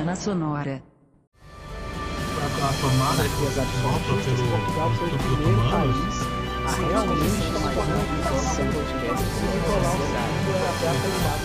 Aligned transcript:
Semana 0.00 0.16
Sonora. 0.16 0.82
A, 1.52 2.72
tomada 2.80 3.22
que 3.22 3.28
sopra 3.28 3.64
pelo 4.16 4.48
Portugal 4.48 4.88
foi 4.94 5.08
o 5.08 5.18
primeiro 5.18 5.60
país 5.70 6.16
a 6.64 6.70
realmente 6.88 7.44
tomar 7.52 7.76
uma 7.76 8.00
decisão 8.32 8.64
e 8.64 8.72
colar 8.96 9.12
o 9.12 9.20
segundo 9.28 10.56
até 10.70 10.88
a 10.88 10.96
qualidade. 11.02 11.44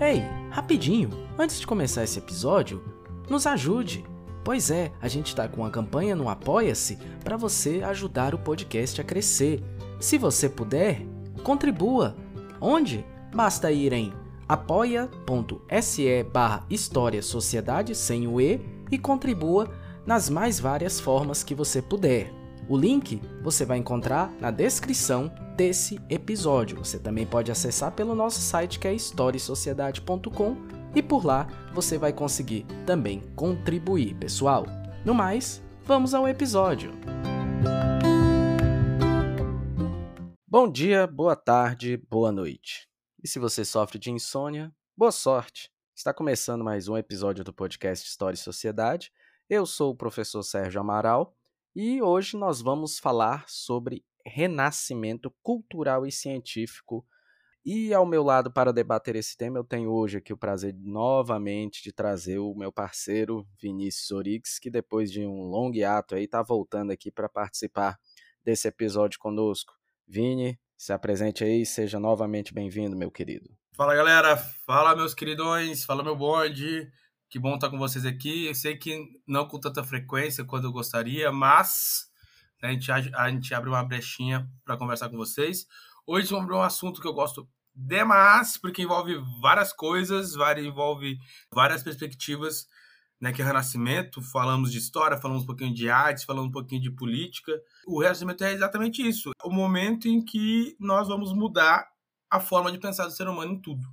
Ei, 0.00 0.24
rapidinho, 0.50 1.10
antes 1.38 1.60
de 1.60 1.66
começar 1.66 2.02
esse 2.02 2.18
episódio, 2.18 2.82
nos 3.28 3.46
ajude. 3.46 4.02
Pois 4.48 4.70
é, 4.70 4.90
a 4.98 5.08
gente 5.08 5.36
tá 5.36 5.46
com 5.46 5.60
uma 5.60 5.68
campanha 5.68 6.16
no 6.16 6.26
Apoia-se 6.26 6.96
para 7.22 7.36
você 7.36 7.82
ajudar 7.84 8.34
o 8.34 8.38
podcast 8.38 8.98
a 8.98 9.04
crescer. 9.04 9.62
Se 10.00 10.16
você 10.16 10.48
puder, 10.48 11.02
contribua. 11.42 12.16
Onde? 12.58 13.04
Basta 13.30 13.70
ir 13.70 13.92
em 13.92 14.10
apoia.se 14.48 16.22
barra 16.32 16.64
História 16.70 17.20
Sociedade 17.20 17.94
sem 17.94 18.26
o 18.26 18.40
E 18.40 18.58
e 18.90 18.96
contribua 18.96 19.70
nas 20.06 20.30
mais 20.30 20.58
várias 20.58 20.98
formas 20.98 21.42
que 21.42 21.54
você 21.54 21.82
puder. 21.82 22.32
O 22.70 22.74
link 22.74 23.20
você 23.42 23.66
vai 23.66 23.76
encontrar 23.76 24.32
na 24.40 24.50
descrição 24.50 25.30
desse 25.58 26.00
episódio. 26.08 26.78
Você 26.78 26.98
também 26.98 27.26
pode 27.26 27.52
acessar 27.52 27.92
pelo 27.92 28.14
nosso 28.14 28.40
site 28.40 28.78
que 28.78 28.88
é 28.88 28.94
historiesociedade.com 28.94 30.77
e 30.94 31.02
por 31.02 31.24
lá 31.24 31.46
você 31.72 31.98
vai 31.98 32.12
conseguir 32.12 32.66
também 32.86 33.20
contribuir, 33.34 34.14
pessoal. 34.14 34.66
No 35.04 35.14
mais, 35.14 35.62
vamos 35.84 36.14
ao 36.14 36.28
episódio. 36.28 36.92
Bom 40.46 40.70
dia, 40.70 41.06
boa 41.06 41.36
tarde, 41.36 41.96
boa 41.96 42.32
noite. 42.32 42.88
E 43.22 43.28
se 43.28 43.38
você 43.38 43.64
sofre 43.64 43.98
de 43.98 44.10
insônia, 44.10 44.72
boa 44.96 45.12
sorte. 45.12 45.70
Está 45.94 46.14
começando 46.14 46.64
mais 46.64 46.88
um 46.88 46.96
episódio 46.96 47.44
do 47.44 47.52
podcast 47.52 48.06
História 48.06 48.34
e 48.34 48.38
Sociedade. 48.38 49.12
Eu 49.50 49.66
sou 49.66 49.92
o 49.92 49.96
professor 49.96 50.42
Sérgio 50.42 50.80
Amaral 50.80 51.36
e 51.74 52.00
hoje 52.00 52.36
nós 52.36 52.60
vamos 52.60 52.98
falar 52.98 53.44
sobre 53.48 54.04
renascimento 54.24 55.34
cultural 55.42 56.06
e 56.06 56.12
científico. 56.12 57.06
E 57.64 57.92
ao 57.92 58.06
meu 58.06 58.22
lado 58.22 58.50
para 58.50 58.72
debater 58.72 59.16
esse 59.16 59.36
tema, 59.36 59.58
eu 59.58 59.64
tenho 59.64 59.90
hoje 59.90 60.18
aqui 60.18 60.32
o 60.32 60.38
prazer 60.38 60.74
novamente 60.78 61.82
de 61.82 61.92
trazer 61.92 62.38
o 62.38 62.54
meu 62.54 62.72
parceiro 62.72 63.46
Vinícius 63.60 64.10
Orix, 64.10 64.58
que 64.58 64.70
depois 64.70 65.10
de 65.10 65.26
um 65.26 65.42
longo 65.42 65.76
hiato 65.76 66.14
aí 66.14 66.24
está 66.24 66.42
voltando 66.42 66.92
aqui 66.92 67.10
para 67.10 67.28
participar 67.28 67.98
desse 68.42 68.68
episódio 68.68 69.18
conosco. 69.18 69.74
Vini, 70.06 70.58
se 70.76 70.92
apresente 70.92 71.44
aí, 71.44 71.66
seja 71.66 72.00
novamente 72.00 72.54
bem-vindo, 72.54 72.96
meu 72.96 73.10
querido. 73.10 73.50
Fala 73.76 73.94
galera, 73.94 74.36
fala 74.36 74.96
meus 74.96 75.14
queridões, 75.14 75.84
fala 75.84 76.02
meu 76.02 76.16
bonde. 76.16 76.90
Que 77.28 77.38
bom 77.38 77.56
estar 77.56 77.68
com 77.68 77.76
vocês 77.76 78.06
aqui. 78.06 78.46
Eu 78.46 78.54
sei 78.54 78.76
que 78.76 79.06
não 79.26 79.46
com 79.46 79.60
tanta 79.60 79.84
frequência 79.84 80.44
quanto 80.44 80.64
eu 80.64 80.72
gostaria, 80.72 81.30
mas 81.30 82.08
a 82.62 82.72
gente, 82.72 82.90
a 82.90 83.28
gente 83.28 83.54
abre 83.54 83.68
uma 83.68 83.84
brechinha 83.84 84.48
para 84.64 84.76
conversar 84.76 85.08
com 85.10 85.16
vocês. 85.16 85.66
Hoje 86.10 86.30
vamos 86.30 86.44
abrir 86.44 86.56
um 86.56 86.62
assunto 86.62 87.02
que 87.02 87.06
eu 87.06 87.12
gosto 87.12 87.46
demais, 87.74 88.56
porque 88.56 88.80
envolve 88.80 89.14
várias 89.42 89.74
coisas, 89.74 90.32
envolve 90.56 91.18
várias 91.52 91.82
perspectivas, 91.82 92.66
né, 93.20 93.30
que 93.30 93.42
é 93.42 93.44
Renascimento. 93.44 94.22
Falamos 94.22 94.72
de 94.72 94.78
história, 94.78 95.18
falamos 95.18 95.42
um 95.42 95.46
pouquinho 95.46 95.74
de 95.74 95.90
arte, 95.90 96.24
falamos 96.24 96.48
um 96.48 96.50
pouquinho 96.50 96.80
de 96.80 96.90
política. 96.90 97.52
O 97.86 98.00
Renascimento 98.00 98.42
é 98.42 98.54
exatamente 98.54 99.06
isso. 99.06 99.32
O 99.44 99.50
momento 99.50 100.08
em 100.08 100.24
que 100.24 100.74
nós 100.80 101.08
vamos 101.08 101.34
mudar 101.34 101.86
a 102.30 102.40
forma 102.40 102.72
de 102.72 102.78
pensar 102.78 103.04
do 103.04 103.12
ser 103.12 103.28
humano 103.28 103.52
em 103.52 103.60
tudo. 103.60 103.86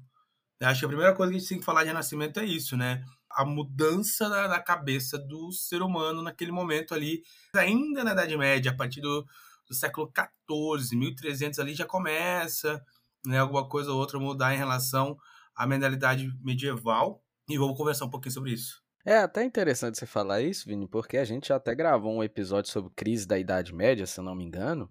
Eu 0.61 0.69
acho 0.69 0.79
que 0.79 0.85
a 0.85 0.87
primeira 0.87 1.13
coisa 1.13 1.33
que 1.33 1.35
a 1.35 1.39
gente 1.41 1.49
tem 1.49 1.59
que 1.59 1.65
falar 1.65 1.83
de 1.83 1.89
Renascimento 1.89 2.39
é 2.39 2.45
isso, 2.45 2.77
né? 2.77 3.03
A 3.29 3.43
mudança 3.43 4.29
da, 4.29 4.47
da 4.47 4.61
cabeça 4.61 5.19
do 5.19 5.51
ser 5.51 5.81
humano 5.81 6.21
naquele 6.21 6.53
momento 6.53 6.93
ali, 6.93 7.23
ainda 7.53 8.05
na 8.05 8.13
Idade 8.13 8.37
Média, 8.37 8.71
a 8.71 8.73
partir 8.73 9.01
do, 9.01 9.27
do 9.67 9.73
século 9.73 10.11
XIV, 10.11 10.95
1300 10.95 11.59
ali 11.59 11.73
já 11.73 11.85
começa, 11.85 12.83
né? 13.25 13.39
Alguma 13.39 13.67
coisa 13.67 13.91
ou 13.91 13.97
outra 13.99 14.19
mudar 14.19 14.53
em 14.53 14.57
relação 14.57 15.17
à 15.55 15.65
mentalidade 15.65 16.29
medieval. 16.43 17.21
E 17.49 17.57
vamos 17.57 17.77
conversar 17.77 18.05
um 18.05 18.09
pouquinho 18.09 18.33
sobre 18.33 18.53
isso. 18.53 18.83
É 19.05 19.17
até 19.19 19.43
interessante 19.43 19.99
você 19.99 20.05
falar 20.07 20.41
isso, 20.41 20.67
Vini, 20.67 20.87
porque 20.87 21.17
a 21.17 21.23
gente 21.25 21.53
até 21.53 21.75
gravou 21.75 22.11
um 22.11 22.23
episódio 22.23 22.71
sobre 22.71 22.91
crise 22.95 23.27
da 23.27 23.37
Idade 23.37 23.73
Média, 23.73 24.07
se 24.07 24.19
eu 24.19 24.23
não 24.23 24.33
me 24.35 24.43
engano. 24.43 24.89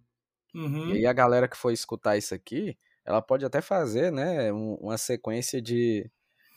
Uhum. 0.55 0.91
E 0.91 0.99
aí 0.99 1.07
a 1.07 1.13
galera 1.13 1.49
que 1.49 1.57
for 1.57 1.73
escutar 1.73 2.17
isso 2.17 2.33
aqui, 2.33 2.79
ela 3.05 3.21
pode 3.21 3.45
até 3.45 3.61
fazer, 3.61 4.13
né, 4.13 4.53
um- 4.53 4.77
uma 4.77 4.97
sequência 4.97 5.61
de, 5.61 6.09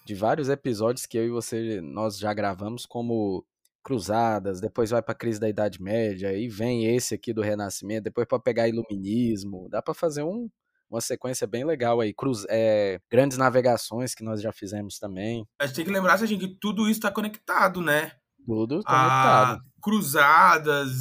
de 0.05 0.13
vários 0.13 0.49
episódios 0.49 1.07
que 1.07 1.17
eu 1.17 1.25
e 1.25 1.29
você 1.29 1.81
nós 1.81 2.19
já 2.19 2.31
gravamos 2.31 2.85
como 2.85 3.43
cruzadas, 3.83 4.59
depois 4.59 4.89
vai 4.89 5.01
para 5.01 5.15
crise 5.15 5.39
da 5.39 5.47
Idade 5.47 5.81
Média, 5.81 6.29
aí 6.29 6.47
vem 6.47 6.85
esse 6.93 7.15
aqui 7.15 7.33
do 7.33 7.41
Renascimento, 7.41 8.03
depois 8.03 8.27
para 8.27 8.39
pegar 8.39 8.67
iluminismo, 8.67 9.67
dá 9.69 9.81
para 9.81 9.93
fazer 9.93 10.23
um, 10.23 10.49
uma 10.89 11.01
sequência 11.01 11.47
bem 11.47 11.63
legal 11.63 12.01
aí, 12.01 12.13
cruz, 12.13 12.45
é, 12.49 12.99
grandes 13.09 13.37
navegações 13.37 14.13
que 14.13 14.23
nós 14.23 14.41
já 14.41 14.51
fizemos 14.51 14.99
também, 14.99 15.45
A 15.59 15.65
gente 15.65 15.75
tem 15.75 15.85
que 15.85 15.91
lembrar, 15.91 16.15
assim, 16.15 16.37
que 16.37 16.57
tudo 16.59 16.83
isso 16.83 16.99
está 16.99 17.11
conectado, 17.11 17.81
né? 17.81 18.11
tudo 18.47 18.81
a 18.85 18.91
conectado. 18.91 19.63
cruzadas, 19.81 20.91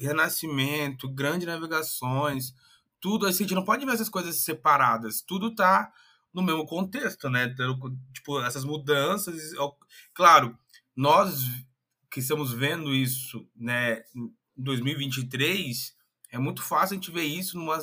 renascimento, 0.00 1.12
grandes 1.12 1.46
navegações, 1.46 2.54
tudo 3.00 3.26
assim, 3.26 3.42
a 3.44 3.46
gente 3.48 3.56
não 3.56 3.64
pode 3.64 3.84
ver 3.84 3.92
essas 3.92 4.08
coisas 4.08 4.44
separadas, 4.44 5.20
tudo 5.20 5.54
tá 5.54 5.90
no 6.32 6.42
mesmo 6.42 6.64
contexto, 6.64 7.28
né? 7.28 7.52
Tipo, 8.14 8.40
essas 8.42 8.64
mudanças, 8.64 9.52
ó, 9.58 9.74
claro, 10.14 10.56
nós 10.96 11.44
que 12.12 12.20
estamos 12.20 12.52
vendo 12.52 12.94
isso, 12.94 13.48
né, 13.56 14.02
em 14.14 14.30
2023, 14.54 15.94
é 16.30 16.38
muito 16.38 16.62
fácil 16.62 16.94
a 16.94 16.96
gente 16.96 17.10
ver 17.10 17.24
isso 17.24 17.56
numa, 17.56 17.78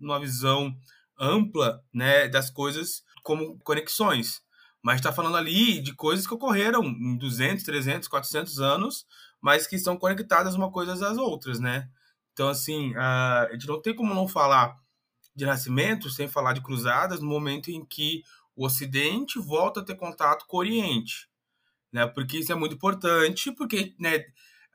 numa 0.00 0.18
visão 0.18 0.74
ampla, 1.20 1.84
né, 1.92 2.26
das 2.26 2.48
coisas 2.48 3.04
como 3.22 3.58
conexões. 3.58 4.42
Mas 4.82 4.96
está 4.96 5.12
falando 5.12 5.36
ali 5.36 5.80
de 5.80 5.94
coisas 5.94 6.26
que 6.26 6.34
ocorreram 6.34 6.82
em 6.82 7.16
200, 7.18 7.62
300, 7.62 8.08
400 8.08 8.58
anos, 8.58 9.06
mas 9.40 9.66
que 9.66 9.76
estão 9.76 9.98
conectadas 9.98 10.54
uma 10.54 10.72
coisa 10.72 10.92
às 10.92 11.18
outras, 11.18 11.60
né? 11.60 11.88
Então, 12.32 12.48
assim, 12.48 12.94
a 12.96 13.48
gente 13.52 13.66
não 13.66 13.80
tem 13.80 13.94
como 13.94 14.14
não 14.14 14.26
falar 14.26 14.76
de 15.36 15.44
nascimento 15.44 16.10
sem 16.10 16.26
falar 16.26 16.52
de 16.52 16.62
cruzadas 16.62 17.20
no 17.20 17.26
momento 17.26 17.70
em 17.70 17.84
que 17.84 18.22
o 18.56 18.64
Ocidente 18.64 19.38
volta 19.38 19.80
a 19.80 19.84
ter 19.84 19.96
contato 19.96 20.46
com 20.46 20.56
o 20.56 20.60
Oriente, 20.60 21.28
né? 21.94 22.06
Porque 22.08 22.36
isso 22.38 22.52
é 22.52 22.54
muito 22.54 22.74
importante, 22.74 23.50
porque, 23.52 23.94
né? 23.98 24.24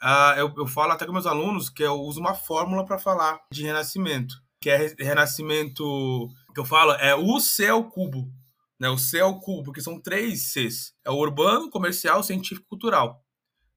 ah, 0.02 0.34
eu, 0.38 0.52
eu 0.58 0.66
falo 0.66 0.94
até 0.94 1.06
com 1.06 1.12
meus 1.12 1.28
alunos 1.28 1.70
que 1.70 1.84
eu 1.84 1.94
uso 2.02 2.20
uma 2.20 2.34
fórmula 2.34 2.86
para 2.86 2.98
falar 2.98 3.40
de 3.52 3.64
renascimento, 3.64 4.34
que 4.62 4.70
é 4.70 4.78
re- 4.78 4.96
renascimento 4.98 6.30
que 6.54 6.60
eu 6.60 6.66
falo 6.66 6.94
é 6.94 7.14
o 7.16 7.40
C 7.40 7.68
ao 7.68 7.84
cubo, 7.90 8.32
né? 8.80 8.90
O 8.90 8.98
C 8.98 9.20
ao 9.20 9.40
cubo, 9.40 9.64
porque 9.66 9.82
são 9.82 10.00
três 10.02 10.52
Cs: 10.54 10.94
é 11.06 11.10
o 11.12 11.16
urbano, 11.16 11.70
comercial, 11.70 12.24
científico, 12.24 12.68
cultural. 12.70 13.22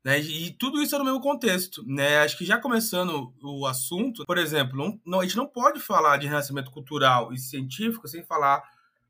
Né? 0.05 0.19
E 0.21 0.51
tudo 0.59 0.83
isso 0.83 0.95
é 0.97 0.99
no 0.99 1.05
mesmo 1.05 1.21
contexto. 1.21 1.81
Né? 1.87 2.19
Acho 2.19 2.37
que 2.37 2.45
já 2.45 2.59
começando 2.59 3.33
o 3.41 3.65
assunto, 3.67 4.25
por 4.27 4.37
exemplo, 4.37 4.77
não, 4.77 5.01
não- 5.07 5.21
a 5.21 5.25
gente 5.25 5.37
não 5.37 5.47
pode 5.47 5.79
falar 5.81 6.17
de 6.17 6.27
renascimento 6.27 6.71
cultural 6.73 7.33
e 7.33 7.39
científico 7.39 8.09
sem 8.09 8.25
falar 8.25 8.63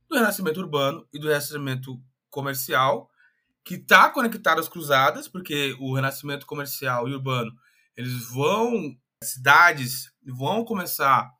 do 0.08 0.16
renascimento 0.16 0.60
urbano 0.60 1.06
e 1.12 1.18
do 1.18 1.28
renascimento 1.28 1.98
comercial, 2.30 3.10
que 3.64 3.74
está 3.74 4.10
conectado 4.10 4.60
às 4.60 4.68
cruzadas, 4.68 5.28
porque 5.28 5.76
o 5.78 5.94
renascimento 5.94 6.46
comercial 6.46 7.08
e 7.08 7.14
urbano 7.14 7.52
eles 7.96 8.26
vão, 8.28 8.96
cidades 9.22 10.10
vão 10.24 10.64
começar 10.64 11.30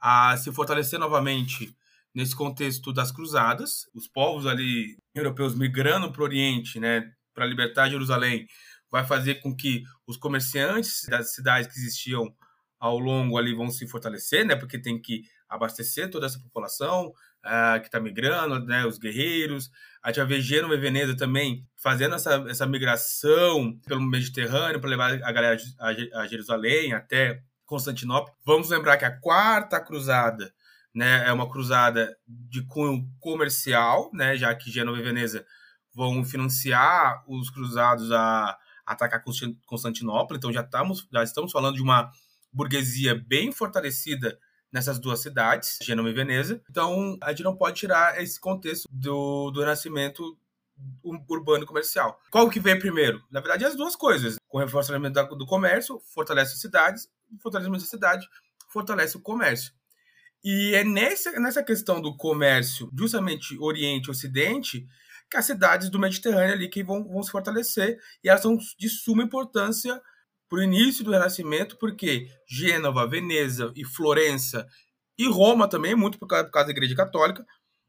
a 0.00 0.36
se 0.36 0.52
fortalecer 0.52 0.98
novamente 0.98 1.74
nesse 2.14 2.34
contexto 2.34 2.92
das 2.92 3.12
cruzadas, 3.12 3.88
os 3.94 4.08
povos 4.08 4.46
ali 4.46 4.96
europeus 5.14 5.54
migrando 5.54 6.10
para 6.10 6.22
o 6.22 6.24
Oriente, 6.24 6.80
né, 6.80 7.12
para 7.32 7.46
libertar 7.46 7.88
Jerusalém, 7.88 8.46
vai 8.90 9.06
fazer 9.06 9.36
com 9.36 9.54
que 9.54 9.84
os 10.06 10.16
comerciantes 10.16 11.06
das 11.08 11.34
cidades 11.34 11.72
que 11.72 11.78
existiam 11.78 12.34
ao 12.80 12.98
longo 12.98 13.38
ali 13.38 13.54
vão 13.54 13.70
se 13.70 13.86
fortalecer, 13.86 14.44
né, 14.44 14.56
porque 14.56 14.80
tem 14.80 15.00
que 15.00 15.22
abastecer 15.48 16.10
toda 16.10 16.26
essa 16.26 16.40
população 16.40 17.12
ah, 17.42 17.78
que 17.80 17.86
está 17.86 17.98
migrando, 18.00 18.64
né, 18.66 18.84
os 18.86 18.98
guerreiros. 18.98 19.70
A 20.02 20.08
gente 20.08 20.18
vai 20.18 20.26
ver 20.26 20.40
Gênova 20.40 20.74
e 20.74 20.78
Veneza 20.78 21.16
também 21.16 21.66
fazendo 21.76 22.14
essa, 22.14 22.44
essa 22.48 22.66
migração 22.66 23.78
pelo 23.86 24.00
Mediterrâneo 24.02 24.80
para 24.80 24.90
levar 24.90 25.12
a 25.22 25.32
galera 25.32 25.56
a 25.78 25.92
Je- 25.92 26.10
a 26.14 26.26
Jerusalém 26.26 26.92
até 26.92 27.42
Constantinopla. 27.64 28.32
Vamos 28.44 28.68
lembrar 28.70 28.96
que 28.96 29.04
a 29.04 29.16
quarta 29.20 29.80
cruzada 29.80 30.52
né, 30.94 31.24
é 31.28 31.32
uma 31.32 31.48
cruzada 31.48 32.16
de 32.26 32.62
cunho 32.66 33.08
comercial, 33.20 34.10
né, 34.12 34.36
já 34.36 34.52
que 34.54 34.70
Gênova 34.70 34.98
e 34.98 35.02
Veneza 35.02 35.46
vão 35.94 36.24
financiar 36.24 37.22
os 37.28 37.48
cruzados 37.50 38.10
a 38.10 38.56
atacar 38.86 39.22
Constan- 39.22 39.54
Constantinopla, 39.66 40.36
então 40.36 40.52
já 40.52 40.62
estamos, 40.62 41.06
já 41.12 41.22
estamos 41.22 41.52
falando 41.52 41.76
de 41.76 41.82
uma 41.82 42.10
burguesia 42.52 43.14
bem 43.14 43.52
fortalecida 43.52 44.36
nessas 44.72 44.98
duas 44.98 45.20
cidades, 45.20 45.78
Gênova 45.82 46.10
e 46.10 46.12
Veneza. 46.12 46.62
Então, 46.70 47.18
a 47.22 47.30
gente 47.30 47.42
não 47.42 47.56
pode 47.56 47.76
tirar 47.78 48.20
esse 48.22 48.38
contexto 48.38 48.88
do, 48.90 49.50
do 49.50 49.60
renascimento 49.60 50.36
urbano 51.02 51.64
e 51.64 51.66
comercial. 51.66 52.20
Qual 52.30 52.48
que 52.48 52.60
vem 52.60 52.78
primeiro? 52.78 53.22
Na 53.30 53.40
verdade, 53.40 53.64
as 53.64 53.76
duas 53.76 53.94
coisas. 53.94 54.36
Com 54.48 54.58
o 54.58 54.60
reforçamento 54.60 55.36
do 55.36 55.46
comércio, 55.46 56.00
fortalece 56.14 56.54
as 56.54 56.60
cidades, 56.60 57.08
fortalecimento 57.42 57.84
da 57.84 57.90
cidade, 57.90 58.28
fortalece 58.68 59.16
o 59.16 59.20
comércio. 59.20 59.72
E 60.42 60.74
é 60.74 60.82
nessa, 60.82 61.32
nessa 61.38 61.62
questão 61.62 62.00
do 62.00 62.16
comércio, 62.16 62.90
justamente 62.96 63.58
Oriente 63.58 64.08
e 64.08 64.10
Ocidente, 64.10 64.86
que 65.30 65.36
as 65.36 65.44
cidades 65.44 65.90
do 65.90 65.98
Mediterrâneo 65.98 66.54
ali 66.54 66.68
que 66.68 66.82
vão, 66.82 67.06
vão 67.06 67.22
se 67.22 67.30
fortalecer 67.30 67.98
e 68.24 68.28
elas 68.28 68.42
são 68.42 68.56
de 68.56 68.88
suma 68.88 69.22
importância 69.22 70.00
para 70.50 70.58
o 70.58 70.62
início 70.64 71.04
do 71.04 71.12
Renascimento, 71.12 71.78
porque 71.78 72.28
Gênova, 72.44 73.06
Veneza 73.06 73.72
e 73.76 73.84
Florença 73.84 74.66
e 75.16 75.28
Roma 75.28 75.68
também, 75.68 75.94
muito 75.94 76.18
por 76.18 76.26
causa, 76.26 76.44
por 76.44 76.50
causa 76.50 76.66
da 76.66 76.72
Igreja 76.72 76.96
Católica, 76.96 77.46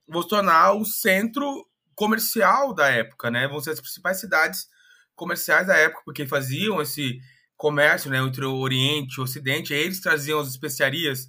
vão 0.08 0.22
se 0.22 0.28
tornar 0.30 0.74
o 0.74 0.86
centro 0.86 1.68
comercial 1.96 2.74
da 2.74 2.88
época, 2.88 3.31
né? 3.31 3.48
Vão 3.48 3.60
ser 3.60 3.72
as 3.72 3.81
principais 3.81 4.19
cidades 4.19 4.68
comerciais 5.16 5.66
da 5.66 5.75
época, 5.75 6.04
porque 6.06 6.28
faziam 6.28 6.80
esse 6.80 7.19
comércio 7.58 8.12
né, 8.12 8.19
entre 8.19 8.46
o 8.46 8.58
Oriente 8.58 9.16
e 9.16 9.19
o 9.22 9.24
Ocidente, 9.24 9.74
eles 9.74 10.00
traziam 10.00 10.40
as 10.40 10.48
especiarias 10.48 11.28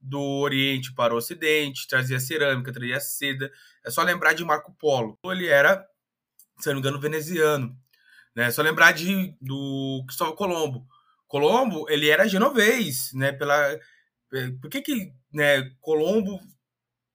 do 0.00 0.20
Oriente 0.20 0.94
para 0.94 1.14
o 1.14 1.16
Ocidente, 1.16 1.88
trazia 1.88 2.20
cerâmica, 2.20 2.72
trazia 2.72 3.00
seda. 3.00 3.50
É 3.84 3.90
só 3.90 4.02
lembrar 4.02 4.32
de 4.32 4.44
Marco 4.44 4.74
Polo. 4.78 5.18
Ele 5.24 5.46
era, 5.46 5.84
se 6.60 6.68
não 6.68 6.74
me 6.74 6.80
engano, 6.80 7.00
veneziano. 7.00 7.76
Né? 8.38 8.52
Só 8.52 8.62
lembrar 8.62 8.92
de, 8.92 9.34
do 9.40 10.04
Cristóvão 10.06 10.36
Colombo. 10.36 10.86
Colombo, 11.26 11.86
ele 11.90 12.08
era 12.08 12.28
genovês, 12.28 13.12
né? 13.12 13.32
Pela, 13.32 13.76
por 14.60 14.70
que 14.70 14.80
que 14.80 15.12
né, 15.34 15.68
Colombo 15.80 16.38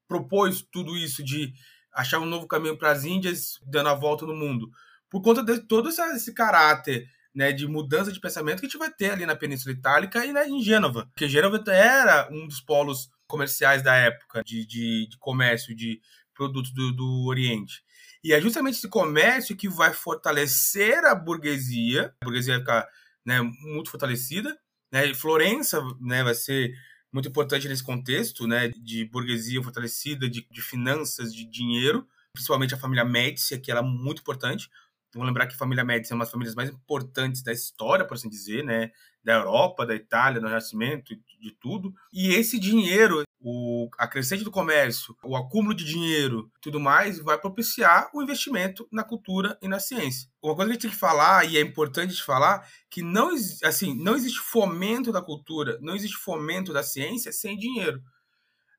propôs 0.05 0.67
tudo 0.69 0.97
isso 0.97 1.23
de 1.23 1.53
achar 1.93 2.19
um 2.19 2.25
novo 2.25 2.45
caminho 2.45 2.77
para 2.77 2.91
as 2.91 3.05
Índias, 3.05 3.57
dando 3.65 3.87
a 3.87 3.93
volta 3.93 4.25
no 4.25 4.35
mundo? 4.35 4.69
Por 5.09 5.21
conta 5.21 5.41
de 5.41 5.61
todo 5.61 5.87
esse 5.87 6.33
caráter 6.33 7.07
né, 7.33 7.53
de 7.53 7.65
mudança 7.69 8.11
de 8.11 8.19
pensamento 8.19 8.59
que 8.59 8.65
a 8.65 8.69
gente 8.69 8.77
vai 8.77 8.91
ter 8.91 9.11
ali 9.11 9.25
na 9.25 9.33
Península 9.33 9.73
Itálica 9.73 10.25
e 10.25 10.33
né, 10.33 10.45
em 10.45 10.61
Gênova. 10.61 11.05
Porque 11.05 11.29
Gênova 11.29 11.63
era 11.71 12.27
um 12.33 12.45
dos 12.47 12.59
polos 12.59 13.09
comerciais 13.25 13.81
da 13.81 13.95
época, 13.95 14.43
de, 14.43 14.65
de, 14.65 15.07
de 15.07 15.17
comércio 15.19 15.73
de 15.73 16.01
produtos 16.33 16.73
do, 16.73 16.91
do 16.91 17.27
Oriente. 17.27 17.81
E 18.23 18.33
é 18.33 18.39
justamente 18.39 18.77
esse 18.77 18.87
comércio 18.87 19.55
que 19.55 19.67
vai 19.67 19.93
fortalecer 19.93 21.03
a 21.05 21.13
burguesia, 21.13 22.15
a 22.21 22.25
burguesia 22.25 22.53
vai 22.53 22.61
ficar 22.61 22.89
né, 23.25 23.41
muito 23.41 23.89
fortalecida, 23.89 24.57
né, 24.91 25.07
e 25.07 25.13
Florença 25.13 25.81
né, 25.99 26.23
vai 26.23 26.33
ser 26.33 26.73
muito 27.11 27.29
importante 27.29 27.67
nesse 27.67 27.83
contexto 27.83 28.47
né, 28.47 28.69
de 28.69 29.05
burguesia 29.05 29.61
fortalecida, 29.61 30.29
de, 30.29 30.47
de 30.49 30.61
finanças, 30.61 31.33
de 31.33 31.45
dinheiro, 31.45 32.07
principalmente 32.33 32.73
a 32.73 32.77
família 32.77 33.05
Médici, 33.05 33.59
que 33.59 33.69
era 33.69 33.81
é 33.81 33.83
muito 33.83 34.21
importante. 34.21 34.69
Vamos 35.13 35.27
lembrar 35.27 35.48
que 35.48 35.54
a 35.54 35.57
família 35.57 35.83
Médici 35.83 36.12
é 36.12 36.15
uma 36.15 36.24
das 36.24 36.31
famílias 36.31 36.56
mais 36.56 36.69
importantes 36.69 37.44
da 37.44 37.51
história, 37.51 38.06
por 38.06 38.15
assim 38.15 38.30
dizer, 38.30 38.63
né? 38.63 38.92
Da 39.24 39.33
Europa, 39.33 39.86
da 39.86 39.95
Itália, 39.95 40.42
do 40.42 40.48
Renascimento, 40.48 41.15
de 41.39 41.51
tudo. 41.60 41.94
E 42.12 42.33
esse 42.33 42.60
dinheiro, 42.60 43.24
o, 43.39 43.89
a 43.98 44.07
crescente 44.07 44.44
do 44.44 44.51
comércio, 44.51 45.15
o 45.24 45.36
acúmulo 45.36 45.75
de 45.75 45.86
dinheiro 45.86 46.51
tudo 46.62 46.80
mais, 46.80 47.19
vai 47.19 47.38
propiciar 47.38 48.10
o 48.13 48.21
investimento 48.21 48.88
na 48.92 49.04
cultura 49.04 49.57
e 49.62 49.68
na 49.68 49.80
ciência. 49.80 50.30
Uma 50.42 50.56
coisa 50.56 50.69
que 50.69 50.71
a 50.71 50.74
gente 50.74 50.81
tem 50.81 50.92
que 50.92 50.98
falar, 50.98 51.45
e 51.45 51.57
é 51.57 51.62
importante 51.62 52.21
falar, 52.24 52.68
que 52.89 53.01
não, 53.01 53.31
assim, 53.63 53.95
não 53.95 54.16
existe 54.16 54.39
fomento 54.39 55.12
da 55.12 55.21
cultura, 55.21 55.77
não 55.81 55.95
existe 55.95 56.18
fomento 56.18 56.74
da 56.74 56.81
ciência 56.81 57.31
sem 57.31 57.57
dinheiro. 57.57 58.01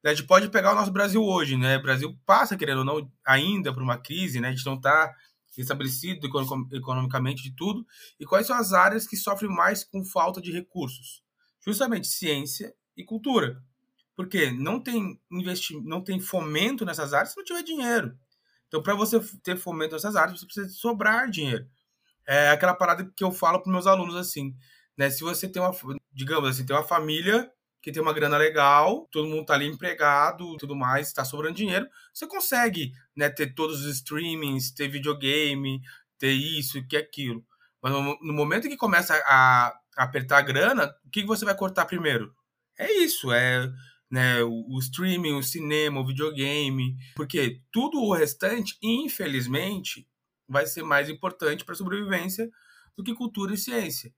A 0.05 0.11
gente 0.11 0.27
pode 0.27 0.51
pegar 0.51 0.73
o 0.73 0.75
nosso 0.75 0.91
Brasil 0.91 1.23
hoje, 1.23 1.57
né? 1.57 1.79
O 1.79 1.83
Brasil 1.83 2.15
passa, 2.27 2.57
querendo 2.57 2.79
ou 2.81 2.85
não, 2.85 3.11
ainda 3.27 3.73
por 3.73 3.83
uma 3.83 3.97
crise, 3.97 4.39
né? 4.39 4.49
A 4.49 4.51
gente 4.51 4.67
não 4.67 4.75
está 4.75 5.15
estabelecido 5.62 6.27
economicamente 6.73 7.43
de 7.43 7.55
tudo, 7.55 7.87
e 8.19 8.25
quais 8.25 8.47
são 8.47 8.56
as 8.56 8.73
áreas 8.73 9.06
que 9.06 9.17
sofrem 9.17 9.51
mais 9.51 9.85
com 9.85 10.05
falta 10.05 10.41
de 10.41 10.51
recursos? 10.51 11.23
Justamente 11.65 12.06
ciência 12.06 12.75
e 12.97 13.05
cultura. 13.05 13.62
Porque 14.17 14.51
não 14.51 14.81
tem 14.81 15.21
investimento, 15.31 15.89
não 15.89 16.03
tem 16.03 16.21
fomento 16.21 16.85
nessas 16.85 17.12
áreas 17.12 17.31
se 17.31 17.37
não 17.37 17.45
tiver 17.45 17.62
dinheiro. 17.62 18.17
Então, 18.69 18.83
para 18.83 18.95
você 18.95 19.21
ter 19.43 19.56
fomento 19.56 19.95
nessas 19.95 20.17
áreas, 20.17 20.39
você 20.39 20.47
precisa 20.47 20.69
sobrar 20.69 21.31
dinheiro. 21.31 21.67
É 22.27 22.51
aquela 22.51 22.75
parada 22.75 23.05
que 23.17 23.23
eu 23.23 23.31
falo 23.31 23.61
para 23.61 23.73
meus 23.73 23.87
alunos 23.87 24.17
assim, 24.17 24.56
né? 24.97 25.11
Se 25.11 25.23
você 25.23 25.49
tem 25.49 25.61
uma, 25.61 25.73
digamos 26.12 26.49
assim, 26.49 26.65
tem 26.65 26.75
uma 26.75 26.83
família 26.83 27.51
que 27.85 27.93
tem 27.93 28.01
uma 28.01 28.15
grana 28.15 28.39
legal, 28.39 29.07
todo 29.13 29.29
mundo 29.29 29.45
tá 29.45 29.53
ali 29.53 29.67
empregado, 29.67 30.57
tudo 30.57 30.75
mais, 30.75 31.09
está 31.09 31.23
sobrando 31.23 31.57
dinheiro, 31.57 31.87
você 32.15 32.27
consegue, 32.27 32.93
né, 33.15 33.29
ter 33.29 33.55
todos 33.55 33.85
os 33.85 33.97
streamings, 33.97 34.71
ter 34.71 34.89
videogame, 34.89 35.83
ter 36.19 36.33
isso, 36.33 36.83
que 36.87 36.97
aquilo. 36.97 37.45
Mas 37.83 37.93
no, 37.93 38.33
momento 38.33 38.71
que 38.71 38.77
começa 38.79 39.15
a, 39.27 39.79
apertar 39.99 40.39
a 40.39 40.41
grana, 40.41 40.97
o 41.05 41.11
que 41.11 41.27
você 41.27 41.45
vai 41.45 41.55
cortar 41.55 41.85
primeiro? 41.85 42.35
É 42.79 42.91
isso, 42.91 43.31
é 43.31 43.71
né, 44.11 44.43
o 44.43 44.79
streaming, 44.79 45.35
o 45.35 45.43
cinema, 45.43 46.01
o 46.01 46.07
videogame, 46.07 46.97
porque 47.15 47.61
tudo 47.71 48.01
o 48.01 48.15
restante, 48.15 48.79
infelizmente, 48.83 50.09
vai 50.49 50.65
ser 50.65 50.83
mais 50.83 51.11
importante 51.11 51.67
para 51.67 51.75
a 51.75 51.77
sobrevivência 51.77 52.49
do 52.97 53.05
que 53.05 53.15
cultura 53.15 53.53
e 53.53 53.59
ciência 53.59 54.11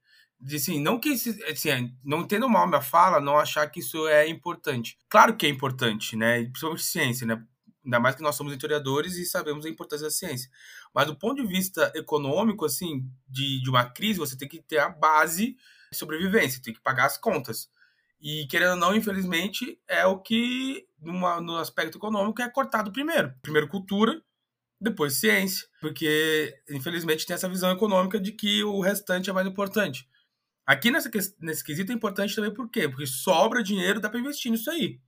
assim, 0.53 0.79
não 0.79 0.99
que 0.99 1.09
assim, 1.13 1.95
não 2.03 2.21
entendo 2.21 2.47
mal 2.49 2.67
minha 2.67 2.81
fala, 2.81 3.19
não 3.19 3.37
achar 3.37 3.67
que 3.67 3.79
isso 3.79 4.07
é 4.07 4.27
importante. 4.27 4.97
Claro 5.09 5.35
que 5.35 5.45
é 5.45 5.49
importante, 5.49 6.15
né? 6.15 6.43
Principalmente 6.43 6.83
ciência, 6.83 7.27
né? 7.27 7.43
Ainda 7.83 7.99
mais 7.99 8.15
que 8.15 8.21
nós 8.21 8.35
somos 8.35 8.51
historiadores 8.51 9.15
e 9.15 9.25
sabemos 9.25 9.65
a 9.65 9.69
importância 9.69 10.05
da 10.05 10.11
ciência. 10.11 10.49
Mas 10.93 11.07
do 11.07 11.15
ponto 11.15 11.41
de 11.41 11.47
vista 11.47 11.91
econômico, 11.95 12.65
assim, 12.65 13.09
de, 13.27 13.61
de 13.61 13.69
uma 13.69 13.85
crise, 13.85 14.19
você 14.19 14.37
tem 14.37 14.47
que 14.47 14.61
ter 14.61 14.79
a 14.79 14.89
base 14.89 15.55
de 15.91 15.97
sobrevivência, 15.97 16.61
tem 16.61 16.73
que 16.73 16.81
pagar 16.81 17.05
as 17.05 17.17
contas. 17.17 17.69
E, 18.19 18.45
querendo 18.47 18.71
ou 18.71 18.75
não, 18.75 18.95
infelizmente, 18.95 19.79
é 19.87 20.05
o 20.05 20.19
que, 20.19 20.85
numa, 20.99 21.39
no 21.39 21.57
aspecto 21.57 21.97
econômico, 21.97 22.41
é 22.41 22.49
cortado 22.49 22.91
primeiro. 22.91 23.33
Primeiro 23.41 23.67
cultura, 23.67 24.21
depois 24.81 25.19
ciência. 25.19 25.67
Porque, 25.79 26.53
infelizmente, 26.69 27.25
tem 27.25 27.35
essa 27.35 27.47
visão 27.47 27.71
econômica 27.71 28.19
de 28.19 28.31
que 28.31 28.63
o 28.63 28.81
restante 28.81 29.29
é 29.29 29.33
mais 29.33 29.47
importante. 29.47 30.07
Aqui 30.67 30.91
nessa, 30.91 31.09
nesse 31.39 31.63
quesito 31.63 31.93
é 31.93 31.95
importante 31.95 32.35
também 32.35 32.53
por 32.53 32.69
quê? 32.69 32.89
Porque 32.89 33.07
sobra 33.07 33.63
dinheiro, 33.63 34.01
dá 34.01 34.09
para 34.09 34.19
investir 34.19 34.51
nisso 34.51 34.69
aí. 34.69 34.99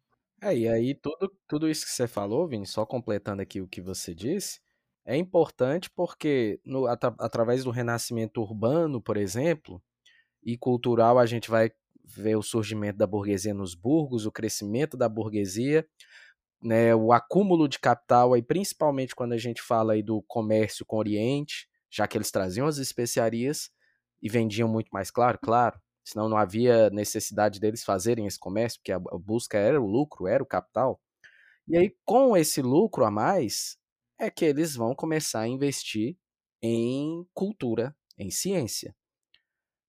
É, 0.42 0.58
e 0.58 0.70
aí 0.70 0.96
tudo, 0.96 1.30
tudo 1.46 1.70
isso 1.70 1.86
que 1.86 1.92
você 1.92 2.08
falou, 2.08 2.48
Vini, 2.48 2.66
só 2.66 2.86
completando 2.86 3.42
aqui 3.42 3.60
o 3.60 3.68
que 3.68 3.82
você 3.82 4.16
disse, 4.16 4.62
é 5.06 5.18
importante 5.18 5.90
porque 5.90 6.62
no, 6.64 6.88
at 6.88 7.04
através 7.20 7.66
do 7.66 7.72
renascimento 7.72 8.42
urbano, 8.42 9.02
por 9.02 9.18
exemplo, 9.18 9.84
e 10.42 10.58
cultural, 10.58 11.20
a 11.20 11.26
gente 11.26 11.50
vai 11.50 11.72
ver 12.06 12.38
o 12.38 12.42
surgimento 12.42 12.98
da 12.98 13.06
burguesia 13.06 13.54
nos 13.54 13.76
burgos, 13.76 14.26
o 14.26 14.32
crescimento 14.32 14.96
da 14.96 15.10
burguesia, 15.10 15.86
né, 16.62 16.96
o 16.96 17.12
acúmulo 17.12 17.68
de 17.68 17.80
capital, 17.80 18.34
aí 18.34 18.42
principalmente 18.42 19.14
quando 19.14 19.34
a 19.34 19.38
gente 19.38 19.62
fala 19.62 19.94
aí 19.94 20.02
do 20.02 20.22
comércio 20.22 20.86
com 20.86 20.96
o 20.96 21.00
Oriente, 21.00 21.68
já 21.90 22.08
que 22.08 22.18
eles 22.18 22.32
traziam 22.32 22.66
as 22.66 22.78
especiarias, 22.78 23.72
e 24.22 24.30
vendiam 24.30 24.68
muito 24.68 24.90
mais 24.90 25.10
claro, 25.12 25.40
claro, 25.42 25.80
senão 26.04 26.28
não 26.28 26.38
havia 26.38 26.90
necessidade 26.90 27.60
deles 27.60 27.84
fazerem 27.84 28.26
esse 28.26 28.40
comércio, 28.40 28.80
porque 28.80 28.92
a 28.92 29.00
busca 29.00 29.58
era 29.58 29.82
o 29.82 29.86
lucro, 29.86 30.28
era 30.28 30.44
o 30.44 30.48
capital. 30.48 31.00
E 31.68 31.78
aí, 31.78 31.96
com 32.04 32.36
esse 32.36 32.62
lucro 32.62 33.06
a 33.06 33.12
mais, 33.12 33.78
é 34.20 34.30
que 34.30 34.44
eles 34.44 34.76
vão 34.76 34.96
começar 34.96 35.42
a 35.42 35.48
investir 35.48 36.18
em 36.62 37.26
cultura, 37.34 37.96
em 38.18 38.32
ciência. 38.32 38.96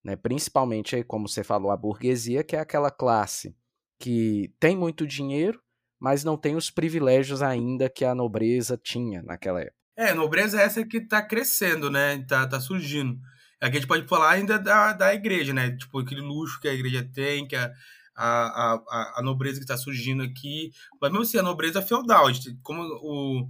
Né? 0.04 0.14
Principalmente, 0.14 1.02
como 1.04 1.28
você 1.28 1.42
falou, 1.42 1.70
a 1.70 1.76
burguesia, 1.76 2.44
que 2.44 2.54
é 2.54 2.60
aquela 2.60 2.90
classe 2.90 3.56
que 3.98 4.54
tem 4.60 4.76
muito 4.76 5.06
dinheiro, 5.06 5.60
mas 5.98 6.24
não 6.24 6.36
tem 6.36 6.56
os 6.56 6.70
privilégios 6.70 7.42
ainda 7.42 7.90
que 7.90 8.04
a 8.04 8.14
nobreza 8.14 8.78
tinha 8.82 9.22
naquela 9.22 9.60
época. 9.60 9.76
É, 9.96 10.14
nobreza 10.14 10.60
é 10.60 10.64
essa 10.64 10.84
que 10.86 10.96
está 10.96 11.20
crescendo, 11.20 11.90
né? 11.90 12.16
Está 12.16 12.46
tá 12.46 12.58
surgindo. 12.58 13.20
Aqui 13.60 13.76
a 13.76 13.80
gente 13.80 13.88
pode 13.88 14.06
falar 14.06 14.30
ainda 14.30 14.58
da, 14.58 14.92
da 14.92 15.14
igreja, 15.14 15.52
né? 15.52 15.76
Tipo, 15.76 15.98
aquele 15.98 16.22
luxo 16.22 16.58
que 16.60 16.68
a 16.68 16.72
igreja 16.72 17.06
tem, 17.12 17.46
que 17.46 17.54
a, 17.54 17.70
a, 18.16 18.74
a, 18.74 19.14
a 19.18 19.22
nobreza 19.22 19.58
que 19.58 19.64
está 19.64 19.76
surgindo 19.76 20.22
aqui. 20.22 20.72
Mas 21.00 21.10
mesmo 21.10 21.24
assim, 21.24 21.38
a 21.38 21.42
nobreza 21.42 21.82
feudal, 21.82 22.26
a 22.26 22.32
gente, 22.32 22.56
como 22.62 22.82
o, 22.82 23.42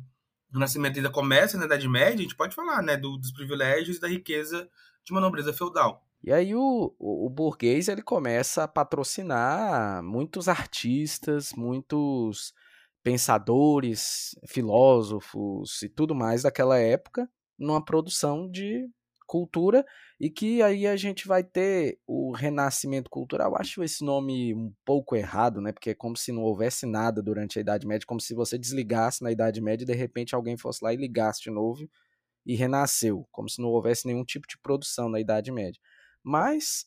o 0.53 0.59
nascimento 0.59 0.97
ainda 0.97 1.11
começa 1.11 1.57
na 1.57 1.67
Idade 1.67 1.89
Média, 1.89 2.19
a 2.19 2.23
gente 2.23 2.37
pode 2.37 2.55
falar, 2.55 2.83
né? 2.83 2.97
Do, 2.97 3.17
dos 3.17 3.33
privilégios 3.33 3.99
e 3.99 4.01
da 4.01 4.09
riqueza 4.09 4.69
de 5.05 5.13
uma 5.13 5.21
nobreza 5.21 5.53
feudal. 5.53 6.05
E 6.23 6.33
aí 6.33 6.55
o, 6.55 6.95
o, 6.99 7.27
o, 7.27 7.31
burguês 7.31 7.89
ele 7.89 8.03
começa 8.03 8.65
a 8.65 8.69
patrocinar 8.69 10.03
muitos 10.03 10.49
artistas, 10.49 11.53
muitos 11.55 12.53
pensadores, 13.03 14.37
filósofos 14.47 15.83
e 15.83 15.89
tudo 15.89 16.15
mais 16.15 16.43
daquela 16.43 16.79
época, 16.79 17.27
numa 17.59 17.83
produção 17.83 18.51
de 18.51 18.87
cultura 19.31 19.87
e 20.19 20.29
que 20.29 20.61
aí 20.61 20.89
a 20.89 20.97
gente 20.97 21.29
vai 21.29 21.45
ter 21.45 22.01
o 22.05 22.33
renascimento 22.33 23.09
cultural. 23.09 23.57
Acho 23.57 23.85
esse 23.85 24.05
nome 24.05 24.53
um 24.53 24.75
pouco 24.85 25.15
errado, 25.15 25.61
né? 25.61 25.71
Porque 25.71 25.91
é 25.91 25.95
como 25.95 26.17
se 26.17 26.33
não 26.33 26.43
houvesse 26.43 26.85
nada 26.85 27.23
durante 27.23 27.57
a 27.57 27.63
Idade 27.63 27.87
Média, 27.87 28.05
como 28.05 28.21
se 28.21 28.35
você 28.35 28.59
desligasse 28.59 29.23
na 29.23 29.31
Idade 29.31 29.61
Média 29.61 29.85
e 29.85 29.87
de 29.87 29.95
repente 29.95 30.35
alguém 30.35 30.57
fosse 30.57 30.85
lá 30.85 30.93
e 30.93 30.97
ligasse 30.97 31.43
de 31.43 31.51
novo 31.51 31.89
e 32.45 32.57
renasceu, 32.57 33.25
como 33.31 33.49
se 33.49 33.63
não 33.63 33.69
houvesse 33.69 34.05
nenhum 34.05 34.25
tipo 34.25 34.49
de 34.49 34.59
produção 34.59 35.09
na 35.09 35.21
Idade 35.21 35.53
Média. 35.53 35.81
Mas 36.25 36.87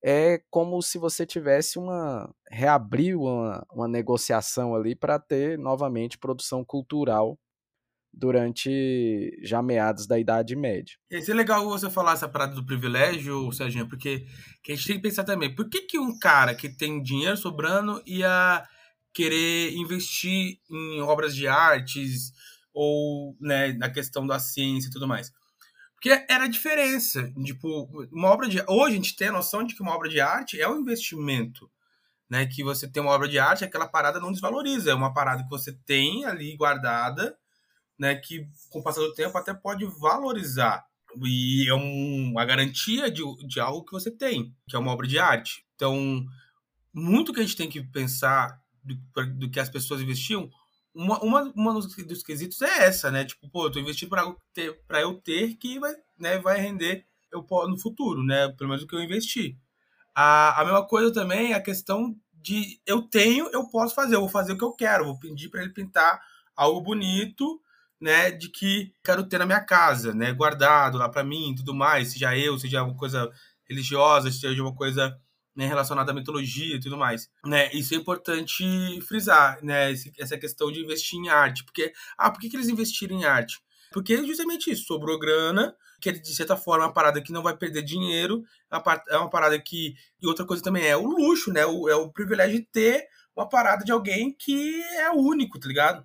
é 0.00 0.40
como 0.48 0.80
se 0.80 0.96
você 0.96 1.26
tivesse 1.26 1.76
uma 1.76 2.32
reabriu 2.48 3.22
uma, 3.22 3.66
uma 3.72 3.88
negociação 3.88 4.76
ali 4.76 4.94
para 4.94 5.18
ter 5.18 5.58
novamente 5.58 6.16
produção 6.18 6.64
cultural 6.64 7.36
durante 8.12 9.38
já 9.42 9.62
meados 9.62 10.06
da 10.06 10.18
Idade 10.18 10.56
Média. 10.56 10.96
Esse 11.10 11.30
é 11.30 11.34
legal 11.34 11.64
você 11.64 11.88
falar 11.88 12.12
essa 12.12 12.28
parada 12.28 12.54
do 12.54 12.66
privilégio, 12.66 13.50
Serginho, 13.52 13.88
porque 13.88 14.26
que 14.62 14.72
a 14.72 14.74
gente 14.74 14.86
tem 14.86 14.96
que 14.96 15.02
pensar 15.02 15.24
também, 15.24 15.54
por 15.54 15.68
que, 15.68 15.82
que 15.82 15.98
um 15.98 16.18
cara 16.18 16.54
que 16.54 16.68
tem 16.68 17.02
dinheiro 17.02 17.36
sobrando 17.36 18.02
ia 18.06 18.62
querer 19.12 19.74
investir 19.74 20.58
em 20.70 21.00
obras 21.00 21.34
de 21.34 21.46
artes 21.46 22.32
ou 22.72 23.36
né, 23.40 23.72
na 23.74 23.88
questão 23.88 24.26
da 24.26 24.38
ciência 24.38 24.88
e 24.88 24.92
tudo 24.92 25.08
mais? 25.08 25.32
Porque 26.00 26.24
era 26.30 26.44
a 26.44 26.48
diferença. 26.48 27.30
Tipo, 27.44 27.86
uma 28.10 28.28
obra 28.28 28.48
de. 28.48 28.64
Hoje 28.66 28.92
a 28.92 28.96
gente 28.96 29.14
tem 29.14 29.28
a 29.28 29.32
noção 29.32 29.62
de 29.62 29.74
que 29.74 29.82
uma 29.82 29.94
obra 29.94 30.08
de 30.08 30.18
arte 30.18 30.58
é 30.58 30.66
um 30.66 30.80
investimento. 30.80 31.70
Né? 32.28 32.46
Que 32.46 32.64
você 32.64 32.88
tem 32.88 33.02
uma 33.02 33.12
obra 33.12 33.28
de 33.28 33.38
arte, 33.38 33.64
aquela 33.64 33.86
parada 33.86 34.18
não 34.18 34.32
desvaloriza. 34.32 34.92
É 34.92 34.94
uma 34.94 35.12
parada 35.12 35.42
que 35.42 35.50
você 35.50 35.72
tem 35.84 36.24
ali 36.24 36.56
guardada, 36.56 37.36
né? 38.00 38.14
Que 38.14 38.48
com 38.70 38.80
o 38.80 38.82
passar 38.82 39.02
do 39.02 39.12
tempo 39.12 39.36
até 39.36 39.52
pode 39.52 39.84
valorizar. 39.84 40.84
E 41.22 41.68
é 41.68 41.74
um, 41.74 42.30
uma 42.30 42.44
garantia 42.46 43.10
de, 43.10 43.22
de 43.46 43.60
algo 43.60 43.84
que 43.84 43.92
você 43.92 44.10
tem, 44.10 44.54
que 44.66 44.74
é 44.74 44.78
uma 44.78 44.92
obra 44.92 45.06
de 45.06 45.18
arte. 45.18 45.66
Então, 45.74 46.24
muito 46.94 47.32
que 47.32 47.40
a 47.40 47.42
gente 47.42 47.56
tem 47.56 47.68
que 47.68 47.82
pensar 47.82 48.58
do, 48.82 48.94
do 49.34 49.50
que 49.50 49.60
as 49.60 49.68
pessoas 49.68 50.00
investiam 50.00 50.50
uma, 50.94 51.22
uma, 51.22 51.52
uma 51.54 51.74
dos, 51.74 51.94
dos, 51.94 52.22
quesitos 52.22 52.62
é 52.62 52.86
essa, 52.86 53.10
né? 53.10 53.24
Tipo, 53.24 53.48
pô, 53.50 53.66
eu 53.66 53.70
tô 53.70 53.78
investindo 53.78 54.08
para 54.08 54.34
pra 54.88 55.00
eu 55.02 55.14
ter 55.20 55.54
que 55.56 55.78
vai, 55.78 55.94
né, 56.18 56.38
vai 56.38 56.58
render 56.58 57.06
eu, 57.30 57.46
no 57.68 57.78
futuro, 57.78 58.24
né? 58.24 58.48
Pelo 58.56 58.70
menos 58.70 58.82
o 58.82 58.86
que 58.86 58.94
eu 58.94 59.02
investi. 59.02 59.58
A, 60.14 60.60
a 60.60 60.64
mesma 60.64 60.86
coisa 60.86 61.12
também 61.12 61.52
é 61.52 61.54
a 61.54 61.62
questão 61.62 62.16
de 62.32 62.80
eu 62.86 63.02
tenho, 63.02 63.48
eu 63.52 63.68
posso 63.68 63.94
fazer, 63.94 64.16
eu 64.16 64.20
vou 64.20 64.28
fazer 64.28 64.52
o 64.52 64.58
que 64.58 64.64
eu 64.64 64.72
quero, 64.72 65.04
vou 65.04 65.18
pedir 65.18 65.50
para 65.50 65.62
ele 65.62 65.72
pintar 65.72 66.20
algo 66.56 66.80
bonito, 66.80 67.60
né? 68.00 68.30
De 68.30 68.48
que 68.48 68.92
quero 69.04 69.24
ter 69.24 69.38
na 69.38 69.46
minha 69.46 69.60
casa, 69.60 70.14
né? 70.14 70.32
Guardado 70.32 70.98
lá 70.98 71.08
para 71.08 71.24
mim, 71.24 71.54
tudo 71.56 71.74
mais, 71.74 72.12
seja 72.12 72.36
eu, 72.36 72.58
seja 72.58 72.82
uma 72.82 72.96
coisa 72.96 73.30
religiosa, 73.68 74.30
seja 74.32 74.62
uma 74.62 74.74
coisa 74.74 75.16
né, 75.54 75.66
relacionada 75.66 76.10
à 76.10 76.14
mitologia 76.14 76.76
e 76.76 76.80
tudo 76.80 76.96
mais. 76.96 77.28
Né? 77.44 77.70
Isso 77.72 77.94
é 77.94 77.96
importante 77.96 78.64
frisar, 79.02 79.58
né? 79.62 79.92
essa 80.18 80.38
questão 80.38 80.72
de 80.72 80.80
investir 80.80 81.18
em 81.18 81.28
arte. 81.28 81.64
Porque, 81.64 81.92
ah, 82.16 82.30
por 82.30 82.40
que, 82.40 82.48
que 82.48 82.56
eles 82.56 82.68
investiram 82.68 83.16
em 83.16 83.24
arte? 83.24 83.60
Porque 83.92 84.14
é 84.14 84.24
justamente 84.24 84.70
isso, 84.70 84.84
sobrou 84.84 85.18
grana, 85.18 85.74
que 86.00 86.12
de 86.12 86.34
certa 86.34 86.56
forma 86.56 86.84
é 86.84 86.86
uma 86.86 86.92
parada 86.94 87.20
que 87.20 87.32
não 87.32 87.42
vai 87.42 87.56
perder 87.56 87.82
dinheiro, 87.82 88.42
é 88.70 89.16
uma 89.16 89.28
parada 89.28 89.58
que. 89.58 89.94
E 90.22 90.26
outra 90.26 90.46
coisa 90.46 90.62
também 90.62 90.86
é 90.86 90.96
o 90.96 91.06
luxo, 91.06 91.52
né? 91.52 91.62
É 91.62 91.66
o 91.66 92.10
privilégio 92.10 92.58
de 92.60 92.66
ter 92.66 93.06
uma 93.36 93.48
parada 93.48 93.84
de 93.84 93.90
alguém 93.90 94.32
que 94.32 94.80
é 94.82 95.10
único, 95.10 95.58
tá 95.58 95.66
ligado? 95.66 96.04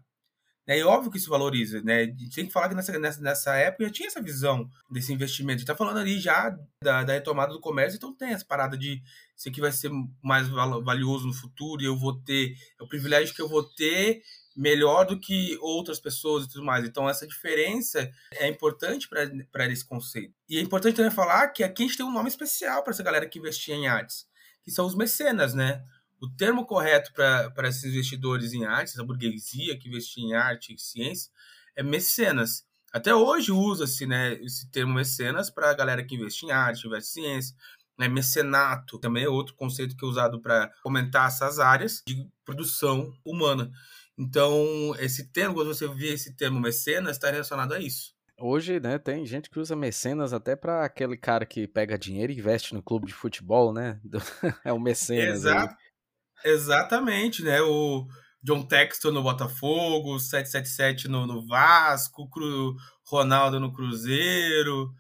É 0.68 0.84
óbvio 0.84 1.12
que 1.12 1.18
isso 1.18 1.30
valoriza, 1.30 1.82
né? 1.82 2.02
A 2.02 2.06
gente 2.06 2.36
tem 2.36 2.46
que 2.48 2.52
falar 2.52 2.70
que 2.70 2.76
nessa, 2.76 2.98
nessa, 2.98 3.22
nessa 3.22 3.56
época 3.56 3.86
já 3.86 3.92
tinha 3.92 4.08
essa 4.08 4.22
visão 4.22 4.68
desse 4.90 5.14
investimento. 5.14 5.58
A 5.58 5.60
gente 5.60 5.68
tá 5.68 5.76
falando 5.76 6.00
ali 6.00 6.20
já 6.20 6.58
da, 6.82 7.04
da 7.04 7.14
retomada 7.14 7.54
do 7.54 7.60
comércio, 7.60 7.98
então 7.98 8.16
tem 8.16 8.30
essa 8.30 8.46
parada 8.46 8.76
de 8.76 9.02
isso 9.38 9.50
aqui 9.50 9.62
vai 9.62 9.72
ser 9.72 9.92
mais 10.24 10.48
valioso 10.48 11.28
no 11.28 11.34
futuro 11.34 11.82
e 11.82 11.86
eu 11.86 11.96
vou 11.96 12.20
ter, 12.22 12.56
é 12.80 12.84
o 12.84 12.88
privilégio 12.88 13.36
que 13.36 13.42
eu 13.42 13.50
vou 13.50 13.64
ter 13.64 14.22
melhor 14.56 15.06
do 15.06 15.20
que 15.20 15.58
outras 15.62 16.00
pessoas 16.00 16.46
e 16.46 16.48
tudo 16.48 16.64
mais. 16.64 16.86
Então, 16.86 17.10
essa 17.10 17.28
diferença 17.28 18.10
é 18.32 18.48
importante 18.48 19.10
para 19.52 19.68
esse 19.68 19.86
conceito. 19.86 20.34
E 20.48 20.58
é 20.58 20.62
importante 20.62 20.96
também 20.96 21.12
falar 21.12 21.50
que 21.50 21.64
aqui 21.64 21.84
a 21.84 21.88
gente 21.88 21.98
tem 21.98 22.06
um 22.06 22.14
nome 22.14 22.30
especial 22.30 22.82
para 22.82 22.92
essa 22.94 23.04
galera 23.04 23.28
que 23.28 23.38
investia 23.38 23.76
em 23.76 23.88
artes, 23.88 24.26
que 24.64 24.72
são 24.72 24.86
os 24.86 24.96
mecenas, 24.96 25.54
né? 25.54 25.84
O 26.26 26.30
termo 26.36 26.66
correto 26.66 27.14
para 27.14 27.68
esses 27.68 27.84
investidores 27.84 28.52
em 28.52 28.66
artes, 28.66 28.98
a 28.98 29.04
burguesia 29.04 29.78
que 29.78 29.88
investia 29.88 30.24
em 30.24 30.34
arte 30.34 30.74
e 30.74 30.80
ciência, 30.80 31.32
é 31.76 31.84
mecenas. 31.84 32.66
Até 32.92 33.14
hoje 33.14 33.52
usa-se 33.52 34.08
né, 34.08 34.34
esse 34.42 34.72
termo 34.72 34.96
mecenas 34.96 35.52
para 35.52 35.70
a 35.70 35.74
galera 35.76 36.04
que 36.04 36.16
investe 36.16 36.48
em 36.48 36.52
arte, 36.52 36.88
investe 36.88 37.20
em 37.20 37.24
ciência. 37.24 37.56
Né, 37.98 38.08
mecenato 38.08 38.98
também 38.98 39.24
é 39.24 39.30
outro 39.30 39.54
conceito 39.54 39.96
que 39.96 40.04
é 40.04 40.08
usado 40.08 40.42
para 40.42 40.72
comentar 40.82 41.28
essas 41.28 41.60
áreas 41.60 42.02
de 42.08 42.28
produção 42.44 43.14
humana. 43.24 43.72
Então, 44.18 44.96
esse 44.98 45.32
termo, 45.32 45.54
quando 45.54 45.74
você 45.74 45.88
vê 45.88 46.14
esse 46.14 46.36
termo 46.36 46.60
mecenas, 46.60 47.18
está 47.18 47.30
relacionado 47.30 47.74
a 47.74 47.80
isso. 47.80 48.16
Hoje, 48.38 48.80
né, 48.80 48.98
tem 48.98 49.26
gente 49.26 49.50
que 49.50 49.60
usa 49.60 49.76
mecenas 49.76 50.34
até 50.34 50.56
para 50.56 50.84
aquele 50.84 51.16
cara 51.16 51.46
que 51.46 51.68
pega 51.68 52.00
dinheiro 52.00 52.34
e 52.34 52.38
investe 52.38 52.74
no 52.74 52.82
clube 52.82 53.06
de 53.06 53.14
futebol, 53.14 53.72
né? 53.72 54.00
é 54.66 54.74
o 54.74 54.80
mecenas. 54.80 55.36
Exato. 55.36 55.85
Exatamente, 56.46 57.44
né? 57.44 57.60
O 57.62 58.08
John 58.44 58.64
Textor 58.68 59.12
no 59.12 59.24
Botafogo, 59.24 60.20
777 60.20 61.08
no, 61.08 61.26
no 61.26 61.46
Vasco, 61.48 62.30
Cru, 62.30 62.76
Ronaldo 63.04 63.60
no 63.60 63.74
Cruzeiro, 63.74 64.94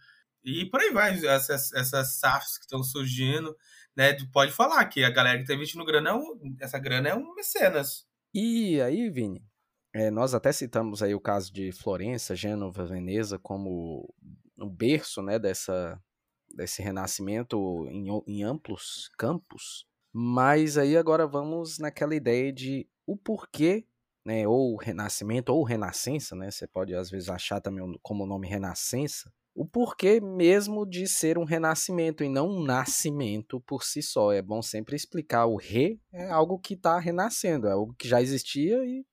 e 0.44 0.66
por 0.66 0.80
aí 0.80 0.92
vai, 0.92 1.26
essas, 1.26 1.72
essas 1.74 2.20
SAFs 2.20 2.58
que 2.58 2.66
estão 2.66 2.84
surgindo, 2.84 3.56
né? 3.96 4.18
Pode 4.34 4.52
falar 4.52 4.84
que 4.86 5.04
a 5.04 5.12
galera 5.12 5.38
que 5.38 5.44
está 5.44 5.54
investindo 5.54 5.86
grana, 5.86 6.10
é 6.10 6.14
um, 6.14 6.56
essa 6.60 6.80
grana 6.80 7.10
é 7.10 7.16
um 7.16 7.36
mecenas. 7.36 8.08
E 8.34 8.82
aí, 8.82 9.10
Vini, 9.12 9.44
é, 9.94 10.10
nós 10.10 10.34
até 10.34 10.52
citamos 10.52 11.04
aí 11.04 11.14
o 11.14 11.22
caso 11.22 11.54
de 11.54 11.72
Florença, 11.72 12.36
Gênova, 12.36 12.86
Veneza 12.86 13.38
como 13.38 14.12
o 14.58 14.70
berço, 14.70 15.22
né, 15.22 15.38
dessa, 15.38 16.00
desse 16.56 16.82
renascimento 16.82 17.88
em, 17.90 18.08
em 18.28 18.44
amplos 18.44 19.10
campos, 19.18 19.86
mas 20.18 20.78
aí 20.78 20.96
agora 20.96 21.28
vamos 21.28 21.78
naquela 21.78 22.16
ideia 22.16 22.50
de 22.54 22.88
o 23.06 23.18
porquê, 23.18 23.86
né, 24.26 24.48
ou 24.48 24.78
renascimento 24.78 25.52
ou 25.52 25.62
renascença, 25.62 26.38
né? 26.38 26.50
Você 26.50 26.66
pode 26.66 26.96
às 26.96 27.10
vezes 27.10 27.28
achar 27.28 27.60
também 27.60 27.84
como 28.02 28.24
o 28.24 28.26
nome 28.26 28.48
renascença, 28.48 29.30
o 29.54 29.66
porquê 29.66 30.22
mesmo 30.22 30.86
de 30.86 31.06
ser 31.06 31.38
um 31.38 31.44
renascimento 31.44 32.24
e 32.24 32.30
não 32.30 32.48
um 32.48 32.64
nascimento 32.64 33.60
por 33.60 33.84
si 33.84 34.02
só. 34.02 34.32
É 34.32 34.42
bom 34.42 34.62
sempre 34.62 34.96
explicar 34.96 35.48
o 35.48 35.58
re 35.58 36.00
é 36.14 36.30
algo 36.30 36.60
que 36.60 36.76
está 36.76 36.98
renascendo, 36.98 37.68
é 37.68 37.74
algo 37.74 37.94
que 38.00 38.08
já 38.08 38.22
existia 38.22 38.86
e 38.86 39.06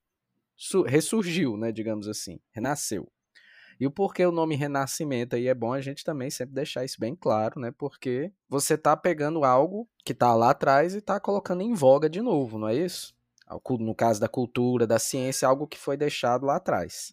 ressurgiu, 0.86 1.56
né, 1.56 1.72
digamos 1.72 2.06
assim, 2.06 2.38
renasceu. 2.54 3.10
E 3.82 3.86
o 3.86 3.90
porquê 3.90 4.24
o 4.24 4.30
nome 4.30 4.54
Renascimento 4.54 5.34
aí 5.34 5.48
é 5.48 5.54
bom 5.54 5.72
a 5.72 5.80
gente 5.80 6.04
também 6.04 6.30
sempre 6.30 6.54
deixar 6.54 6.84
isso 6.84 7.00
bem 7.00 7.16
claro, 7.16 7.58
né? 7.58 7.72
Porque 7.72 8.32
você 8.48 8.78
tá 8.78 8.96
pegando 8.96 9.42
algo 9.42 9.88
que 10.04 10.14
tá 10.14 10.32
lá 10.36 10.50
atrás 10.50 10.94
e 10.94 11.00
tá 11.00 11.18
colocando 11.18 11.62
em 11.62 11.74
voga 11.74 12.08
de 12.08 12.22
novo, 12.22 12.60
não 12.60 12.68
é 12.68 12.76
isso? 12.76 13.12
No 13.80 13.92
caso 13.92 14.20
da 14.20 14.28
cultura, 14.28 14.86
da 14.86 15.00
ciência, 15.00 15.48
algo 15.48 15.66
que 15.66 15.76
foi 15.76 15.96
deixado 15.96 16.46
lá 16.46 16.54
atrás. 16.58 17.12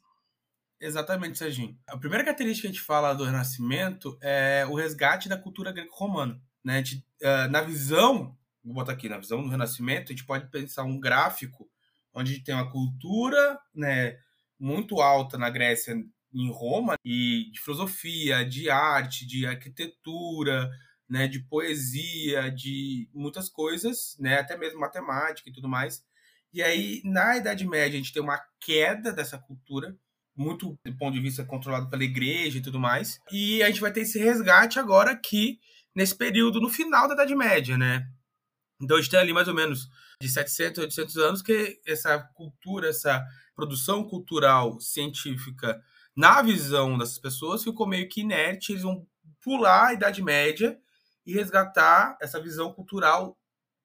Exatamente, 0.79 1.39
Serginho. 1.39 1.75
A 1.87 1.97
primeira 1.97 2.23
característica 2.23 2.67
que 2.67 2.71
a 2.71 2.75
gente 2.75 2.85
fala 2.85 3.15
do 3.15 3.23
Renascimento 3.23 4.15
é 4.21 4.63
o 4.69 4.75
resgate 4.75 5.27
da 5.27 5.39
cultura 5.39 5.71
greco-romana. 5.71 6.39
Né? 6.63 6.83
Uh, 7.19 7.49
na 7.49 7.61
visão, 7.61 8.37
vou 8.63 8.75
botar 8.75 8.91
aqui, 8.91 9.09
na 9.09 9.17
visão 9.17 9.41
do 9.41 9.49
Renascimento, 9.49 10.11
a 10.11 10.15
gente 10.15 10.23
pode 10.23 10.47
pensar 10.51 10.83
um 10.83 10.99
gráfico 10.99 11.67
onde 12.13 12.43
tem 12.43 12.53
uma 12.53 12.69
cultura 12.71 13.59
né, 13.73 14.19
muito 14.59 15.01
alta 15.01 15.35
na 15.35 15.49
Grécia 15.49 15.95
em 16.33 16.51
Roma 16.51 16.95
e 17.03 17.49
de 17.51 17.59
filosofia, 17.59 18.45
de 18.45 18.69
arte, 18.69 19.25
de 19.25 19.45
arquitetura, 19.45 20.69
né, 21.09 21.27
de 21.27 21.39
poesia, 21.39 22.51
de 22.51 23.09
muitas 23.13 23.49
coisas, 23.49 24.15
né, 24.19 24.39
até 24.39 24.55
mesmo 24.57 24.79
matemática 24.79 25.49
e 25.49 25.53
tudo 25.53 25.67
mais. 25.67 26.03
E 26.53 26.61
aí, 26.61 27.01
na 27.03 27.37
Idade 27.37 27.67
Média, 27.67 27.95
a 27.95 28.01
gente 28.01 28.13
tem 28.13 28.21
uma 28.21 28.39
queda 28.59 29.11
dessa 29.11 29.37
cultura, 29.37 29.95
muito 30.35 30.77
do 30.85 30.97
ponto 30.97 31.13
de 31.13 31.19
vista 31.19 31.43
controlado 31.43 31.89
pela 31.89 32.03
igreja 32.03 32.57
e 32.57 32.61
tudo 32.61 32.79
mais. 32.79 33.19
E 33.31 33.61
a 33.61 33.67
gente 33.67 33.81
vai 33.81 33.91
ter 33.91 34.01
esse 34.01 34.19
resgate 34.19 34.79
agora 34.79 35.11
aqui, 35.11 35.59
nesse 35.95 36.15
período, 36.15 36.61
no 36.61 36.69
final 36.69 37.07
da 37.07 37.13
Idade 37.13 37.35
Média, 37.35 37.77
né? 37.77 38.07
Então, 38.81 38.97
a 38.97 39.01
gente 39.01 39.11
tem 39.11 39.19
ali 39.19 39.33
mais 39.33 39.47
ou 39.47 39.53
menos 39.53 39.89
de 40.21 40.29
700 40.29 40.79
a 40.79 40.81
800 40.83 41.17
anos 41.17 41.41
que 41.41 41.79
essa 41.85 42.19
cultura, 42.35 42.89
essa 42.89 43.25
produção 43.55 44.07
cultural 44.07 44.79
científica 44.79 45.79
na 46.15 46.41
visão 46.41 46.97
dessas 46.97 47.19
pessoas, 47.19 47.63
ficou 47.63 47.87
meio 47.87 48.07
que 48.09 48.21
inerte. 48.21 48.71
Eles 48.71 48.83
vão 48.83 49.05
pular 49.41 49.87
a 49.87 49.93
Idade 49.93 50.21
Média 50.21 50.77
e 51.25 51.33
resgatar 51.33 52.17
essa 52.21 52.41
visão 52.41 52.73
cultural 52.73 53.37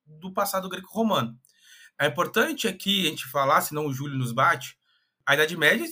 do 0.06 0.32
passado 0.32 0.68
greco-romano. 0.68 1.38
É 1.98 2.06
importante 2.06 2.66
aqui 2.66 3.06
a 3.06 3.10
gente 3.10 3.26
falar, 3.26 3.60
senão 3.60 3.86
o 3.86 3.92
Júlio 3.92 4.18
nos 4.18 4.32
bate, 4.32 4.76
a 5.24 5.34
Idade 5.34 5.56
Média 5.56 5.86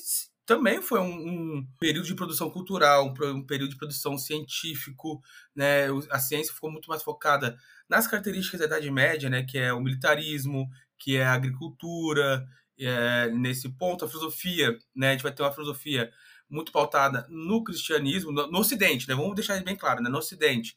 também 0.45 0.83
foi 0.83 0.99
um, 1.01 1.59
um, 1.59 1.67
período 1.79 2.07
de 2.07 2.15
produção 2.15 2.51
cultural, 2.51 3.07
um, 3.07 3.47
período 3.47 3.71
de 3.71 3.77
produção 3.77 4.19
científico, 4.19 5.23
né? 5.55 5.87
A 6.11 6.19
ciência 6.19 6.53
ficou 6.53 6.71
muito 6.71 6.89
mais 6.89 7.03
focada 7.03 7.57
nas 7.89 8.07
características 8.07 8.61
da 8.61 8.67
Idade 8.67 8.91
Média, 8.91 9.31
né? 9.31 9.45
Que 9.45 9.59
é 9.59 9.73
o 9.73 9.81
militarismo, 9.81 10.69
que 10.99 11.17
é 11.17 11.25
a 11.25 11.33
agricultura, 11.33 12.45
é, 12.79 13.31
nesse 13.31 13.69
ponto 13.71 14.05
a 14.05 14.09
filosofia, 14.09 14.77
né? 14.95 15.11
A 15.11 15.13
gente 15.13 15.23
vai 15.23 15.33
ter 15.33 15.43
uma 15.43 15.53
filosofia 15.53 16.13
muito 16.49 16.73
pautada 16.73 17.27
no 17.31 17.65
cristianismo, 17.65 18.31
no, 18.31 18.47
no 18.51 18.59
Ocidente, 18.59 19.09
né? 19.09 19.15
Vamos 19.15 19.35
deixar 19.35 19.63
bem 19.63 19.77
claro, 19.77 20.03
né? 20.03 20.11
No 20.11 20.19
Ocidente, 20.19 20.77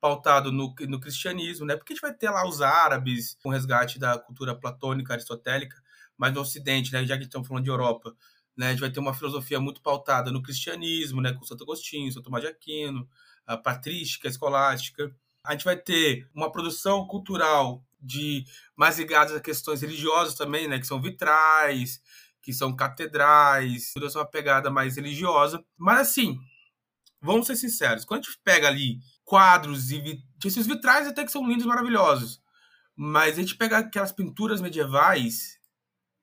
pautado 0.00 0.52
no, 0.52 0.74
no 0.88 1.00
cristianismo, 1.00 1.66
né? 1.66 1.76
Porque 1.76 1.92
a 1.92 1.96
gente 1.96 2.02
vai 2.02 2.14
ter 2.14 2.30
lá 2.30 2.46
os 2.46 2.60
árabes, 2.60 3.36
com 3.42 3.48
o 3.48 3.52
resgate 3.52 3.98
da 3.98 4.18
cultura 4.18 4.54
platônica, 4.54 5.12
aristotélica, 5.12 5.76
mas 6.18 6.34
no 6.34 6.40
Ocidente, 6.40 6.92
né? 6.92 7.04
Já 7.04 7.16
que 7.16 7.24
estamos 7.24 7.48
falando 7.48 7.64
de 7.64 7.70
Europa, 7.70 8.14
né? 8.56 8.68
A 8.68 8.70
gente 8.70 8.80
vai 8.80 8.90
ter 8.90 9.00
uma 9.00 9.14
filosofia 9.14 9.60
muito 9.60 9.80
pautada 9.80 10.30
no 10.30 10.42
cristianismo, 10.42 11.20
né? 11.20 11.32
Com 11.32 11.44
Santo 11.44 11.64
Agostinho, 11.64 12.12
Santo 12.12 12.24
Tomás 12.24 12.42
de 12.42 12.50
Aquino, 12.50 13.08
a 13.46 13.56
patrística, 13.56 14.28
a 14.28 14.30
escolástica. 14.30 15.14
A 15.44 15.52
gente 15.52 15.64
vai 15.64 15.76
ter 15.76 16.28
uma 16.34 16.50
produção 16.50 17.06
cultural 17.06 17.85
de 18.00 18.44
mais 18.76 18.98
ligadas 18.98 19.34
a 19.34 19.40
questões 19.40 19.82
religiosas 19.82 20.34
também, 20.34 20.68
né? 20.68 20.78
Que 20.78 20.86
são 20.86 21.00
vitrais, 21.00 22.00
que 22.42 22.52
são 22.52 22.74
catedrais, 22.74 23.92
tudo 23.92 24.06
essa 24.06 24.24
pegada 24.24 24.70
mais 24.70 24.96
religiosa. 24.96 25.64
Mas 25.76 26.00
assim, 26.00 26.38
vamos 27.20 27.46
ser 27.46 27.56
sinceros, 27.56 28.04
quando 28.04 28.20
a 28.20 28.22
gente 28.22 28.40
pega 28.44 28.68
ali 28.68 29.00
quadros 29.24 29.90
e 29.90 30.22
esses 30.44 30.66
vitrais 30.66 31.08
até 31.08 31.24
que 31.24 31.32
são 31.32 31.46
lindos, 31.46 31.66
maravilhosos, 31.66 32.40
mas 32.94 33.36
a 33.36 33.40
gente 33.40 33.56
pega 33.56 33.78
aquelas 33.78 34.12
pinturas 34.12 34.60
medievais, 34.60 35.58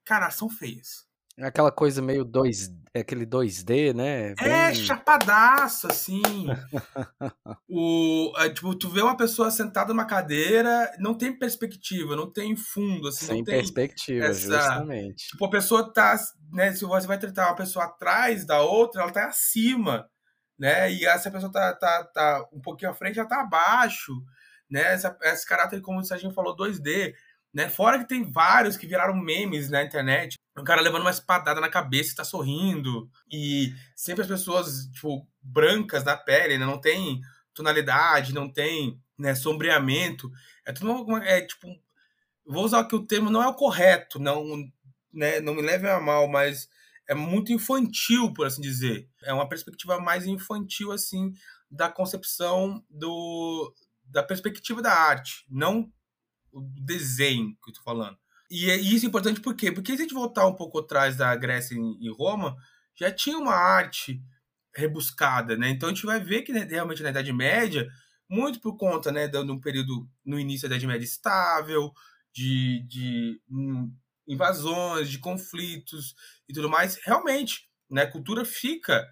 cara, 0.04 0.30
são 0.30 0.48
feias. 0.48 1.06
É 1.36 1.46
aquela 1.46 1.72
coisa 1.72 2.00
meio 2.00 2.24
2, 2.24 2.70
é 2.94 3.00
aquele 3.00 3.26
2D, 3.26 3.92
né? 3.92 4.30
É, 4.30 4.34
Bem... 4.34 4.52
É, 4.52 4.74
chapadaço, 4.74 5.88
assim. 5.88 6.22
o, 7.68 8.32
é, 8.36 8.48
tipo, 8.48 8.72
tu 8.76 8.88
vê 8.88 9.02
uma 9.02 9.16
pessoa 9.16 9.50
sentada 9.50 9.88
numa 9.92 10.06
cadeira, 10.06 10.92
não 11.00 11.12
tem 11.12 11.36
perspectiva, 11.36 12.14
não 12.14 12.32
tem 12.32 12.54
fundo, 12.54 13.08
assim. 13.08 13.26
Sem 13.26 13.44
perspectiva, 13.44 14.26
essa... 14.26 14.58
justamente. 14.58 15.26
Tipo, 15.28 15.44
a 15.46 15.50
pessoa 15.50 15.92
tá, 15.92 16.16
né, 16.52 16.72
se 16.72 16.84
você 16.84 17.06
vai 17.06 17.18
tratar 17.18 17.48
uma 17.48 17.56
pessoa 17.56 17.86
atrás 17.86 18.46
da 18.46 18.60
outra, 18.62 19.02
ela 19.02 19.10
tá 19.10 19.26
acima, 19.26 20.08
né? 20.56 20.92
E 20.92 21.04
essa 21.04 21.32
pessoa 21.32 21.50
tá, 21.50 21.74
tá, 21.74 22.04
tá 22.04 22.48
um 22.52 22.60
pouquinho 22.60 22.92
à 22.92 22.94
frente, 22.94 23.18
ela 23.18 23.28
tá 23.28 23.40
abaixo, 23.40 24.12
né? 24.70 24.92
Essa, 24.92 25.16
esse 25.22 25.44
caráter, 25.44 25.80
como 25.80 25.98
o 25.98 26.04
Serginho 26.04 26.32
falou, 26.32 26.56
2D. 26.56 27.12
Né? 27.54 27.68
Fora 27.68 28.00
que 28.00 28.08
tem 28.08 28.28
vários 28.28 28.76
que 28.76 28.86
viraram 28.86 29.14
memes 29.14 29.70
na 29.70 29.84
internet. 29.84 30.36
O 30.58 30.64
cara 30.64 30.80
levando 30.80 31.02
uma 31.02 31.10
espadada 31.10 31.60
na 31.60 31.68
cabeça 31.68 32.12
e 32.12 32.16
tá 32.16 32.24
sorrindo. 32.24 33.08
E 33.30 33.72
sempre 33.94 34.22
as 34.22 34.28
pessoas, 34.28 34.86
tipo, 34.92 35.26
brancas 35.40 36.02
na 36.02 36.16
pele, 36.16 36.58
né? 36.58 36.66
Não 36.66 36.80
tem 36.80 37.20
tonalidade, 37.54 38.34
não 38.34 38.52
tem 38.52 39.00
né, 39.16 39.36
sombreamento. 39.36 40.28
É 40.66 40.72
tudo 40.72 40.90
uma, 40.92 41.24
é 41.24 41.42
tipo. 41.42 41.68
Vou 42.44 42.64
usar 42.64 42.80
aqui 42.80 42.96
o 42.96 43.06
termo, 43.06 43.30
não 43.30 43.42
é 43.42 43.46
o 43.46 43.54
correto, 43.54 44.18
não, 44.18 44.44
né, 45.10 45.40
não 45.40 45.54
me 45.54 45.62
leve 45.62 45.88
a 45.88 45.98
mal, 45.98 46.28
mas 46.28 46.68
é 47.08 47.14
muito 47.14 47.52
infantil, 47.52 48.34
por 48.34 48.46
assim 48.46 48.60
dizer. 48.60 49.08
É 49.22 49.32
uma 49.32 49.48
perspectiva 49.48 49.98
mais 49.98 50.26
infantil, 50.26 50.92
assim, 50.92 51.32
da 51.70 51.88
concepção 51.88 52.84
do, 52.90 53.74
da 54.04 54.22
perspectiva 54.22 54.82
da 54.82 54.92
arte, 54.92 55.46
não 55.48 55.90
o 56.54 56.62
desenho 56.80 57.56
que 57.62 57.70
eu 57.70 57.74
tô 57.74 57.82
falando. 57.82 58.16
E, 58.50 58.70
é, 58.70 58.78
e 58.78 58.94
isso 58.94 59.04
é 59.04 59.08
importante 59.08 59.40
por 59.40 59.54
quê? 59.54 59.72
Porque 59.72 59.92
se 59.92 59.98
a 59.98 60.04
gente 60.04 60.14
voltar 60.14 60.46
um 60.46 60.54
pouco 60.54 60.78
atrás 60.78 61.16
da 61.16 61.34
Grécia 61.34 61.74
e 61.74 62.10
Roma, 62.10 62.56
já 62.94 63.10
tinha 63.10 63.38
uma 63.38 63.54
arte 63.54 64.22
rebuscada, 64.74 65.56
né? 65.56 65.70
Então 65.70 65.88
a 65.88 65.92
gente 65.92 66.06
vai 66.06 66.20
ver 66.20 66.42
que 66.42 66.52
né, 66.52 66.64
realmente 66.64 67.02
na 67.02 67.10
Idade 67.10 67.32
Média, 67.32 67.88
muito 68.28 68.60
por 68.60 68.76
conta, 68.76 69.10
né, 69.12 69.28
de 69.28 69.38
um 69.38 69.60
período 69.60 70.08
no 70.24 70.38
início 70.38 70.68
da 70.68 70.74
Idade 70.74 70.86
Média 70.86 71.04
estável, 71.04 71.92
de, 72.32 72.84
de 72.88 73.40
um, 73.50 73.92
invasões, 74.26 75.08
de 75.08 75.18
conflitos 75.18 76.14
e 76.48 76.52
tudo 76.52 76.68
mais, 76.68 76.98
realmente, 77.04 77.68
né, 77.90 78.02
a 78.02 78.10
cultura 78.10 78.44
fica 78.44 79.06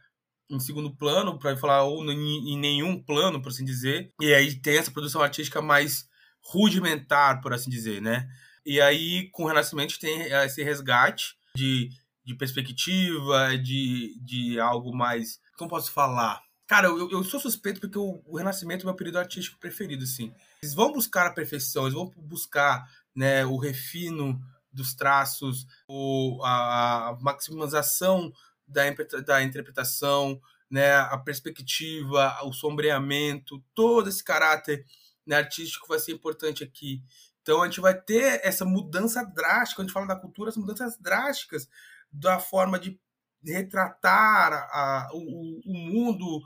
em 0.51 0.61
segundo 0.61 0.95
plano, 0.95 1.39
para 1.39 1.57
falar, 1.57 1.85
ou 1.85 2.05
em 2.05 2.59
nenhum 2.59 3.03
plano, 3.03 3.41
por 3.41 3.49
assim 3.49 3.65
dizer, 3.65 4.13
e 4.21 4.35
aí 4.35 4.61
tem 4.61 4.77
essa 4.77 4.91
produção 4.91 5.23
artística 5.23 5.63
mais 5.63 6.07
rudimentar, 6.43 7.41
por 7.41 7.53
assim 7.53 7.71
dizer, 7.71 8.01
né? 8.01 8.29
E 8.65 8.81
aí, 8.81 9.29
com 9.31 9.45
o 9.45 9.47
Renascimento, 9.47 9.99
tem 9.99 10.23
esse 10.45 10.63
resgate 10.63 11.37
de, 11.55 11.91
de 12.25 12.35
perspectiva, 12.35 13.57
de, 13.59 14.19
de 14.21 14.61
algo 14.61 14.95
mais. 14.95 15.41
Como 15.57 15.71
posso 15.71 15.91
falar? 15.91 16.43
Cara, 16.67 16.87
eu, 16.89 17.11
eu 17.11 17.25
sou 17.25 17.41
suspeito 17.41 17.81
porque 17.81 17.99
o, 17.99 18.23
o 18.25 18.37
Renascimento 18.37 18.83
é 18.83 18.87
meu 18.87 18.95
período 18.95 19.19
artístico 19.19 19.59
preferido, 19.59 20.05
assim. 20.05 20.33
Eles 20.63 20.75
vão 20.75 20.93
buscar 20.93 21.27
a 21.27 21.33
perfeição, 21.33 21.85
eles 21.85 21.95
vão 21.95 22.11
buscar 22.17 22.89
né, 23.15 23.45
o 23.45 23.57
refino 23.57 24.41
dos 24.73 24.95
traços, 24.95 25.67
o, 25.87 26.41
a 26.43 27.19
maximização 27.21 28.33
da, 28.67 28.83
da 29.25 29.43
interpretação, 29.43 30.41
né, 30.71 30.95
a 30.97 31.19
perspectiva, 31.19 32.39
o 32.45 32.53
sombreamento, 32.53 33.63
todo 33.75 34.09
esse 34.09 34.25
caráter 34.25 34.87
né, 35.27 35.37
artístico 35.37 35.87
vai 35.89 35.99
ser 35.99 36.13
importante 36.13 36.65
aqui. 36.65 37.03
Então 37.43 37.63
a 37.63 37.67
gente 37.67 37.81
vai 37.81 38.01
ter 38.01 38.41
essa 38.45 38.65
mudança 38.65 39.25
drástica, 39.25 39.77
quando 39.77 39.87
a 39.87 39.89
gente 39.89 39.95
fala 39.95 40.07
da 40.07 40.21
cultura, 40.21 40.51
essas 40.51 40.61
mudanças 40.61 40.99
drásticas 40.99 41.69
da 42.13 42.39
forma 42.39 42.79
de 42.79 43.01
retratar 43.45 44.53
a, 44.53 45.09
o, 45.13 45.61
o 45.65 45.75
mundo, 45.75 46.41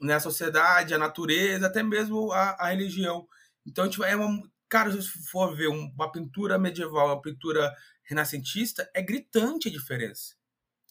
né, 0.00 0.14
a 0.14 0.20
sociedade, 0.20 0.92
a 0.92 0.98
natureza, 0.98 1.66
até 1.66 1.82
mesmo 1.82 2.30
a, 2.32 2.50
a 2.58 2.68
religião. 2.68 3.26
Então 3.66 3.84
a 3.84 3.86
gente 3.86 3.98
vai. 3.98 4.12
É 4.12 4.16
uma, 4.16 4.42
cara, 4.68 4.90
se 4.92 5.08
for 5.30 5.54
ver 5.54 5.68
uma 5.68 6.10
pintura 6.10 6.58
medieval, 6.58 7.06
uma 7.06 7.22
pintura 7.22 7.74
renascentista, 8.02 8.90
é 8.94 9.00
gritante 9.00 9.68
a 9.68 9.72
diferença. 9.72 10.34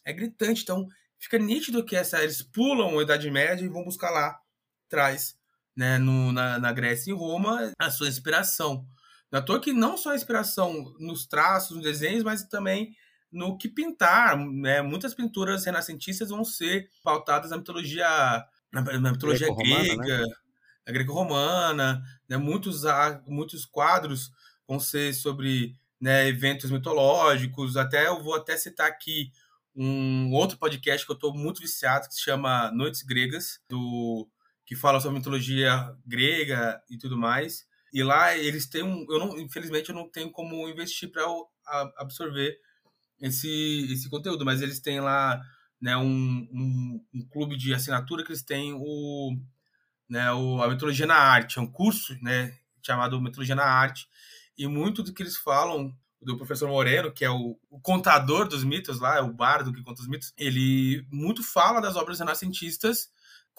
É 0.03 0.11
gritante. 0.13 0.63
Então 0.63 0.87
fica 1.19 1.37
nítido 1.37 1.85
que 1.85 1.95
essa, 1.95 2.23
eles 2.23 2.41
pulam 2.41 2.97
a 2.97 3.03
Idade 3.03 3.29
Média 3.29 3.63
e 3.63 3.69
vão 3.69 3.83
buscar 3.83 4.09
lá 4.09 4.39
atrás 4.87 5.37
né, 5.75 5.97
no, 5.97 6.31
na, 6.31 6.59
na 6.59 6.71
Grécia 6.71 7.11
e 7.11 7.13
Roma, 7.13 7.71
a 7.79 7.89
sua 7.89 8.07
inspiração. 8.07 8.85
Não 9.31 9.39
é 9.39 9.41
toa 9.41 9.61
que 9.61 9.71
não 9.71 9.97
só 9.97 10.11
a 10.11 10.15
inspiração 10.15 10.93
nos 10.99 11.25
traços, 11.25 11.77
nos 11.77 11.85
desenhos, 11.85 12.23
mas 12.23 12.43
também 12.43 12.93
no 13.31 13.57
que 13.57 13.69
pintar. 13.69 14.37
Né? 14.37 14.81
Muitas 14.81 15.13
pinturas 15.13 15.65
renascentistas 15.65 16.29
vão 16.29 16.43
ser 16.43 16.89
pautadas 17.03 17.51
na 17.51 17.57
mitologia, 17.57 18.07
na, 18.71 18.81
na 18.99 19.11
mitologia 19.11 19.47
Greco 19.47 19.63
grega, 19.63 20.17
né? 20.19 20.33
na 20.85 20.93
greco-romana. 20.93 22.03
Né? 22.27 22.35
Muitos, 22.35 22.83
muitos 23.25 23.65
quadros 23.65 24.31
vão 24.67 24.79
ser 24.79 25.13
sobre 25.13 25.77
né, 25.99 26.27
eventos 26.27 26.69
mitológicos. 26.69 27.77
Até 27.77 28.07
eu 28.07 28.21
vou 28.21 28.35
até 28.35 28.57
citar 28.57 28.87
aqui 28.87 29.31
um 29.73 30.33
outro 30.33 30.57
podcast 30.57 31.05
que 31.05 31.11
eu 31.11 31.15
estou 31.15 31.33
muito 31.33 31.61
viciado, 31.61 32.07
que 32.07 32.15
se 32.15 32.21
chama 32.21 32.69
Noites 32.71 33.03
Gregas, 33.03 33.61
do 33.69 34.27
que 34.71 34.75
fala 34.77 35.01
sobre 35.01 35.17
mitologia 35.17 35.93
grega 36.05 36.81
e 36.89 36.97
tudo 36.97 37.17
mais. 37.17 37.67
E 37.91 38.01
lá 38.01 38.37
eles 38.37 38.69
têm 38.69 38.81
um, 38.81 39.05
eu 39.09 39.19
não, 39.19 39.37
infelizmente 39.37 39.89
eu 39.89 39.95
não 39.95 40.09
tenho 40.09 40.31
como 40.31 40.65
investir 40.69 41.11
para 41.11 41.25
absorver 41.97 42.57
esse 43.19 43.91
esse 43.91 44.09
conteúdo, 44.09 44.45
mas 44.45 44.61
eles 44.61 44.79
têm 44.79 45.01
lá, 45.01 45.41
né, 45.81 45.97
um, 45.97 46.47
um, 46.53 47.05
um, 47.13 47.27
clube 47.27 47.57
de 47.57 47.73
assinatura 47.73 48.23
que 48.23 48.31
eles 48.31 48.43
têm 48.43 48.73
o, 48.73 49.37
né, 50.07 50.31
o 50.31 50.63
a 50.63 50.69
mitologia 50.69 51.05
na 51.05 51.17
arte, 51.17 51.59
é 51.59 51.61
um 51.61 51.69
curso, 51.69 52.17
né, 52.21 52.57
chamado 52.81 53.19
mitologia 53.19 53.55
na 53.55 53.65
arte. 53.65 54.07
E 54.57 54.67
muito 54.67 55.03
do 55.03 55.13
que 55.13 55.21
eles 55.21 55.35
falam 55.35 55.93
do 56.21 56.37
professor 56.37 56.69
Moreno, 56.69 57.11
que 57.11 57.25
é 57.25 57.29
o, 57.29 57.59
o, 57.69 57.77
contador 57.81 58.47
dos 58.47 58.63
mitos 58.63 59.01
lá, 59.01 59.17
é 59.17 59.21
o 59.21 59.33
bardo 59.33 59.73
que 59.73 59.83
conta 59.83 60.01
os 60.01 60.07
mitos, 60.07 60.33
ele 60.37 61.05
muito 61.11 61.43
fala 61.43 61.81
das 61.81 61.97
obras 61.97 62.19
renascentistas 62.19 63.11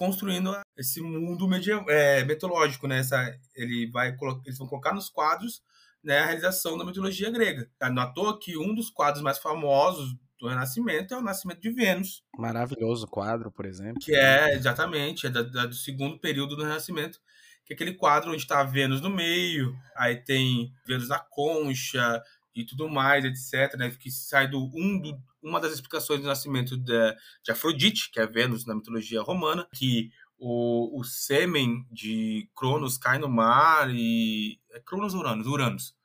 construindo 0.03 0.53
esse 0.77 1.01
mundo 1.01 1.47
medieval, 1.47 1.89
é, 1.89 2.25
mitológico, 2.25 2.89
né? 2.89 2.99
Essa, 2.99 3.39
ele 3.55 3.89
vai, 3.89 4.13
eles 4.45 4.59
vão 4.59 4.67
colocar 4.67 4.93
nos 4.93 5.09
quadros 5.09 5.63
né, 6.03 6.19
a 6.19 6.27
realização 6.27 6.77
da 6.77 6.85
mitologia 6.85 7.31
grega. 7.31 7.71
Não 7.93 8.03
à 8.03 8.07
toa 8.07 8.37
que 8.37 8.59
um 8.59 8.75
dos 8.75 8.91
quadros 8.91 9.23
mais 9.23 9.39
famosos 9.39 10.13
do 10.41 10.49
Renascimento 10.49 11.15
é 11.15 11.17
o 11.17 11.23
Nascimento 11.23 11.61
de 11.61 11.71
Vênus. 11.71 12.25
Maravilhoso 12.37 13.07
quadro, 13.07 13.53
por 13.53 13.65
exemplo. 13.65 14.01
Que 14.01 14.13
é, 14.13 14.57
exatamente, 14.57 15.29
é 15.29 15.31
da, 15.31 15.43
da, 15.43 15.67
do 15.67 15.75
segundo 15.77 16.19
período 16.19 16.57
do 16.57 16.65
Renascimento, 16.65 17.21
que 17.65 17.73
é 17.73 17.77
aquele 17.77 17.95
quadro 17.95 18.33
onde 18.33 18.43
está 18.43 18.65
Vênus 18.65 19.01
no 19.01 19.09
meio, 19.09 19.73
aí 19.95 20.17
tem 20.17 20.75
Vênus 20.85 21.11
na 21.11 21.21
concha 21.21 22.21
e 22.57 22.65
tudo 22.65 22.89
mais, 22.89 23.25
etc., 23.25 23.77
né, 23.79 23.89
que 23.97 24.11
sai 24.11 24.49
do 24.49 24.69
um 24.75 25.01
do, 25.01 25.17
uma 25.43 25.61
das 25.61 25.73
explicações 25.73 26.21
do 26.21 26.27
nascimento 26.27 26.77
de, 26.77 27.17
de 27.43 27.51
Afrodite, 27.51 28.11
que 28.11 28.21
é 28.21 28.27
Vênus 28.27 28.65
na 28.65 28.75
mitologia 28.75 29.23
romana, 29.23 29.67
que 29.75 30.11
o, 30.39 30.99
o 30.99 31.05
sêmen 31.05 31.87
de 31.91 32.49
Cronos 32.55 32.99
cai 32.99 33.19
no 33.19 33.29
mar 33.29 33.91
e. 33.91 34.59
É 34.71 34.81
Cronos 34.81 35.15
ou 35.15 35.21
Uranus? 35.21 35.47
Uranus. 35.47 35.97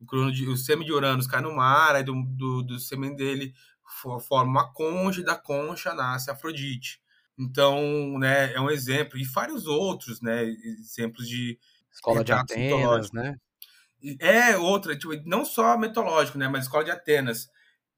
O, 0.00 0.30
de, 0.30 0.48
o 0.48 0.56
sêmen 0.56 0.86
de 0.86 0.92
Uranus 0.92 1.26
cai 1.26 1.40
no 1.40 1.54
mar, 1.54 1.94
aí 1.94 2.02
do, 2.02 2.14
do, 2.22 2.62
do 2.62 2.78
sêmen 2.78 3.14
dele 3.14 3.52
forma 4.20 4.50
uma 4.50 4.72
concha 4.72 5.20
e 5.20 5.24
da 5.24 5.36
concha 5.36 5.92
nasce 5.92 6.30
Afrodite. 6.30 7.00
Então, 7.38 8.18
né, 8.18 8.52
é 8.52 8.60
um 8.60 8.70
exemplo. 8.70 9.18
E 9.18 9.24
vários 9.24 9.66
outros, 9.66 10.20
né, 10.20 10.44
exemplos 10.44 11.28
de 11.28 11.58
Escola 11.92 12.22
de 12.22 12.32
Atenas, 12.32 13.10
né? 13.12 13.36
É 14.18 14.56
outra, 14.56 14.96
tipo, 14.96 15.12
não 15.26 15.44
só 15.44 15.76
mitológico, 15.76 16.38
né, 16.38 16.48
mas 16.48 16.64
Escola 16.64 16.84
de 16.84 16.90
Atenas, 16.90 17.50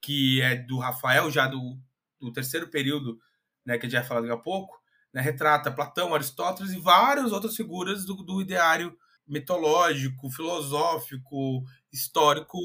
que 0.02 0.42
é 0.42 0.56
do 0.56 0.78
Rafael, 0.78 1.30
já 1.30 1.46
do, 1.46 1.78
do 2.20 2.32
terceiro 2.32 2.68
período, 2.68 3.18
né, 3.64 3.78
que 3.78 3.86
a 3.86 3.88
gente 3.88 3.98
vai 3.98 4.06
falar 4.06 4.20
daqui 4.22 4.32
a 4.32 4.36
pouco, 4.36 4.76
né, 5.14 5.20
retrata 5.22 5.70
Platão, 5.70 6.14
Aristóteles 6.14 6.72
e 6.72 6.80
várias 6.80 7.30
outras 7.32 7.54
figuras 7.54 8.04
do, 8.04 8.16
do 8.16 8.42
ideário 8.42 8.96
mitológico, 9.26 10.28
filosófico, 10.28 11.62
histórico 11.92 12.58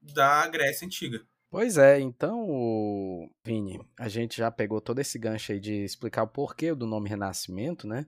da 0.00 0.46
Grécia 0.46 0.86
Antiga. 0.86 1.20
Pois 1.50 1.78
é, 1.78 2.00
então, 2.00 3.28
Vini, 3.44 3.80
a 3.98 4.08
gente 4.08 4.36
já 4.36 4.50
pegou 4.50 4.80
todo 4.80 4.98
esse 4.98 5.18
gancho 5.18 5.52
aí 5.52 5.60
de 5.60 5.84
explicar 5.84 6.24
o 6.24 6.28
porquê 6.28 6.74
do 6.74 6.86
nome 6.86 7.08
Renascimento, 7.08 7.86
né? 7.86 8.06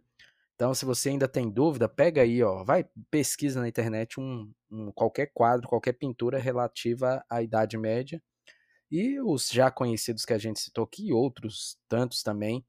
Então, 0.57 0.75
se 0.75 0.85
você 0.85 1.11
ainda 1.11 1.29
tem 1.29 1.49
dúvida, 1.49 1.89
pega 1.89 2.23
aí, 2.23 2.43
ó, 2.43 2.65
vai 2.65 2.85
pesquisa 3.11 3.61
na 3.61 3.69
internet 3.69 4.19
um, 4.19 4.51
um 4.71 4.91
qualquer 4.91 5.31
quadro, 5.33 5.69
qualquer 5.69 5.93
pintura 5.93 6.39
relativa 6.39 7.25
à 7.31 7.41
Idade 7.41 7.79
Média 7.79 8.21
e 8.91 9.21
os 9.21 9.49
já 9.49 9.71
conhecidos 9.71 10.25
que 10.25 10.33
a 10.33 10.39
gente 10.39 10.61
citou 10.61 10.85
aqui, 10.85 11.13
outros 11.13 11.79
tantos 11.89 12.23
também 12.23 12.65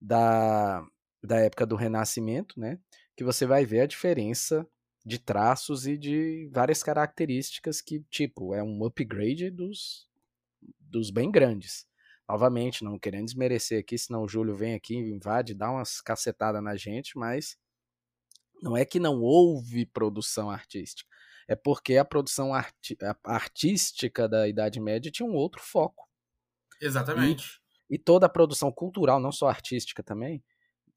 da, 0.00 0.86
da 1.22 1.38
época 1.38 1.66
do 1.66 1.76
Renascimento, 1.76 2.58
né? 2.58 2.78
Que 3.16 3.24
você 3.24 3.46
vai 3.46 3.64
ver 3.64 3.80
a 3.80 3.86
diferença 3.86 4.66
de 5.04 5.18
traços 5.18 5.86
e 5.86 5.96
de 5.96 6.48
várias 6.52 6.82
características 6.82 7.80
que, 7.80 8.00
tipo, 8.10 8.54
é 8.54 8.62
um 8.62 8.84
upgrade 8.84 9.50
dos, 9.50 10.08
dos 10.80 11.10
bem 11.10 11.30
grandes. 11.30 11.86
Novamente, 12.28 12.82
não 12.82 12.98
querendo 12.98 13.26
desmerecer 13.26 13.78
aqui, 13.80 13.96
senão 13.96 14.24
o 14.24 14.28
Júlio 14.28 14.56
vem 14.56 14.74
aqui, 14.74 14.96
invade, 14.96 15.54
dá 15.54 15.70
umas 15.70 16.00
cacetadas 16.00 16.62
na 16.62 16.76
gente, 16.76 17.16
mas 17.16 17.56
não 18.60 18.76
é 18.76 18.84
que 18.84 18.98
não 18.98 19.20
houve 19.20 19.86
produção 19.86 20.50
artística. 20.50 21.08
É 21.48 21.54
porque 21.54 21.96
a 21.96 22.04
produção 22.04 22.52
arti 22.52 22.96
artística 23.24 24.28
da 24.28 24.48
Idade 24.48 24.80
Média 24.80 25.10
tinha 25.10 25.28
um 25.28 25.34
outro 25.34 25.62
foco. 25.62 26.08
Exatamente. 26.80 27.60
E, 27.88 27.94
e 27.94 27.98
toda 27.98 28.26
a 28.26 28.28
produção 28.28 28.72
cultural, 28.72 29.20
não 29.20 29.30
só 29.30 29.48
artística 29.48 30.02
também, 30.02 30.42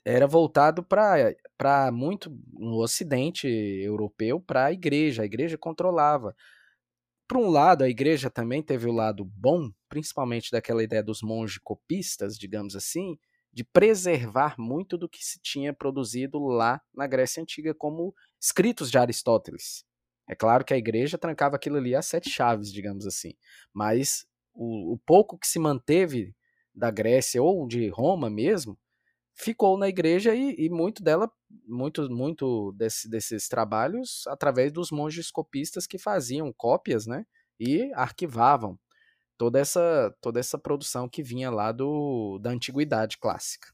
era 0.03 0.25
voltado 0.25 0.83
para 0.83 1.91
muito 1.91 2.35
no 2.53 2.81
Ocidente 2.81 3.47
europeu 3.47 4.39
para 4.39 4.65
a 4.65 4.71
igreja. 4.71 5.21
A 5.21 5.25
igreja 5.25 5.57
controlava. 5.57 6.35
Por 7.27 7.38
um 7.38 7.49
lado, 7.49 7.83
a 7.83 7.89
igreja 7.89 8.29
também 8.29 8.63
teve 8.63 8.88
o 8.88 8.91
lado 8.91 9.23
bom, 9.23 9.69
principalmente 9.88 10.51
daquela 10.51 10.83
ideia 10.83 11.03
dos 11.03 11.21
monges 11.21 11.59
copistas, 11.59 12.35
digamos 12.38 12.75
assim, 12.75 13.19
de 13.53 13.63
preservar 13.63 14.55
muito 14.57 14.97
do 14.97 15.07
que 15.07 15.23
se 15.23 15.39
tinha 15.39 15.73
produzido 15.73 16.39
lá 16.47 16.81
na 16.93 17.05
Grécia 17.05 17.43
Antiga, 17.43 17.75
como 17.75 18.15
escritos 18.41 18.89
de 18.89 18.97
Aristóteles. 18.97 19.85
É 20.30 20.36
claro 20.36 20.63
que 20.63 20.74
a 20.74 20.78
igreja 20.78 21.18
trancava 21.18 21.56
aquilo 21.56 21.78
ali 21.78 21.96
a 21.96 22.02
sete 22.04 22.30
chaves, 22.30 22.72
digamos 22.72 23.08
assim, 23.08 23.34
mas 23.74 24.28
o, 24.54 24.94
o 24.94 24.98
pouco 25.00 25.38
que 25.38 25.48
se 25.48 25.58
manteve 25.58 26.36
da 26.74 26.92
Grécia 26.92 27.42
ou 27.42 27.68
de 27.68 27.89
Roma 27.89 28.30
mesmo 28.30 28.78
ficou 29.34 29.78
na 29.78 29.88
igreja 29.88 30.36
e, 30.36 30.54
e 30.58 30.70
muito 30.70 31.02
dela, 31.02 31.32
muito, 31.65 32.10
muito 32.10 32.74
desse, 32.74 33.10
desses 33.10 33.48
trabalhos 33.48 34.28
através 34.28 34.72
dos 34.72 34.92
monges 34.92 35.32
copistas 35.32 35.88
que 35.88 35.98
faziam 35.98 36.54
cópias, 36.54 37.08
né? 37.08 37.26
E 37.60 37.92
arquivavam 37.94 38.78
toda 39.38 39.58
essa, 39.58 40.13
toda 40.22 40.39
essa 40.39 40.58
produção 40.58 41.08
que 41.10 41.24
vinha 41.24 41.50
lá 41.50 41.72
do, 41.72 42.38
da 42.39 42.52
antiguidade 42.52 43.18
clássica. 43.18 43.70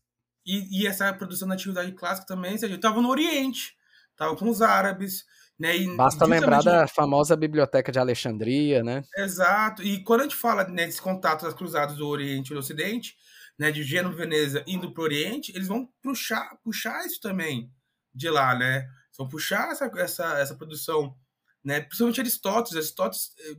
E, 0.46 0.84
e 0.84 0.88
essa 0.88 1.12
produção 1.13 1.48
da 1.48 1.56
antiguidade 1.56 1.91
clássica 1.94 2.28
também, 2.28 2.54
estava 2.56 3.02
no 3.02 3.10
Oriente, 3.10 3.76
estava 4.12 4.36
com 4.36 4.48
os 4.48 4.62
árabes, 4.62 5.26
né? 5.58 5.78
E 5.78 5.96
Basta 5.96 6.26
lembrar 6.26 6.62
da 6.62 6.88
famosa 6.88 7.36
biblioteca 7.36 7.91
de 7.91 8.00
Alexandria, 8.00 8.84
né? 8.84 9.04
Exato. 9.18 9.82
E 9.82 10.04
quando 10.04 10.22
a 10.22 10.24
gente 10.24 10.36
fala 10.36 10.65
nesse 10.65 11.02
contato 11.02 11.44
das 11.44 11.54
cruzadas 11.54 11.96
do 11.96 12.08
Oriente 12.08 12.52
e 12.52 12.54
do 12.54 12.60
Ocidente, 12.60 13.15
né, 13.58 13.72
de 13.72 13.84
Gênova 13.84 14.15
Veneza 14.15 14.63
indo 14.68 14.91
para 14.91 15.02
o 15.02 15.06
Oriente, 15.06 15.54
eles 15.56 15.68
vão 15.68 15.88
puxar, 16.02 16.58
puxar 16.63 17.06
isso 17.06 17.22
também 17.22 17.72
de 18.13 18.30
lá, 18.30 18.54
né? 18.58 18.80
Eles 18.80 19.18
vão 19.18 19.28
puxar 19.28 19.72
essa, 19.72 19.89
essa, 19.96 20.39
essa 20.39 20.56
produção, 20.56 21.15
né? 21.63 21.80
Principalmente 21.80 22.20
Aristóteles, 22.20 22.76
Aristóteles, 22.76 23.34
eh, 23.39 23.58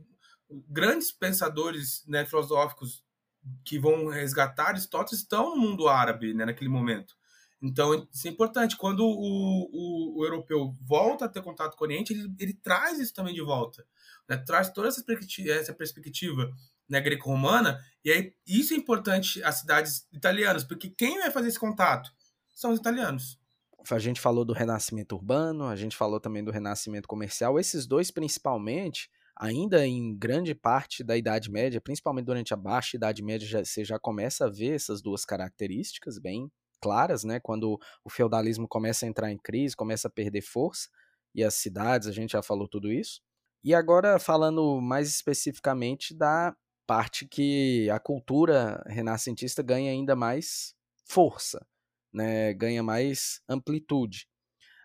grandes 0.69 1.11
pensadores 1.11 2.03
né, 2.07 2.25
filosóficos 2.25 3.03
que 3.65 3.79
vão 3.79 4.07
resgatar 4.07 4.69
Aristóteles 4.69 5.21
estão 5.21 5.55
no 5.55 5.61
mundo 5.61 5.87
árabe, 5.87 6.33
né, 6.33 6.45
naquele 6.45 6.69
momento. 6.69 7.15
Então, 7.61 8.07
isso 8.11 8.27
é 8.27 8.31
importante. 8.31 8.77
Quando 8.77 9.03
o, 9.03 9.69
o, 9.71 10.19
o 10.19 10.25
europeu 10.25 10.75
volta 10.81 11.25
a 11.25 11.29
ter 11.29 11.41
contato 11.41 11.75
com 11.75 11.83
o 11.83 11.87
Oriente, 11.87 12.13
ele, 12.13 12.33
ele 12.39 12.53
traz 12.53 12.99
isso 12.99 13.13
também 13.13 13.33
de 13.33 13.41
volta. 13.41 13.85
Né? 14.29 14.37
Traz 14.37 14.71
toda 14.71 14.87
essa 14.87 15.03
perspectiva, 15.03 15.51
essa 15.51 15.73
perspectiva 15.73 16.51
né, 16.89 17.01
greco-romana, 17.01 17.79
e 18.03 18.11
aí 18.11 18.33
isso 18.45 18.73
é 18.73 18.77
importante 18.77 19.43
às 19.43 19.55
cidades 19.59 20.07
italianas, 20.11 20.63
porque 20.63 20.89
quem 20.89 21.19
vai 21.19 21.31
fazer 21.31 21.49
esse 21.49 21.59
contato 21.59 22.11
são 22.55 22.71
os 22.71 22.79
italianos. 22.79 23.39
A 23.89 23.99
gente 23.99 24.19
falou 24.19 24.43
do 24.43 24.53
renascimento 24.53 25.15
urbano, 25.15 25.65
a 25.65 25.75
gente 25.75 25.95
falou 25.95 26.19
também 26.19 26.43
do 26.43 26.51
renascimento 26.51 27.07
comercial, 27.07 27.59
esses 27.59 27.85
dois 27.85 28.11
principalmente, 28.11 29.09
ainda 29.35 29.85
em 29.85 30.17
grande 30.17 30.53
parte 30.53 31.03
da 31.03 31.15
Idade 31.15 31.49
Média, 31.49 31.79
principalmente 31.79 32.25
durante 32.25 32.53
a 32.53 32.57
Baixa 32.57 32.97
Idade 32.97 33.23
Média, 33.23 33.47
já, 33.47 33.63
você 33.63 33.83
já 33.83 33.99
começa 33.99 34.45
a 34.45 34.49
ver 34.49 34.75
essas 34.75 35.01
duas 35.01 35.23
características 35.23 36.19
bem 36.19 36.51
claras, 36.81 37.23
né? 37.23 37.39
Quando 37.39 37.79
o 38.03 38.09
feudalismo 38.09 38.67
começa 38.67 39.05
a 39.05 39.09
entrar 39.09 39.31
em 39.31 39.37
crise, 39.37 39.75
começa 39.75 40.07
a 40.07 40.11
perder 40.11 40.41
força, 40.41 40.89
e 41.33 41.43
as 41.43 41.55
cidades, 41.55 42.07
a 42.07 42.11
gente 42.11 42.31
já 42.31 42.41
falou 42.41 42.67
tudo 42.67 42.91
isso. 42.91 43.21
E 43.63 43.73
agora 43.73 44.19
falando 44.19 44.79
mais 44.81 45.09
especificamente 45.09 46.15
da 46.15 46.55
parte 46.87 47.27
que 47.27 47.89
a 47.89 47.99
cultura 47.99 48.83
renascentista 48.87 49.61
ganha 49.61 49.91
ainda 49.91 50.15
mais 50.15 50.73
força, 51.05 51.65
né? 52.13 52.53
ganha 52.53 52.81
mais 52.81 53.41
amplitude. 53.47 54.27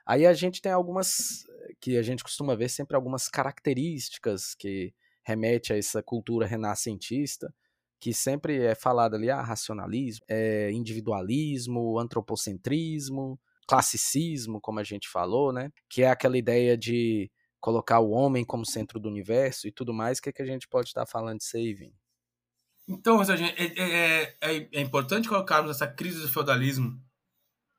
Aí 0.06 0.26
a 0.26 0.32
gente 0.32 0.60
tem 0.60 0.72
algumas 0.72 1.44
que 1.80 1.96
a 1.96 2.02
gente 2.02 2.24
costuma 2.24 2.56
ver 2.56 2.68
sempre 2.68 2.96
algumas 2.96 3.28
características 3.28 4.54
que 4.54 4.92
remete 5.24 5.72
a 5.72 5.78
essa 5.78 6.02
cultura 6.02 6.46
renascentista, 6.46 7.54
que 8.02 8.12
sempre 8.12 8.60
é 8.60 8.74
falado 8.74 9.14
ali, 9.14 9.30
ah, 9.30 9.40
racionalismo, 9.40 10.24
é, 10.28 10.72
individualismo, 10.72 12.00
antropocentrismo, 12.00 13.38
classicismo, 13.64 14.60
como 14.60 14.80
a 14.80 14.82
gente 14.82 15.08
falou, 15.08 15.52
né? 15.52 15.70
Que 15.88 16.02
é 16.02 16.10
aquela 16.10 16.36
ideia 16.36 16.76
de 16.76 17.30
colocar 17.60 18.00
o 18.00 18.10
homem 18.10 18.44
como 18.44 18.66
centro 18.66 18.98
do 18.98 19.08
universo 19.08 19.68
e 19.68 19.70
tudo 19.70 19.94
mais, 19.94 20.18
o 20.18 20.22
que, 20.22 20.30
é 20.30 20.32
que 20.32 20.42
a 20.42 20.46
gente 20.46 20.66
pode 20.66 20.88
estar 20.88 21.06
falando 21.06 21.38
disso 21.38 21.56
aí, 21.56 21.72
Vini? 21.72 21.94
Então, 22.88 23.24
seja, 23.24 23.46
é, 23.46 23.66
é, 23.66 24.36
é, 24.40 24.68
é, 24.72 24.80
importante 24.80 25.28
colocarmos 25.28 25.70
essa 25.70 25.86
crise 25.86 26.20
do 26.22 26.28
feudalismo 26.28 27.00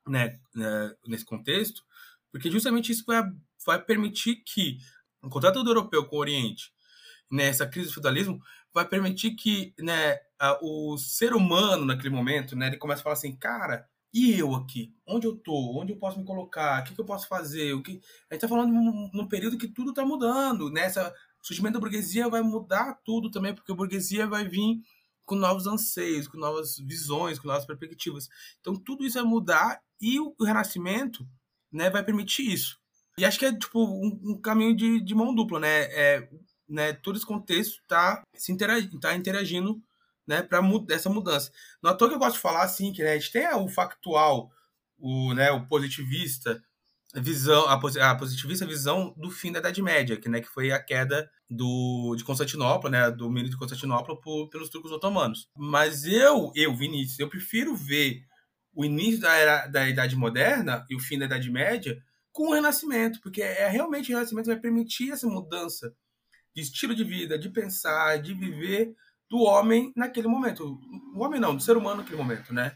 né, 0.07 0.39
né, 0.55 0.95
nesse 1.05 1.25
contexto, 1.25 1.83
porque 2.31 2.49
justamente 2.49 2.93
isso 2.93 3.03
vai, 3.05 3.23
vai 3.65 3.83
permitir 3.83 4.37
que 4.37 4.77
o 5.21 5.27
contato 5.27 5.61
do 5.61 5.69
europeu 5.69 6.05
com 6.05 6.15
o 6.15 6.19
Oriente, 6.19 6.71
nessa 7.29 7.65
né, 7.65 7.71
crise 7.71 7.89
do 7.89 7.93
feudalismo, 7.93 8.39
vai 8.73 8.87
permitir 8.87 9.31
que 9.35 9.73
né, 9.79 10.19
o 10.61 10.97
ser 10.97 11.33
humano, 11.33 11.85
naquele 11.85 12.09
momento, 12.09 12.55
né, 12.55 12.67
ele 12.67 12.77
começa 12.77 13.01
a 13.01 13.03
falar 13.03 13.13
assim, 13.13 13.35
cara, 13.35 13.87
e 14.13 14.37
eu 14.37 14.53
aqui? 14.53 14.93
Onde 15.07 15.25
eu 15.25 15.35
tô? 15.35 15.79
Onde 15.79 15.91
eu 15.91 15.97
posso 15.97 16.19
me 16.19 16.25
colocar? 16.25 16.81
O 16.81 16.83
que, 16.83 16.93
que 16.93 17.01
eu 17.01 17.05
posso 17.05 17.27
fazer? 17.27 17.73
O 17.73 17.81
que... 17.81 17.91
A 17.91 18.33
gente 18.33 18.43
está 18.43 18.47
falando 18.47 18.71
num, 18.71 19.27
período 19.27 19.57
que 19.57 19.67
tudo 19.67 19.89
está 19.89 20.05
mudando. 20.05 20.69
Né? 20.69 20.81
Essa, 20.81 21.09
o 21.41 21.47
surgimento 21.47 21.73
da 21.73 21.79
burguesia 21.79 22.29
vai 22.29 22.41
mudar 22.41 22.99
tudo 23.03 23.31
também, 23.31 23.55
porque 23.55 23.71
a 23.71 23.75
burguesia 23.75 24.27
vai 24.27 24.47
vir 24.47 24.81
com 25.25 25.35
novos 25.35 25.65
anseios, 25.65 26.27
com 26.27 26.37
novas 26.37 26.77
visões, 26.77 27.39
com 27.39 27.47
novas 27.47 27.65
perspectivas. 27.65 28.29
Então 28.59 28.75
tudo 28.75 29.05
isso 29.05 29.15
vai 29.19 29.23
mudar 29.23 29.81
e 29.99 30.19
o, 30.19 30.35
o 30.37 30.43
Renascimento 30.43 31.27
né, 31.71 31.89
vai 31.89 32.03
permitir 32.03 32.51
isso. 32.51 32.77
E 33.17 33.25
acho 33.25 33.39
que 33.39 33.45
é 33.45 33.57
tipo 33.57 33.83
um, 33.83 34.19
um 34.31 34.41
caminho 34.41 34.75
de, 34.75 35.01
de, 35.01 35.15
mão 35.15 35.33
dupla, 35.33 35.59
né? 35.59 35.83
É, 35.91 36.29
né? 36.67 36.93
Todo 36.93 37.17
esse 37.17 37.25
contexto 37.25 37.81
está 37.81 38.23
interagindo, 38.49 38.99
tá 38.99 39.15
interagindo 39.15 39.81
né, 40.27 40.41
para 40.41 40.61
essa 40.89 41.09
mudança. 41.09 41.51
Não 41.81 41.91
à 41.91 41.93
toa 41.93 42.09
que 42.09 42.15
eu 42.15 42.19
gosto 42.19 42.35
de 42.35 42.41
falar 42.41 42.63
assim, 42.63 42.93
que 42.93 43.03
né, 43.03 43.11
a 43.11 43.17
gente 43.17 43.31
tem 43.31 43.47
o 43.53 43.67
factual, 43.67 44.51
o, 44.97 45.33
né, 45.33 45.51
o 45.51 45.65
positivista, 45.67 46.63
visão, 47.15 47.65
a, 47.67 47.73
a 47.73 48.15
positivista 48.15 48.65
visão 48.65 49.13
do 49.17 49.29
fim 49.29 49.51
da 49.51 49.59
Idade 49.59 49.81
Média, 49.81 50.17
que, 50.17 50.29
né, 50.29 50.41
que 50.41 50.47
foi 50.47 50.71
a 50.71 50.81
queda 50.81 51.29
do, 51.49 52.15
de 52.15 52.23
Constantinopla, 52.23 52.89
né, 52.89 53.11
do 53.11 53.17
domínio 53.17 53.49
de 53.49 53.57
Constantinopla 53.57 54.19
por, 54.19 54.49
pelos 54.49 54.69
turcos 54.69 54.91
otomanos. 54.91 55.49
Mas 55.55 56.05
eu, 56.05 56.51
eu, 56.55 56.75
Vinícius, 56.75 57.19
eu 57.19 57.29
prefiro 57.29 57.75
ver 57.75 58.23
o 58.73 58.83
início 58.83 59.21
da, 59.21 59.33
era, 59.35 59.67
da 59.67 59.87
Idade 59.87 60.15
Moderna 60.15 60.85
e 60.89 60.95
o 60.95 60.99
fim 60.99 61.19
da 61.19 61.25
Idade 61.25 61.51
Média 61.51 62.01
com 62.31 62.49
o 62.49 62.53
Renascimento, 62.53 63.21
porque 63.21 63.43
é 63.43 63.67
realmente 63.67 64.11
o 64.11 64.15
Renascimento 64.15 64.47
vai 64.47 64.59
permitir 64.59 65.11
essa 65.11 65.27
mudança 65.27 65.93
de 66.55 66.61
estilo 66.61 66.93
de 66.95 67.03
vida, 67.03 67.37
de 67.37 67.49
pensar, 67.49 68.21
de 68.21 68.33
viver 68.33 68.95
do 69.29 69.39
homem 69.39 69.91
naquele 69.95 70.27
momento. 70.27 70.79
O 71.15 71.23
homem 71.23 71.39
não, 71.39 71.55
do 71.55 71.61
ser 71.61 71.75
humano 71.75 71.97
naquele 71.97 72.17
momento, 72.17 72.53
né? 72.53 72.75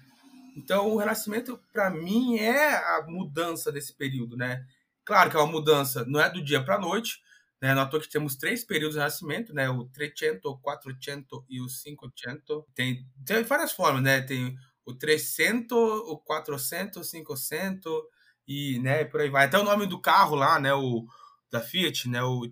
Então, 0.56 0.90
o 0.90 0.98
Renascimento, 0.98 1.60
para 1.72 1.90
mim, 1.90 2.38
é 2.38 2.76
a 2.76 3.06
mudança 3.08 3.72
desse 3.72 3.96
período, 3.96 4.36
né? 4.36 4.66
Claro 5.06 5.30
que 5.30 5.38
é 5.38 5.40
uma 5.40 5.52
mudança, 5.52 6.04
não 6.06 6.20
é 6.20 6.30
do 6.30 6.44
dia 6.44 6.64
para 6.64 6.76
a 6.76 6.80
noite, 6.80 7.20
né? 7.62 7.76
Notou 7.76 8.00
que 8.00 8.10
temos 8.10 8.36
três 8.36 8.64
períodos 8.64 8.96
de 8.96 9.00
Renascimento, 9.00 9.54
né? 9.54 9.70
O 9.70 9.86
300, 9.86 10.44
o 10.46 10.58
400 10.58 11.44
e 11.48 11.62
o 11.62 11.68
500. 11.68 12.64
Tem, 12.74 13.06
tem 13.24 13.44
várias 13.44 13.72
formas, 13.72 14.02
né? 14.02 14.22
Tem 14.22 14.58
o 14.84 14.94
300, 14.94 15.78
o 15.78 16.18
400, 16.18 17.08
o 17.08 17.24
500 17.26 18.02
e, 18.48 18.80
né, 18.80 19.04
por 19.04 19.20
aí 19.20 19.30
vai. 19.30 19.46
Até 19.46 19.60
o 19.60 19.64
nome 19.64 19.86
do 19.86 20.00
carro 20.00 20.36
lá, 20.36 20.60
né, 20.60 20.74
o 20.74 21.06
da 21.52 21.62
Fiat, 21.62 22.10
né, 22.10 22.22
o 22.24 22.50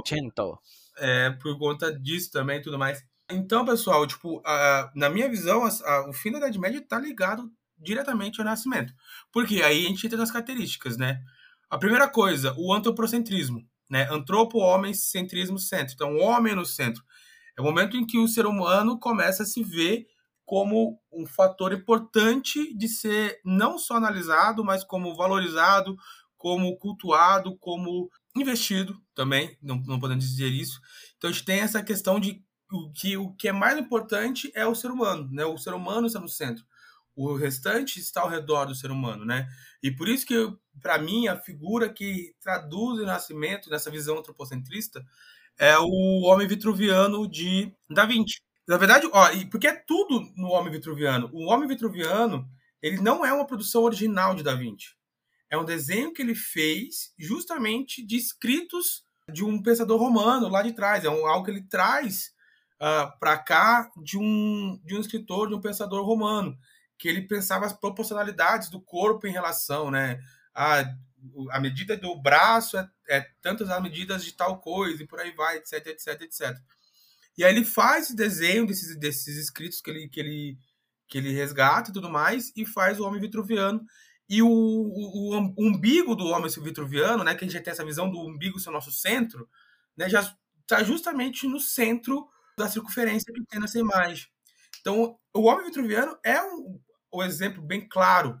500. 0.00 0.58
É, 0.98 1.30
por 1.30 1.58
conta 1.58 1.92
disso 1.92 2.30
também 2.30 2.58
e 2.58 2.62
tudo 2.62 2.78
mais. 2.78 3.04
Então, 3.30 3.64
pessoal, 3.64 4.06
tipo, 4.06 4.40
a, 4.44 4.90
na 4.94 5.10
minha 5.10 5.28
visão, 5.28 5.64
a, 5.64 5.68
a, 5.68 6.08
o 6.08 6.12
fim 6.12 6.30
da 6.30 6.38
Idade 6.38 6.58
Média 6.58 6.78
está 6.78 6.98
ligado 6.98 7.50
diretamente 7.78 8.40
ao 8.40 8.46
Nascimento. 8.46 8.92
Porque 9.32 9.62
aí 9.62 9.84
a 9.84 9.88
gente 9.88 10.06
entra 10.06 10.18
nas 10.18 10.30
características, 10.30 10.96
né? 10.96 11.20
A 11.68 11.76
primeira 11.76 12.08
coisa, 12.08 12.54
o 12.56 12.72
antropocentrismo, 12.72 13.66
né? 13.90 14.08
Antropo, 14.10 14.58
homem, 14.58 14.94
centrismo, 14.94 15.58
centro. 15.58 15.94
Então, 15.94 16.16
o 16.16 16.20
homem 16.20 16.54
no 16.54 16.64
centro. 16.64 17.02
É 17.58 17.60
o 17.60 17.64
momento 17.64 17.96
em 17.96 18.06
que 18.06 18.18
o 18.18 18.28
ser 18.28 18.46
humano 18.46 18.98
começa 18.98 19.42
a 19.42 19.46
se 19.46 19.62
ver 19.62 20.06
como 20.44 21.00
um 21.12 21.26
fator 21.26 21.72
importante 21.72 22.72
de 22.76 22.88
ser 22.88 23.40
não 23.44 23.78
só 23.78 23.96
analisado, 23.96 24.64
mas 24.64 24.84
como 24.84 25.16
valorizado, 25.16 25.96
como 26.36 26.76
cultuado, 26.76 27.56
como 27.58 28.10
investido 28.36 29.00
também, 29.14 29.56
não, 29.62 29.76
não 29.86 29.98
podemos 29.98 30.28
dizer 30.28 30.48
isso. 30.48 30.80
Então 31.16 31.30
a 31.30 31.32
gente 31.32 31.44
tem 31.44 31.60
essa 31.60 31.82
questão 31.82 32.20
de 32.20 32.44
o 32.70 32.92
que, 32.92 33.16
o 33.16 33.32
que 33.34 33.48
é 33.48 33.52
mais 33.52 33.78
importante 33.78 34.50
é 34.54 34.66
o 34.66 34.74
ser 34.74 34.90
humano, 34.90 35.28
né? 35.30 35.44
O 35.44 35.56
ser 35.56 35.72
humano 35.72 36.06
está 36.06 36.18
no 36.18 36.28
centro. 36.28 36.64
O 37.14 37.34
restante 37.34 37.98
está 37.98 38.20
ao 38.22 38.28
redor 38.28 38.66
do 38.66 38.74
ser 38.74 38.90
humano, 38.90 39.24
né? 39.24 39.48
E 39.82 39.90
por 39.90 40.08
isso 40.08 40.26
que, 40.26 40.34
para 40.82 40.98
mim, 40.98 41.28
a 41.28 41.36
figura 41.36 41.88
que 41.88 42.34
traduz 42.40 43.00
o 43.00 43.06
nascimento 43.06 43.70
nessa 43.70 43.90
visão 43.90 44.18
antropocentrista 44.18 45.04
é 45.58 45.78
o 45.78 46.22
homem 46.24 46.46
vitruviano 46.46 47.26
de 47.28 47.72
Da 47.88 48.04
Vinci. 48.04 48.40
Na 48.68 48.76
verdade, 48.76 49.08
ó, 49.12 49.28
porque 49.50 49.68
é 49.68 49.76
tudo 49.76 50.20
no 50.36 50.48
Homem 50.48 50.72
Vitruviano. 50.72 51.30
O 51.32 51.46
Homem 51.46 51.68
Vitruviano, 51.68 52.48
ele 52.82 53.00
não 53.00 53.24
é 53.24 53.32
uma 53.32 53.46
produção 53.46 53.84
original 53.84 54.34
de 54.34 54.42
Da 54.42 54.54
Vinci. 54.54 54.95
É 55.50 55.56
um 55.56 55.64
desenho 55.64 56.12
que 56.12 56.22
ele 56.22 56.34
fez 56.34 57.12
justamente 57.18 58.04
de 58.04 58.16
escritos 58.16 59.04
de 59.30 59.44
um 59.44 59.62
pensador 59.62 59.98
romano 59.98 60.48
lá 60.48 60.62
de 60.62 60.72
trás. 60.72 61.04
É 61.04 61.10
um, 61.10 61.26
algo 61.26 61.44
que 61.44 61.50
ele 61.50 61.62
traz 61.62 62.28
uh, 62.80 62.84
ah, 62.84 63.16
para 63.18 63.38
cá 63.38 63.90
de 64.02 64.18
um, 64.18 64.80
de 64.84 64.94
um 64.94 65.00
escritor, 65.00 65.48
de 65.48 65.54
um 65.54 65.60
pensador 65.60 66.04
romano, 66.04 66.56
que 66.98 67.08
ele 67.08 67.22
pensava 67.22 67.66
as 67.66 67.72
proporcionalidades 67.72 68.68
do 68.68 68.80
corpo 68.80 69.26
em 69.26 69.32
relação, 69.32 69.90
né? 69.90 70.20
A, 70.54 70.84
a 71.50 71.60
medida 71.60 71.96
do 71.96 72.16
braço 72.20 72.78
é, 72.78 72.88
é 73.08 73.20
tantas 73.42 73.68
as 73.68 73.82
medidas 73.82 74.24
de 74.24 74.32
tal 74.32 74.60
coisa, 74.60 75.02
e 75.02 75.06
por 75.06 75.20
aí 75.20 75.32
vai, 75.32 75.56
etc, 75.56 75.86
etc, 75.86 76.22
etc. 76.22 76.56
E 77.36 77.44
aí 77.44 77.54
ele 77.54 77.64
faz 77.64 78.04
esse 78.04 78.16
desenho 78.16 78.66
desses, 78.66 78.96
desses 78.96 79.36
escritos 79.36 79.80
que 79.80 79.90
ele, 79.90 80.08
que, 80.08 80.20
ele, 80.20 80.58
que 81.06 81.18
ele 81.18 81.32
resgata 81.32 81.90
e 81.90 81.92
tudo 81.92 82.08
mais, 82.08 82.52
e 82.56 82.64
faz 82.64 82.98
o 82.98 83.04
homem 83.04 83.20
vitruviano. 83.20 83.84
E 84.28 84.42
o, 84.42 84.48
o, 84.48 85.36
o 85.56 85.68
umbigo 85.68 86.16
do 86.16 86.26
homem 86.26 86.50
vitruviano, 86.50 87.22
né, 87.22 87.34
que 87.34 87.44
a 87.44 87.48
gente 87.48 87.62
tem 87.62 87.70
essa 87.70 87.84
visão 87.84 88.10
do 88.10 88.20
umbigo 88.20 88.58
ser 88.58 88.70
o 88.70 88.72
nosso 88.72 88.90
centro, 88.90 89.48
né, 89.96 90.08
já 90.08 90.20
está 90.62 90.82
justamente 90.82 91.46
no 91.46 91.60
centro 91.60 92.28
da 92.58 92.68
circunferência 92.68 93.32
que 93.32 93.44
tem 93.44 93.60
nessa 93.60 93.78
imagem. 93.78 94.26
Então, 94.80 95.18
o 95.34 95.42
homem 95.42 95.66
vitruviano 95.66 96.18
é 96.24 96.42
um, 96.42 96.80
um 97.12 97.22
exemplo 97.22 97.62
bem 97.62 97.88
claro 97.88 98.40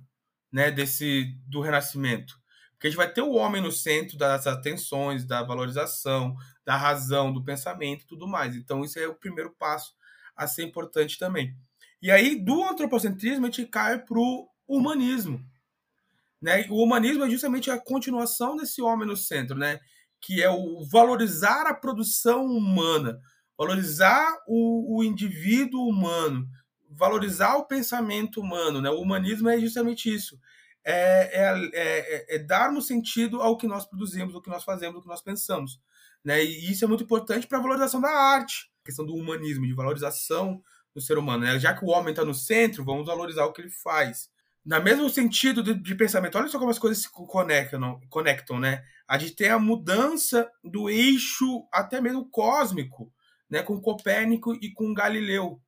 né, 0.52 0.70
desse 0.70 1.36
do 1.46 1.60
renascimento. 1.60 2.34
Porque 2.72 2.88
a 2.88 2.90
gente 2.90 2.96
vai 2.96 3.12
ter 3.12 3.22
o 3.22 3.32
homem 3.32 3.62
no 3.62 3.72
centro 3.72 4.18
das 4.18 4.46
atenções, 4.46 5.24
da 5.24 5.42
valorização, 5.42 6.36
da 6.64 6.76
razão, 6.76 7.32
do 7.32 7.42
pensamento 7.42 8.04
e 8.04 8.06
tudo 8.06 8.28
mais. 8.28 8.54
Então, 8.54 8.84
isso 8.84 8.98
é 8.98 9.06
o 9.06 9.14
primeiro 9.14 9.54
passo 9.58 9.94
a 10.36 10.46
ser 10.46 10.62
importante 10.62 11.18
também. 11.18 11.56
E 12.02 12.10
aí, 12.10 12.36
do 12.36 12.62
antropocentrismo, 12.64 13.46
a 13.46 13.50
gente 13.50 13.66
cai 13.66 13.98
para 13.98 14.18
o 14.18 14.48
humanismo. 14.68 15.42
Né? 16.40 16.66
O 16.68 16.82
humanismo 16.82 17.24
é 17.24 17.30
justamente 17.30 17.70
a 17.70 17.78
continuação 17.78 18.56
desse 18.56 18.82
homem 18.82 19.06
no 19.06 19.16
centro, 19.16 19.56
né? 19.56 19.80
que 20.20 20.42
é 20.42 20.50
o 20.50 20.84
valorizar 20.84 21.66
a 21.66 21.74
produção 21.74 22.44
humana, 22.44 23.18
valorizar 23.56 24.36
o, 24.46 24.98
o 24.98 25.04
indivíduo 25.04 25.88
humano, 25.88 26.46
valorizar 26.90 27.56
o 27.56 27.66
pensamento 27.66 28.40
humano. 28.40 28.80
Né? 28.80 28.90
O 28.90 29.00
humanismo 29.00 29.48
é 29.48 29.58
justamente 29.58 30.12
isso 30.12 30.38
é, 30.86 31.30
é, 31.32 31.70
é, 31.74 32.36
é, 32.36 32.38
darmos 32.38 32.86
sentido 32.86 33.42
ao 33.42 33.56
que 33.56 33.66
nós 33.66 33.84
produzimos, 33.84 34.32
ao 34.32 34.40
que 34.40 34.48
nós 34.48 34.62
fazemos, 34.62 34.94
ao 34.94 35.02
que 35.02 35.08
nós 35.08 35.20
pensamos. 35.20 35.80
Né? 36.24 36.44
E 36.44 36.70
isso 36.70 36.84
é 36.84 36.88
muito 36.88 37.02
importante 37.02 37.46
para 37.48 37.58
a 37.58 37.60
valorização 37.60 38.00
da 38.00 38.08
arte, 38.08 38.70
a 38.82 38.86
questão 38.86 39.04
do 39.04 39.14
humanismo, 39.14 39.66
de 39.66 39.74
valorização 39.74 40.62
do 40.94 41.00
ser 41.00 41.18
humano. 41.18 41.42
Né? 41.42 41.58
Já 41.58 41.74
que 41.74 41.84
o 41.84 41.88
homem 41.88 42.10
está 42.10 42.24
no 42.24 42.32
centro, 42.32 42.84
vamos 42.84 43.06
valorizar 43.06 43.44
o 43.46 43.52
que 43.52 43.62
ele 43.62 43.70
faz. 43.70 44.30
No 44.66 44.82
mesmo 44.82 45.08
sentido 45.08 45.62
de, 45.62 45.74
de, 45.74 45.94
pensamento, 45.94 46.36
olha 46.36 46.48
só 46.48 46.58
como 46.58 46.72
as 46.72 46.78
coisas 46.78 47.00
se 47.00 47.08
conectam, 47.08 48.00
conectam, 48.10 48.58
né? 48.58 48.84
A 49.06 49.16
gente 49.16 49.36
tem 49.36 49.48
a 49.48 49.60
mudança 49.60 50.50
do 50.64 50.90
eixo 50.90 51.64
até 51.72 52.00
mesmo 52.00 52.28
cósmico, 52.28 53.12
né? 53.48 53.62
Com 53.62 53.80
Copérnico 53.80 54.58
e 54.60 54.72
com 54.72 54.92
Galileu, 54.92 55.62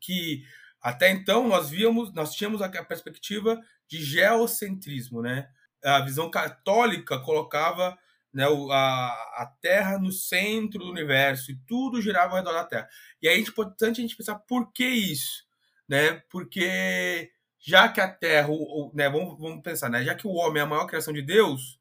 que 0.00 0.44
até 0.80 1.10
então 1.10 1.46
nós 1.46 1.68
víamos, 1.68 2.10
nós 2.14 2.34
tínhamos 2.34 2.62
a 2.62 2.70
perspectiva 2.82 3.60
de 3.86 4.02
geocentrismo, 4.02 5.20
né? 5.20 5.50
A 5.84 6.00
visão 6.00 6.30
católica 6.30 7.20
colocava 7.20 7.98
né, 8.32 8.44
a, 8.70 9.42
a 9.42 9.52
Terra 9.60 9.98
no 9.98 10.10
centro 10.10 10.78
do 10.78 10.90
universo 10.90 11.50
e 11.50 11.58
tudo 11.66 12.00
girava 12.00 12.30
ao 12.30 12.36
redor 12.38 12.52
da 12.52 12.64
Terra. 12.64 12.88
E 13.20 13.28
aí 13.28 13.36
é 13.36 13.40
importante 13.40 13.98
a 13.98 14.02
gente 14.02 14.16
pensar 14.16 14.36
por 14.36 14.72
que 14.72 14.86
isso, 14.86 15.44
né? 15.86 16.22
Porque 16.30 17.30
já 17.60 17.88
que 17.88 18.00
a 18.00 18.08
Terra, 18.08 18.48
o, 18.48 18.88
o, 18.88 18.92
né, 18.94 19.08
vamos, 19.08 19.38
vamos 19.38 19.62
pensar, 19.62 19.88
né? 19.90 20.04
Já 20.04 20.14
que 20.14 20.26
o 20.26 20.32
homem 20.32 20.60
é 20.60 20.64
a 20.64 20.68
maior 20.68 20.86
criação 20.86 21.12
de 21.12 21.22
Deus, 21.22 21.80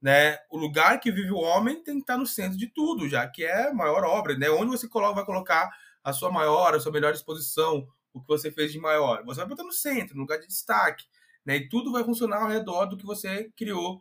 né? 0.00 0.38
O 0.50 0.58
lugar 0.58 1.00
que 1.00 1.12
vive 1.12 1.30
o 1.30 1.38
homem 1.38 1.82
tem 1.82 1.96
que 1.96 2.00
estar 2.02 2.16
no 2.18 2.26
centro 2.26 2.58
de 2.58 2.66
tudo, 2.68 3.08
já 3.08 3.26
que 3.28 3.44
é 3.44 3.68
a 3.68 3.74
maior 3.74 4.04
obra, 4.04 4.36
né? 4.36 4.50
Onde 4.50 4.70
você 4.70 4.88
coloca, 4.88 5.14
vai 5.14 5.24
colocar 5.24 5.70
a 6.02 6.12
sua 6.12 6.30
maior, 6.30 6.74
a 6.74 6.80
sua 6.80 6.92
melhor 6.92 7.12
exposição, 7.12 7.86
o 8.12 8.20
que 8.20 8.28
você 8.28 8.50
fez 8.50 8.72
de 8.72 8.78
maior. 8.78 9.24
Você 9.24 9.40
vai 9.40 9.48
botar 9.48 9.64
no 9.64 9.72
centro, 9.72 10.14
no 10.14 10.22
lugar 10.22 10.38
de 10.38 10.46
destaque. 10.46 11.04
Né? 11.44 11.56
E 11.56 11.68
tudo 11.68 11.92
vai 11.92 12.04
funcionar 12.04 12.42
ao 12.42 12.48
redor 12.48 12.86
do 12.86 12.96
que 12.96 13.04
você 13.04 13.50
criou 13.56 14.00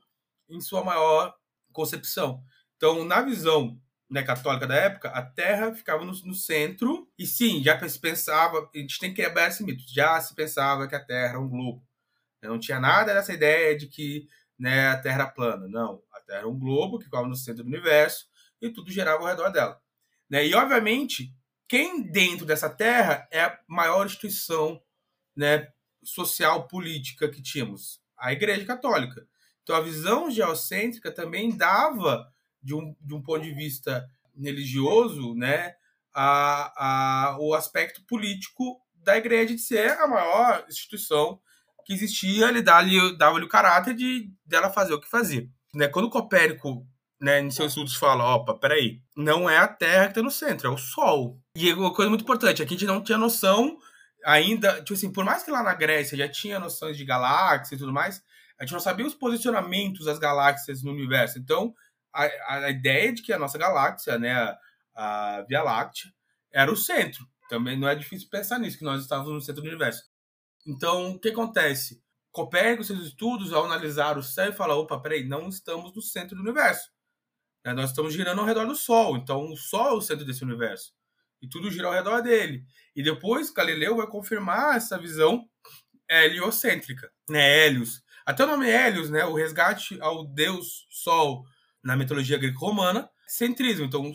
em 0.50 0.62
sua 0.62 0.84
maior 0.84 1.36
concepção. 1.72 2.44
Então, 2.78 3.04
na 3.04 3.22
visão 3.22 3.80
né, 4.10 4.24
católica 4.24 4.68
da 4.68 4.76
época, 4.76 5.10
a 5.10 5.22
Terra 5.22 5.74
ficava 5.74 6.06
no, 6.06 6.12
no, 6.12 6.34
centro, 6.34 7.10
e 7.18 7.26
sim, 7.26 7.64
já 7.64 7.78
se 7.88 8.00
pensava, 8.00 8.70
a 8.74 8.78
gente 8.78 9.00
tem 9.00 9.14
que 9.14 9.22
quebrar 9.22 9.48
esse 9.48 9.64
mito, 9.64 9.84
já 9.88 10.20
se 10.22 10.36
pensava 10.36 10.88
que 10.88 10.96
a 10.96 11.04
Terra 11.04 11.30
era 11.30 11.40
um 11.40 11.50
globo. 11.50 11.84
Não 12.42 12.60
tinha 12.60 12.80
nada 12.80 13.14
dessa 13.14 13.34
ideia 13.34 13.76
de 13.76 13.88
que 13.88 14.28
né, 14.58 14.90
a 14.90 14.98
Terra 14.98 15.16
era 15.16 15.32
plana. 15.32 15.68
Não, 15.68 16.04
a 16.14 16.20
Terra 16.22 16.40
era 16.40 16.48
um 16.48 16.58
globo 16.58 17.00
que 17.00 17.06
ficava 17.06 17.28
no 17.28 17.36
centro 17.36 17.64
do 17.64 17.70
universo 17.70 18.28
e 18.62 18.70
tudo 18.70 18.92
gerava 18.92 19.22
ao 19.22 19.28
redor 19.28 19.50
dela. 19.50 19.82
Né? 20.30 20.46
E, 20.46 20.54
obviamente, 20.54 21.34
quem 21.68 22.04
dentro 22.04 22.46
dessa 22.46 22.70
Terra 22.70 23.28
é 23.32 23.42
a 23.42 23.60
maior 23.68 24.06
instituição 24.06 24.82
né, 25.36 25.68
social 26.04 26.68
política 26.68 27.30
que 27.30 27.42
tínhamos? 27.42 28.00
A 28.18 28.32
Igreja 28.32 28.66
Católica. 28.66 29.28
Então 29.64 29.76
a 29.76 29.82
visão 29.82 30.30
geocêntrica 30.30 31.12
também 31.12 31.58
dava, 31.58 32.32
de 32.66 32.74
um, 32.74 32.96
de 33.00 33.14
um 33.14 33.22
ponto 33.22 33.44
de 33.44 33.54
vista 33.54 34.06
religioso, 34.36 35.36
né, 35.36 35.76
a, 36.14 36.74
a, 36.76 37.38
o 37.40 37.54
aspecto 37.54 38.02
político 38.06 38.82
da 38.96 39.16
igreja 39.16 39.54
de 39.54 39.62
ser 39.62 39.92
a 39.92 40.08
maior 40.08 40.66
instituição 40.68 41.40
que 41.86 41.94
existia, 41.94 42.50
ele 42.50 42.64
dava-lhe 42.64 43.16
dava 43.16 43.38
o 43.38 43.48
caráter 43.48 43.94
de 43.94 44.32
dela 44.44 44.72
fazer 44.72 44.94
o 44.96 45.00
que 45.00 45.08
fazia. 45.08 45.48
Né? 45.74 45.88
Quando 45.88 46.10
Copérnico, 46.10 46.86
né, 47.22 47.40
em 47.40 47.52
seus 47.52 47.70
estudos, 47.70 47.96
fala: 47.96 48.36
opa, 48.36 48.56
peraí, 48.56 49.02
não 49.16 49.48
é 49.48 49.60
a 49.60 49.68
Terra 49.68 50.06
que 50.06 50.12
está 50.12 50.24
no 50.24 50.32
centro, 50.32 50.68
é 50.68 50.72
o 50.72 50.78
Sol. 50.78 51.40
E 51.56 51.72
uma 51.74 51.94
coisa 51.94 52.10
muito 52.10 52.24
importante, 52.24 52.64
aqui 52.64 52.74
a 52.74 52.78
gente 52.78 52.88
não 52.88 53.04
tinha 53.04 53.18
noção 53.18 53.78
ainda, 54.26 54.82
tipo 54.82 54.94
assim, 54.94 55.12
por 55.12 55.24
mais 55.24 55.44
que 55.44 55.52
lá 55.52 55.62
na 55.62 55.76
Grécia 55.76 56.18
já 56.18 56.28
tinha 56.28 56.60
noções 56.60 56.98
de 56.98 57.06
galáxias 57.06 57.74
e 57.74 57.78
tudo 57.78 57.94
mais, 57.94 58.24
a 58.60 58.64
gente 58.64 58.74
não 58.74 58.80
sabia 58.80 59.06
os 59.06 59.14
posicionamentos 59.14 60.06
das 60.06 60.18
galáxias 60.18 60.82
no 60.82 60.92
universo. 60.92 61.38
Então, 61.38 61.76
a, 62.24 62.66
a 62.66 62.70
ideia 62.70 63.14
de 63.14 63.22
que 63.22 63.34
a 63.34 63.40
nossa 63.40 63.58
galáxia, 63.58 64.18
né, 64.18 64.34
a, 64.34 64.58
a 64.96 65.42
Via 65.44 65.62
Láctea, 65.62 66.12
era 66.52 66.72
o 66.72 66.78
centro. 66.78 67.28
Também 67.50 67.78
não 67.78 67.88
é 67.88 67.96
difícil 67.96 68.30
pensar 68.30 68.58
nisso, 68.60 68.78
que 68.78 68.84
nós 68.84 69.02
estávamos 69.02 69.34
no 69.34 69.42
centro 69.42 69.62
do 69.62 69.68
universo. 69.68 70.04
Então, 70.66 71.12
o 71.12 71.20
que 71.20 71.30
acontece? 71.30 72.02
Copérnico, 72.32 72.84
seus 72.84 73.06
estudos, 73.06 73.54
ao 73.54 73.66
analisar 73.66 74.18
o 74.18 74.24
céu, 74.24 74.52
fala: 74.54 74.76
opa, 74.76 75.00
peraí, 75.00 75.26
não 75.26 75.48
estamos 75.48 75.94
no 75.94 76.02
centro 76.02 76.36
do 76.36 76.42
universo. 76.42 76.90
Né? 77.64 77.74
Nós 77.74 77.90
estamos 77.92 78.14
girando 78.14 78.40
ao 78.42 78.48
redor 78.48 78.66
do 78.66 78.76
Sol. 78.76 79.18
Então, 79.18 79.46
o 79.52 79.58
Sol 79.58 79.88
é 79.88 79.94
o 79.94 80.02
centro 80.02 80.26
desse 80.26 80.44
universo. 80.44 80.94
e 81.42 81.48
tudo 81.50 81.72
gira 81.72 81.88
ao 81.88 81.94
redor 81.94 82.22
dele. 82.22 82.66
E 82.96 83.04
depois 83.04 83.52
Galileu 83.52 83.98
vai 83.98 84.08
confirmar 84.08 84.78
essa 84.78 84.98
visão 84.98 85.48
heliocêntrica, 86.10 87.12
né? 87.30 87.66
Hélios. 87.66 88.02
Até 88.26 88.44
o 88.44 88.48
nome 88.48 88.70
Hélios, 88.70 89.10
né? 89.10 89.26
O 89.26 89.36
resgate 89.36 90.00
ao 90.02 90.26
deus 90.26 90.88
Sol 90.90 91.46
na 91.86 91.96
mitologia 91.96 92.38
greco-romana, 92.38 93.08
centrismo. 93.28 93.86
Então, 93.86 94.12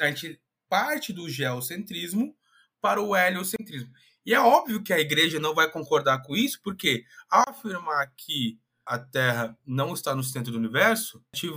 a 0.00 0.06
gente 0.08 0.38
parte 0.68 1.10
do 1.10 1.26
geocentrismo 1.26 2.36
para 2.82 3.00
o 3.00 3.16
heliocentrismo. 3.16 3.90
E 4.26 4.34
é 4.34 4.40
óbvio 4.40 4.82
que 4.82 4.92
a 4.92 5.00
igreja 5.00 5.40
não 5.40 5.54
vai 5.54 5.70
concordar 5.70 6.22
com 6.22 6.36
isso, 6.36 6.60
porque 6.62 7.04
ao 7.30 7.48
afirmar 7.48 8.12
que 8.14 8.60
a 8.84 8.98
Terra 8.98 9.56
não 9.66 9.94
está 9.94 10.14
no 10.14 10.22
centro 10.22 10.52
do 10.52 10.58
universo, 10.58 11.22
a 11.32 11.36
gente 11.36 11.52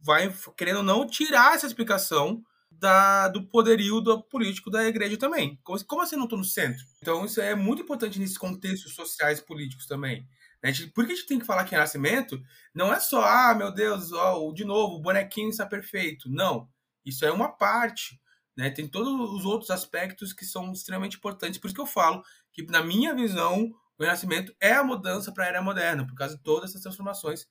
vai, 0.00 0.34
querendo 0.56 0.78
ou 0.78 0.82
não, 0.82 1.06
tirar 1.06 1.54
essa 1.54 1.66
explicação 1.66 2.42
da, 2.70 3.28
do 3.28 3.46
poderio 3.46 4.00
do 4.00 4.22
político 4.22 4.70
da 4.70 4.86
igreja 4.86 5.18
também. 5.18 5.60
Como, 5.62 5.84
como 5.84 6.00
assim 6.00 6.16
não 6.16 6.24
estou 6.24 6.38
no 6.38 6.44
centro? 6.44 6.82
Então, 7.02 7.26
isso 7.26 7.38
é 7.38 7.54
muito 7.54 7.82
importante 7.82 8.18
nesses 8.18 8.38
contextos 8.38 8.94
sociais 8.94 9.40
e 9.40 9.44
políticos 9.44 9.86
também. 9.86 10.26
Né? 10.62 10.72
Por 10.94 11.06
que 11.06 11.12
a 11.12 11.14
gente 11.14 11.26
tem 11.26 11.38
que 11.38 11.46
falar 11.46 11.64
que 11.64 11.72
renascimento 11.72 12.40
não 12.74 12.92
é 12.92 13.00
só, 13.00 13.24
ah, 13.24 13.54
meu 13.54 13.72
Deus, 13.72 14.12
ó, 14.12 14.52
de 14.52 14.64
novo, 14.64 14.96
o 14.96 15.00
bonequinho 15.00 15.48
está 15.48 15.66
perfeito. 15.66 16.30
Não. 16.30 16.68
Isso 17.04 17.24
é 17.24 17.32
uma 17.32 17.48
parte. 17.48 18.20
Né? 18.56 18.70
Tem 18.70 18.86
todos 18.86 19.08
os 19.32 19.44
outros 19.44 19.70
aspectos 19.70 20.32
que 20.32 20.44
são 20.44 20.72
extremamente 20.72 21.16
importantes. 21.16 21.58
Por 21.58 21.66
isso 21.66 21.74
que 21.74 21.80
eu 21.80 21.86
falo 21.86 22.22
que, 22.52 22.62
na 22.66 22.82
minha 22.82 23.14
visão, 23.14 23.70
o 23.98 24.02
renascimento 24.02 24.54
é 24.60 24.72
a 24.72 24.84
mudança 24.84 25.32
para 25.32 25.44
a 25.44 25.48
era 25.48 25.62
moderna, 25.62 26.06
por 26.06 26.14
causa 26.14 26.36
de 26.36 26.42
todas 26.42 26.70
essas 26.70 26.82
transformações 26.82 27.46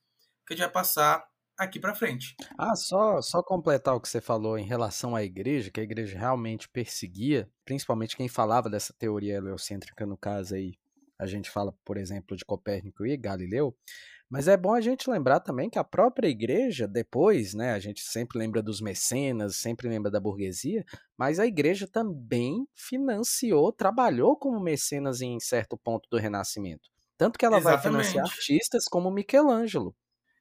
que 0.45 0.53
a 0.53 0.55
gente 0.55 0.65
vai 0.65 0.71
passar 0.71 1.23
aqui 1.57 1.79
para 1.79 1.93
frente. 1.93 2.35
Ah, 2.57 2.75
só, 2.75 3.21
só 3.21 3.43
completar 3.43 3.93
o 3.93 3.99
que 3.99 4.07
você 4.07 4.21
falou 4.21 4.57
em 4.57 4.65
relação 4.65 5.15
à 5.15 5.23
igreja, 5.23 5.69
que 5.69 5.79
a 5.79 5.83
igreja 5.83 6.17
realmente 6.17 6.69
perseguia, 6.69 7.49
principalmente 7.65 8.15
quem 8.15 8.29
falava 8.29 8.69
dessa 8.69 8.93
teoria 8.93 9.35
heliocêntrica, 9.35 10.05
no 10.05 10.17
caso 10.17 10.55
aí, 10.55 10.75
a 11.19 11.25
gente 11.25 11.49
fala, 11.49 11.73
por 11.83 11.97
exemplo, 11.97 12.35
de 12.35 12.45
Copérnico 12.45 13.05
e 13.05 13.17
Galileu, 13.17 13.75
mas 14.29 14.47
é 14.47 14.55
bom 14.55 14.73
a 14.73 14.81
gente 14.81 15.09
lembrar 15.09 15.39
também 15.39 15.69
que 15.69 15.79
a 15.79 15.83
própria 15.83 16.27
igreja, 16.27 16.87
depois, 16.87 17.55
né, 17.55 17.73
a 17.73 17.79
gente 17.79 18.01
sempre 18.01 18.37
lembra 18.37 18.61
dos 18.61 18.79
mecenas, 18.79 19.57
sempre 19.57 19.89
lembra 19.89 20.11
da 20.11 20.19
burguesia, 20.19 20.85
mas 21.17 21.39
a 21.39 21.47
igreja 21.47 21.87
também 21.87 22.65
financiou, 22.75 23.73
trabalhou 23.73 24.37
como 24.37 24.59
mecenas 24.59 25.19
em 25.21 25.39
certo 25.39 25.75
ponto 25.75 26.07
do 26.11 26.17
Renascimento. 26.17 26.89
Tanto 27.17 27.39
que 27.39 27.45
ela 27.45 27.57
Exatamente. 27.57 27.83
vai 27.83 28.03
financiar 28.03 28.25
artistas 28.25 28.85
como 28.85 29.11
Michelangelo. 29.11 29.95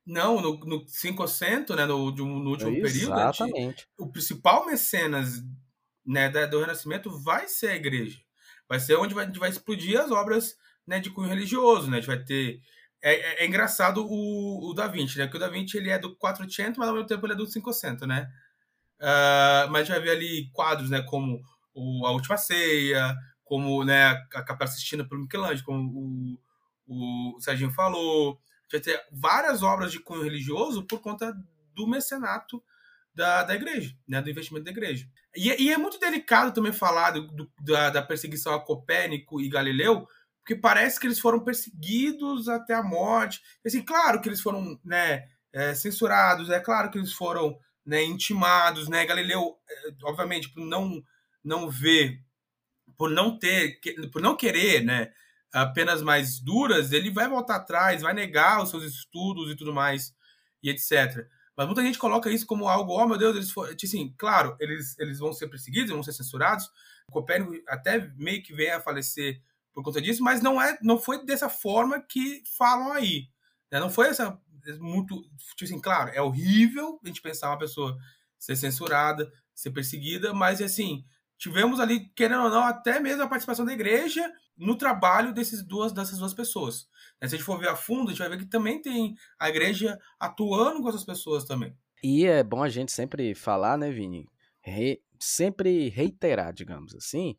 Não, 0.06 0.40
no, 0.40 0.58
no 0.60 0.84
500, 0.84 1.76
né, 1.76 1.86
no, 1.86 2.10
no 2.10 2.50
último 2.50 2.70
Exatamente. 2.70 3.52
período, 3.52 3.86
o 3.98 4.12
principal 4.12 4.66
mecenas 4.66 5.42
né, 6.06 6.28
do 6.46 6.60
Renascimento 6.60 7.10
vai 7.22 7.48
ser 7.48 7.70
a 7.70 7.76
igreja. 7.76 8.20
Vai 8.68 8.78
ser 8.78 8.96
onde 8.96 9.18
a 9.18 9.24
gente 9.24 9.38
vai 9.38 9.48
explodir 9.48 9.98
as 9.98 10.10
obras 10.10 10.56
né, 10.88 10.98
de 10.98 11.10
cunho 11.10 11.28
religioso, 11.28 11.90
né? 11.90 11.98
A 11.98 12.00
gente 12.00 12.08
vai 12.08 12.18
ter 12.18 12.62
é, 13.02 13.14
é, 13.14 13.44
é, 13.44 13.46
engraçado 13.46 14.04
o, 14.04 14.70
o 14.70 14.72
Da 14.72 14.88
Vinci, 14.88 15.18
né? 15.18 15.26
Porque 15.26 15.36
o 15.36 15.40
Da 15.40 15.48
Vinci 15.48 15.76
ele 15.76 15.90
é 15.90 15.98
do 15.98 16.16
400, 16.16 16.78
mas 16.78 16.88
ao 16.88 16.94
mesmo 16.94 17.06
tempo 17.06 17.26
ele 17.26 17.34
é 17.34 17.36
do 17.36 17.46
500, 17.46 18.08
né? 18.08 18.28
Uh, 18.98 19.70
mas 19.70 19.86
já 19.86 19.98
vê 19.98 20.10
ali 20.10 20.50
quadros, 20.50 20.88
né? 20.88 21.02
Como 21.02 21.40
o, 21.74 22.06
A 22.06 22.10
Última 22.10 22.38
Ceia, 22.38 23.14
como 23.44 23.84
né, 23.84 24.06
a 24.34 24.42
Capela 24.42 24.70
Sistina 24.70 25.06
pelo 25.06 25.20
Michelangelo, 25.20 25.64
como 25.64 26.38
o, 26.86 27.36
o 27.36 27.40
Serginho 27.40 27.70
falou. 27.70 28.40
Já 28.72 28.80
ter 28.80 29.02
várias 29.12 29.62
obras 29.62 29.92
de 29.92 30.00
cunho 30.00 30.22
religioso 30.22 30.82
por 30.84 31.00
conta 31.00 31.34
do 31.74 31.86
mecenato 31.86 32.62
da, 33.14 33.42
da 33.42 33.54
igreja, 33.54 33.94
né? 34.08 34.22
Do 34.22 34.30
investimento 34.30 34.64
da 34.64 34.70
igreja. 34.70 35.06
E, 35.36 35.64
e 35.64 35.70
é 35.70 35.76
muito 35.76 36.00
delicado 36.00 36.52
também 36.52 36.72
falar 36.72 37.10
do, 37.10 37.26
do, 37.26 37.50
da, 37.60 37.90
da 37.90 38.02
perseguição 38.02 38.54
a 38.54 38.60
Copérnico 38.60 39.38
e 39.38 39.50
Galileu, 39.50 40.08
porque 40.48 40.56
parece 40.56 40.98
que 40.98 41.06
eles 41.06 41.20
foram 41.20 41.40
perseguidos 41.40 42.48
até 42.48 42.72
a 42.72 42.82
morte. 42.82 43.42
Assim, 43.66 43.82
claro 43.82 44.18
que 44.18 44.30
eles 44.30 44.40
foram 44.40 44.80
né, 44.82 45.28
é, 45.52 45.74
censurados, 45.74 46.48
é 46.48 46.58
claro 46.58 46.90
que 46.90 46.96
eles 46.96 47.12
foram 47.12 47.58
né, 47.84 48.02
intimados, 48.02 48.88
né? 48.88 49.04
Galileu, 49.04 49.58
é, 49.68 49.90
obviamente, 50.04 50.48
por 50.48 50.64
não 50.64 51.04
não 51.44 51.68
ver, 51.68 52.22
por 52.96 53.10
não 53.10 53.38
ter, 53.38 53.78
por 54.10 54.22
não 54.22 54.36
querer, 54.36 54.82
né, 54.82 55.12
apenas 55.52 56.02
mais 56.02 56.40
duras, 56.40 56.92
ele 56.92 57.10
vai 57.10 57.28
voltar 57.28 57.56
atrás, 57.56 58.02
vai 58.02 58.14
negar 58.14 58.62
os 58.62 58.70
seus 58.70 58.84
estudos 58.84 59.50
e 59.50 59.56
tudo 59.56 59.72
mais 59.72 60.14
e 60.62 60.70
etc. 60.70 61.26
Mas 61.54 61.66
muita 61.66 61.82
gente 61.82 61.98
coloca 61.98 62.30
isso 62.30 62.46
como 62.46 62.68
algo, 62.68 62.92
oh 62.92 63.06
meu 63.06 63.18
Deus, 63.18 63.36
eles 63.36 63.50
foram, 63.50 63.76
tipo 63.76 63.86
assim, 63.86 64.14
claro, 64.16 64.56
eles, 64.58 64.98
eles 64.98 65.18
vão 65.18 65.32
ser 65.32 65.48
perseguidos, 65.48 65.90
vão 65.90 66.02
ser 66.02 66.12
censurados. 66.12 66.70
Copérnico 67.10 67.52
até 67.68 68.10
meio 68.16 68.42
que 68.42 68.54
vem 68.54 68.70
a 68.70 68.80
falecer 68.80 69.42
por 69.78 69.84
conta 69.84 70.02
disso, 70.02 70.24
mas 70.24 70.42
não 70.42 70.60
é, 70.60 70.76
não 70.82 70.98
foi 70.98 71.24
dessa 71.24 71.48
forma 71.48 72.00
que 72.00 72.42
falam 72.56 72.90
aí. 72.90 73.28
Né? 73.70 73.78
Não 73.78 73.88
foi 73.88 74.08
essa 74.08 74.36
muito, 74.80 75.22
tipo 75.54 75.62
assim, 75.62 75.80
claro, 75.80 76.10
é 76.12 76.20
horrível 76.20 76.98
a 77.00 77.06
gente 77.06 77.22
pensar 77.22 77.50
uma 77.50 77.58
pessoa 77.58 77.96
ser 78.36 78.56
censurada, 78.56 79.32
ser 79.54 79.70
perseguida, 79.70 80.34
mas 80.34 80.60
assim, 80.60 81.04
tivemos 81.38 81.78
ali, 81.78 82.08
querendo 82.08 82.42
ou 82.42 82.50
não, 82.50 82.64
até 82.64 82.98
mesmo 82.98 83.22
a 83.22 83.28
participação 83.28 83.64
da 83.64 83.72
igreja 83.72 84.28
no 84.56 84.76
trabalho 84.76 85.32
desses 85.32 85.62
duas, 85.62 85.92
dessas 85.92 86.18
duas 86.18 86.34
pessoas. 86.34 86.88
Né? 87.22 87.28
Se 87.28 87.36
a 87.36 87.38
gente 87.38 87.46
for 87.46 87.56
ver 87.56 87.68
a 87.68 87.76
fundo, 87.76 88.08
a 88.08 88.10
gente 88.10 88.18
vai 88.18 88.30
ver 88.30 88.38
que 88.38 88.46
também 88.46 88.82
tem 88.82 89.14
a 89.38 89.48
igreja 89.48 89.96
atuando 90.18 90.82
com 90.82 90.88
essas 90.88 91.04
pessoas 91.04 91.44
também. 91.44 91.72
E 92.02 92.26
é 92.26 92.42
bom 92.42 92.64
a 92.64 92.68
gente 92.68 92.90
sempre 92.90 93.32
falar, 93.32 93.78
né, 93.78 93.92
Vini? 93.92 94.26
Re... 94.60 95.00
sempre 95.20 95.88
reiterar, 95.88 96.52
digamos 96.52 96.96
assim, 96.96 97.36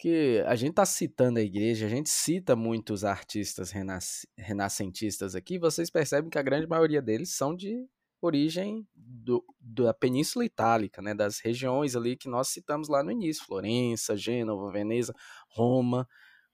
que 0.00 0.42
a 0.46 0.56
gente 0.56 0.70
está 0.70 0.86
citando 0.86 1.38
a 1.38 1.42
igreja, 1.42 1.84
a 1.84 1.88
gente 1.90 2.08
cita 2.08 2.56
muitos 2.56 3.04
artistas 3.04 3.70
renas, 3.70 4.26
renascentistas 4.34 5.34
aqui, 5.34 5.58
vocês 5.58 5.90
percebem 5.90 6.30
que 6.30 6.38
a 6.38 6.42
grande 6.42 6.66
maioria 6.66 7.02
deles 7.02 7.36
são 7.36 7.54
de 7.54 7.86
origem 8.18 8.88
do, 8.94 9.44
da 9.60 9.92
Península 9.92 10.42
Itálica, 10.42 11.02
né, 11.02 11.12
das 11.12 11.38
regiões 11.38 11.94
ali 11.94 12.16
que 12.16 12.30
nós 12.30 12.48
citamos 12.48 12.88
lá 12.88 13.02
no 13.02 13.10
início, 13.10 13.44
Florença, 13.44 14.16
Gênova, 14.16 14.72
Veneza, 14.72 15.14
Roma. 15.50 16.08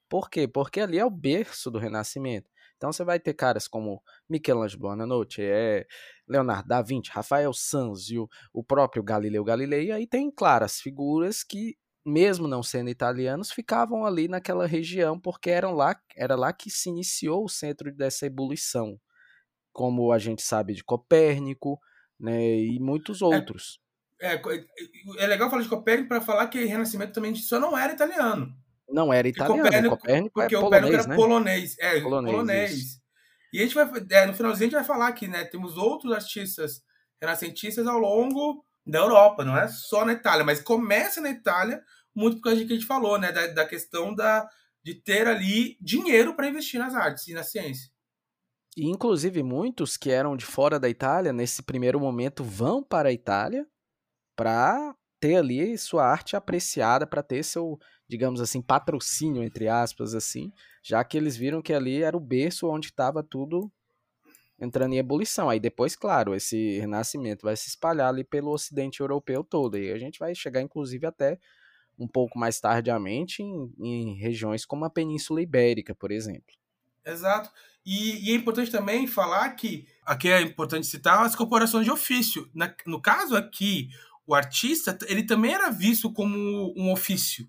Por 0.09 0.29
quê? 0.29 0.45
Porque 0.45 0.81
ali 0.81 0.99
é 0.99 1.05
o 1.05 1.09
berço 1.09 1.71
do 1.71 1.79
Renascimento. 1.79 2.51
Então 2.75 2.91
você 2.91 3.05
vai 3.05 3.17
ter 3.17 3.33
caras 3.33 3.65
como 3.65 4.03
Michelangelo 4.29 4.81
Buonanotte, 4.81 5.41
é 5.41 5.85
Leonardo 6.27 6.67
da 6.67 6.81
Vinci, 6.81 7.11
Rafael 7.11 7.53
Sanzio, 7.53 8.27
o 8.51 8.61
próprio 8.61 9.01
Galileu 9.01 9.45
Galilei, 9.45 9.87
e 9.87 9.91
aí 9.93 10.05
tem, 10.05 10.29
claro, 10.29 10.65
as 10.65 10.81
figuras 10.81 11.45
que 11.45 11.77
mesmo 12.07 12.47
não 12.47 12.63
sendo 12.63 12.89
italianos, 12.89 13.51
ficavam 13.51 14.05
ali 14.05 14.29
naquela 14.29 14.65
região 14.65 15.19
porque 15.19 15.49
eram 15.49 15.73
lá, 15.73 15.99
era 16.15 16.35
lá 16.35 16.53
que 16.53 16.69
se 16.69 16.89
iniciou 16.89 17.43
o 17.43 17.49
centro 17.49 17.93
dessa 17.93 18.25
ebulição, 18.25 18.97
como 19.73 20.13
a 20.13 20.17
gente 20.17 20.41
sabe 20.41 20.73
de 20.73 20.83
Copérnico, 20.83 21.77
né, 22.17 22.41
e 22.41 22.79
muitos 22.79 23.21
é, 23.21 23.25
outros. 23.25 23.79
É, 24.21 24.35
é, 24.35 24.65
é 25.19 25.27
legal 25.27 25.49
falar 25.49 25.61
de 25.61 25.69
Copérnico 25.69 26.07
para 26.07 26.21
falar 26.21 26.47
que 26.47 26.63
Renascimento 26.63 27.11
também 27.11 27.35
só 27.35 27.59
não 27.59 27.77
era 27.77 27.91
italiano. 27.91 28.55
Não 28.89 29.11
era 29.11 29.27
italiano, 29.27 29.63
Copérnico, 29.63 29.97
Copérnico 29.97 30.33
porque 30.33 30.55
é 30.55 30.57
o 30.57 30.61
polonês, 30.61 30.81
Copérnico 30.81 31.01
era 31.01 31.07
né? 31.09 31.15
polonês, 31.15 31.79
é, 31.79 32.01
polonês. 32.01 32.31
polonês. 32.31 33.01
E 33.51 33.59
a 33.59 33.63
gente 33.63 33.75
vai, 33.75 33.91
é, 34.11 34.25
no 34.25 34.33
finalzinho 34.33 34.67
a 34.67 34.69
gente 34.69 34.79
vai 34.79 34.83
falar 34.85 35.11
que, 35.11 35.27
né, 35.27 35.43
temos 35.43 35.75
outros 35.75 36.13
artistas 36.13 36.81
renascentistas 37.21 37.85
ao 37.85 37.97
longo 37.97 38.65
da 38.85 38.99
Europa, 38.99 39.43
não 39.43 39.57
é 39.57 39.67
só 39.67 40.05
na 40.05 40.13
Itália, 40.13 40.45
mas 40.45 40.61
começa 40.61 41.19
na 41.19 41.29
Itália 41.29 41.83
muito 42.17 42.37
por 42.37 42.43
causa 42.43 42.59
de 42.59 42.65
que 42.65 42.73
a 42.73 42.75
gente 42.75 42.87
falou, 42.87 43.19
né? 43.19 43.31
Da, 43.31 43.47
da 43.47 43.65
questão 43.65 44.13
da, 44.13 44.49
de 44.83 44.95
ter 44.95 45.27
ali 45.27 45.77
dinheiro 45.79 46.35
para 46.35 46.47
investir 46.47 46.79
nas 46.79 46.95
artes 46.95 47.27
e 47.27 47.33
na 47.33 47.43
ciência. 47.43 47.91
E, 48.75 48.87
inclusive, 48.87 49.43
muitos 49.43 49.97
que 49.97 50.09
eram 50.09 50.35
de 50.35 50.45
fora 50.45 50.79
da 50.79 50.89
Itália, 50.89 51.31
nesse 51.31 51.61
primeiro 51.63 51.99
momento, 51.99 52.43
vão 52.43 52.83
para 52.83 53.09
a 53.09 53.13
Itália 53.13 53.67
para 54.35 54.95
ter 55.19 55.37
ali 55.37 55.77
sua 55.77 56.05
arte 56.05 56.35
apreciada, 56.35 57.07
para 57.07 57.23
ter 57.23 57.43
seu, 57.43 57.77
digamos 58.07 58.41
assim, 58.41 58.61
patrocínio, 58.61 59.43
entre 59.43 59.67
aspas, 59.67 60.13
assim, 60.15 60.51
já 60.83 61.03
que 61.03 61.17
eles 61.17 61.35
viram 61.35 61.61
que 61.61 61.73
ali 61.73 62.03
era 62.03 62.15
o 62.15 62.19
berço 62.19 62.67
onde 62.67 62.87
estava 62.87 63.23
tudo 63.23 63.71
entrando 64.59 64.93
em 64.93 64.97
ebulição. 64.97 65.49
Aí 65.49 65.59
depois, 65.59 65.95
claro, 65.95 66.35
esse 66.35 66.79
renascimento 66.79 67.43
vai 67.43 67.55
se 67.55 67.69
espalhar 67.69 68.09
ali 68.09 68.23
pelo 68.23 68.51
ocidente 68.51 69.01
europeu 69.01 69.43
todo. 69.43 69.77
E 69.77 69.91
a 69.91 69.97
gente 69.97 70.19
vai 70.19 70.33
chegar, 70.35 70.61
inclusive, 70.61 71.05
até 71.05 71.39
um 71.97 72.07
pouco 72.07 72.37
mais 72.37 72.59
tardiamente 72.59 73.41
em, 73.41 73.73
em 73.79 74.15
regiões 74.15 74.65
como 74.65 74.85
a 74.85 74.89
Península 74.89 75.41
Ibérica, 75.41 75.95
por 75.95 76.11
exemplo. 76.11 76.55
Exato. 77.05 77.49
E, 77.85 78.29
e, 78.29 78.33
é 78.33 78.35
importante 78.35 78.69
também 78.69 79.07
falar 79.07 79.49
que 79.51 79.87
aqui 80.05 80.27
é 80.27 80.41
importante 80.41 80.85
citar 80.85 81.25
as 81.25 81.35
corporações 81.35 81.85
de 81.85 81.91
ofício. 81.91 82.49
Na, 82.53 82.73
no 82.85 83.01
caso 83.01 83.35
aqui, 83.35 83.89
o 84.25 84.35
artista 84.35 84.97
ele 85.07 85.23
também 85.23 85.53
era 85.53 85.69
visto 85.69 86.11
como 86.11 86.73
um 86.77 86.91
ofício, 86.91 87.47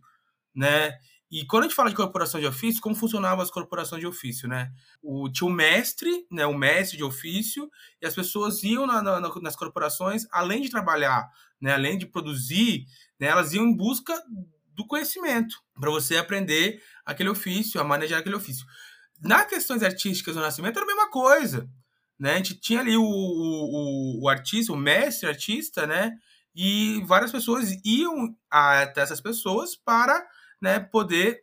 né? 0.54 0.96
E 1.30 1.44
quando 1.44 1.64
a 1.64 1.66
gente 1.66 1.74
fala 1.74 1.90
de 1.90 1.96
corporação 1.96 2.40
de 2.40 2.46
ofício, 2.46 2.80
como 2.80 2.94
funcionavam 2.94 3.42
as 3.42 3.50
corporações 3.50 4.00
de 4.00 4.06
ofício, 4.06 4.48
né? 4.48 4.72
O, 5.02 5.28
tinha 5.28 5.46
o 5.46 5.52
mestre, 5.52 6.24
né? 6.30 6.46
O 6.46 6.56
mestre 6.56 6.96
de 6.96 7.04
ofício, 7.04 7.68
e 8.00 8.06
as 8.06 8.14
pessoas 8.14 8.62
iam 8.62 8.86
na, 8.86 9.02
na, 9.02 9.20
nas 9.20 9.56
corporações, 9.56 10.24
além 10.30 10.62
de 10.62 10.70
trabalhar, 10.70 11.28
né? 11.60 11.74
Além 11.74 11.98
de 11.98 12.06
produzir 12.06 12.86
né, 13.20 13.28
elas 13.28 13.52
iam 13.52 13.64
em 13.64 13.76
busca 13.76 14.14
do 14.74 14.86
conhecimento, 14.86 15.56
para 15.74 15.90
você 15.90 16.16
aprender 16.16 16.82
aquele 17.04 17.28
ofício, 17.28 17.80
a 17.80 17.84
manejar 17.84 18.20
aquele 18.20 18.36
ofício. 18.36 18.64
Na 19.20 19.44
questões 19.44 19.82
artísticas 19.82 20.34
do 20.34 20.40
Nascimento 20.40 20.76
era 20.76 20.84
a 20.84 20.86
mesma 20.86 21.10
coisa. 21.10 21.68
Né? 22.18 22.34
A 22.34 22.36
gente 22.36 22.54
tinha 22.54 22.80
ali 22.80 22.96
o, 22.96 23.02
o, 23.02 24.24
o 24.24 24.28
artista, 24.28 24.72
o 24.72 24.76
mestre 24.76 25.28
artista, 25.28 25.86
né? 25.86 26.12
E 26.54 27.02
várias 27.06 27.30
pessoas 27.30 27.70
iam 27.84 28.36
até 28.50 29.00
essas 29.00 29.20
pessoas 29.20 29.76
para 29.76 30.26
né, 30.60 30.80
poder 30.80 31.40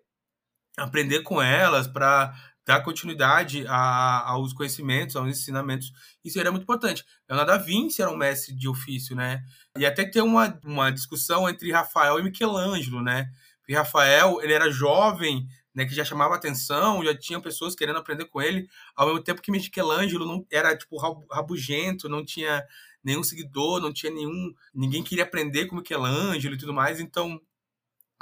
aprender 0.78 1.22
com 1.24 1.42
elas, 1.42 1.88
para 1.88 2.34
dar 2.66 2.82
continuidade 2.82 3.66
a, 3.68 4.30
aos 4.32 4.52
conhecimentos, 4.54 5.16
aos 5.16 5.30
ensinamentos. 5.30 5.94
Isso 6.24 6.40
era 6.40 6.52
muito 6.52 6.64
importante. 6.64 7.06
Leonardo 7.30 7.52
da 7.52 7.58
Vinci 7.58 8.02
era 8.02 8.12
um 8.12 8.18
mestre 8.18 8.56
de 8.56 8.68
ofício, 8.68 9.16
né? 9.16 9.44
E 9.78 9.86
até 9.86 10.04
ter 10.04 10.22
uma, 10.22 10.60
uma 10.64 10.90
discussão 10.90 11.48
entre 11.48 11.72
Rafael 11.72 12.20
e 12.20 12.24
Michelangelo, 12.24 13.02
né? 13.02 13.30
Porque 13.60 13.76
Rafael, 13.76 14.42
ele 14.42 14.54
era 14.54 14.70
jovem, 14.72 15.48
né, 15.74 15.86
que 15.86 15.94
já 15.94 16.06
chamava 16.06 16.36
atenção, 16.36 17.04
já 17.04 17.16
tinham 17.16 17.42
pessoas 17.42 17.76
querendo 17.76 17.98
aprender 17.98 18.26
com 18.26 18.42
ele, 18.42 18.70
ao 18.96 19.08
mesmo 19.08 19.22
tempo 19.22 19.42
que 19.42 19.52
Michelangelo 19.52 20.26
não 20.26 20.46
era 20.50 20.76
tipo 20.78 20.98
rabugento, 21.30 22.08
não 22.08 22.24
tinha 22.24 22.64
nenhum 23.04 23.24
seguidor, 23.24 23.82
não 23.82 23.92
tinha 23.92 24.12
nenhum, 24.12 24.54
ninguém 24.74 25.04
queria 25.04 25.26
aprender 25.26 25.66
com 25.66 25.76
Michelangelo 25.76 26.56
e 26.56 26.58
tudo 26.58 26.74
mais, 26.74 27.00
então 27.00 27.42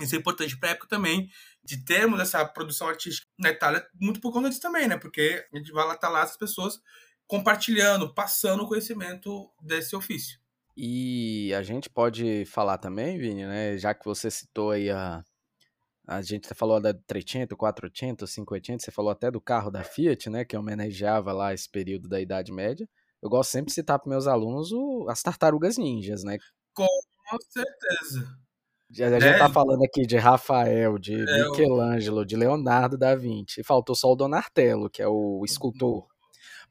isso 0.01 0.15
é 0.15 0.17
importante 0.17 0.57
para 0.57 0.69
a 0.69 0.71
época 0.71 0.87
também, 0.87 1.29
de 1.63 1.83
termos 1.83 2.19
essa 2.19 2.45
produção 2.45 2.87
artística 2.87 3.25
na 3.39 3.49
Itália, 3.49 3.87
muito 3.99 4.19
por 4.19 4.31
conta 4.33 4.49
disso 4.49 4.61
também, 4.61 4.87
né? 4.87 4.97
Porque 4.97 5.45
a 5.51 5.57
gente 5.57 5.71
vai 5.71 5.87
lá, 5.87 5.95
tá 5.95 6.09
lá 6.09 6.21
as 6.21 6.35
pessoas 6.35 6.81
compartilhando, 7.25 8.13
passando 8.13 8.63
o 8.63 8.67
conhecimento 8.67 9.49
desse 9.61 9.95
ofício. 9.95 10.39
E 10.75 11.53
a 11.53 11.61
gente 11.61 11.89
pode 11.89 12.45
falar 12.45 12.77
também, 12.77 13.17
Vini, 13.17 13.45
né? 13.45 13.77
Já 13.77 13.93
que 13.93 14.03
você 14.03 14.29
citou 14.29 14.71
aí 14.71 14.89
a, 14.89 15.23
a 16.07 16.21
gente 16.21 16.53
falou 16.53 16.81
da 16.81 16.93
300, 16.93 17.57
400, 17.57 18.33
580, 18.33 18.83
você 18.83 18.91
falou 18.91 19.11
até 19.11 19.31
do 19.31 19.39
carro 19.39 19.71
da 19.71 19.83
Fiat, 19.83 20.29
né, 20.29 20.43
que 20.43 20.57
homenageava 20.57 21.31
lá 21.31 21.53
esse 21.53 21.69
período 21.69 22.09
da 22.09 22.19
Idade 22.19 22.51
Média. 22.51 22.89
Eu 23.21 23.29
gosto 23.29 23.51
sempre 23.51 23.67
de 23.67 23.73
citar 23.73 23.99
para 23.99 24.09
meus 24.09 24.27
alunos 24.27 24.71
o, 24.73 25.07
as 25.09 25.21
tartarugas 25.21 25.77
ninjas, 25.77 26.23
né? 26.23 26.37
Com 26.73 26.87
certeza. 27.49 28.42
A 29.01 29.19
gente 29.19 29.35
é. 29.35 29.37
tá 29.37 29.49
falando 29.49 29.83
aqui 29.83 30.05
de 30.05 30.17
Rafael, 30.17 30.99
de 30.99 31.13
é, 31.13 31.49
Michelangelo, 31.49 32.25
de 32.25 32.35
Leonardo 32.35 32.97
da 32.97 33.15
Vinci. 33.15 33.63
Faltou 33.63 33.95
só 33.95 34.11
o 34.11 34.15
Donatello, 34.15 34.89
que 34.89 35.01
é 35.01 35.07
o 35.07 35.41
escultor. 35.43 36.05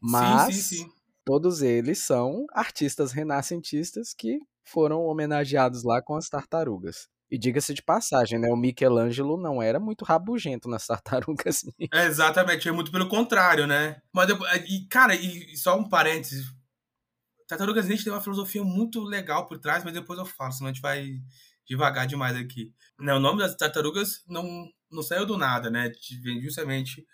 Mas 0.00 0.54
sim, 0.54 0.62
sim, 0.62 0.84
sim. 0.84 0.92
todos 1.24 1.62
eles 1.62 1.98
são 1.98 2.46
artistas 2.52 3.12
renascentistas 3.12 4.14
que 4.14 4.38
foram 4.64 5.02
homenageados 5.04 5.82
lá 5.82 6.00
com 6.00 6.14
as 6.14 6.28
tartarugas. 6.28 7.08
E 7.30 7.38
diga-se 7.38 7.72
de 7.72 7.82
passagem, 7.82 8.38
né? 8.38 8.50
O 8.50 8.56
Michelangelo 8.56 9.40
não 9.40 9.62
era 9.62 9.80
muito 9.80 10.04
rabugento 10.04 10.68
nas 10.68 10.84
tartarugas. 10.86 11.64
É, 11.92 12.04
exatamente, 12.04 12.68
é 12.68 12.72
muito 12.72 12.92
pelo 12.92 13.08
contrário, 13.08 13.66
né? 13.66 14.02
Mas, 14.12 14.28
e, 14.68 14.86
cara, 14.86 15.14
e 15.14 15.56
só 15.56 15.78
um 15.78 15.88
parênteses. 15.88 16.46
Tartarugas 17.48 17.86
Ninja 17.86 18.04
tem 18.04 18.12
uma 18.12 18.20
filosofia 18.20 18.62
muito 18.62 19.00
legal 19.00 19.46
por 19.46 19.58
trás, 19.58 19.82
mas 19.82 19.92
depois 19.92 20.18
eu 20.18 20.24
falo, 20.24 20.52
senão 20.52 20.70
a 20.70 20.72
gente 20.72 20.82
vai 20.82 21.20
devagar 21.66 22.06
demais 22.06 22.36
aqui. 22.36 22.72
Né, 22.98 23.12
o 23.14 23.20
nome 23.20 23.40
das 23.40 23.56
tartarugas 23.56 24.22
não, 24.26 24.68
não 24.90 25.02
saiu 25.02 25.26
do 25.26 25.36
nada, 25.36 25.70
né? 25.70 25.92
Vem 26.22 26.40
justamente 26.40 27.06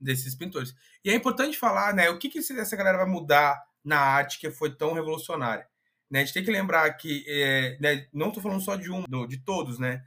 desses 0.00 0.34
pintores. 0.34 0.74
E 1.04 1.10
é 1.10 1.14
importante 1.14 1.58
falar, 1.58 1.94
né? 1.94 2.10
O 2.10 2.18
que, 2.18 2.28
que 2.28 2.38
essa 2.38 2.76
galera 2.76 2.98
vai 2.98 3.06
mudar 3.06 3.60
na 3.84 3.98
arte 3.98 4.38
que 4.38 4.50
foi 4.50 4.74
tão 4.74 4.92
revolucionária? 4.92 5.66
Né? 6.10 6.20
A 6.20 6.24
gente 6.24 6.34
tem 6.34 6.44
que 6.44 6.50
lembrar 6.50 6.90
que, 6.94 7.24
é, 7.26 7.78
né, 7.80 8.06
não 8.12 8.28
estou 8.28 8.42
falando 8.42 8.62
só 8.62 8.76
de 8.76 8.90
um, 8.90 9.04
de 9.26 9.38
todos, 9.38 9.78
né? 9.78 10.02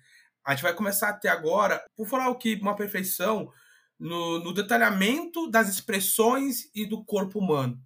A 0.46 0.52
gente 0.52 0.64
vai 0.64 0.74
começar 0.74 1.10
a 1.10 1.14
ter 1.14 1.28
agora, 1.28 1.84
por 1.96 2.08
falar 2.08 2.30
o 2.30 2.38
que, 2.38 2.56
uma 2.56 2.76
perfeição 2.76 3.52
no, 4.00 4.40
no 4.40 4.54
detalhamento 4.54 5.50
das 5.50 5.70
expressões 5.70 6.70
e 6.74 6.86
do 6.86 7.04
corpo 7.04 7.40
humano. 7.40 7.80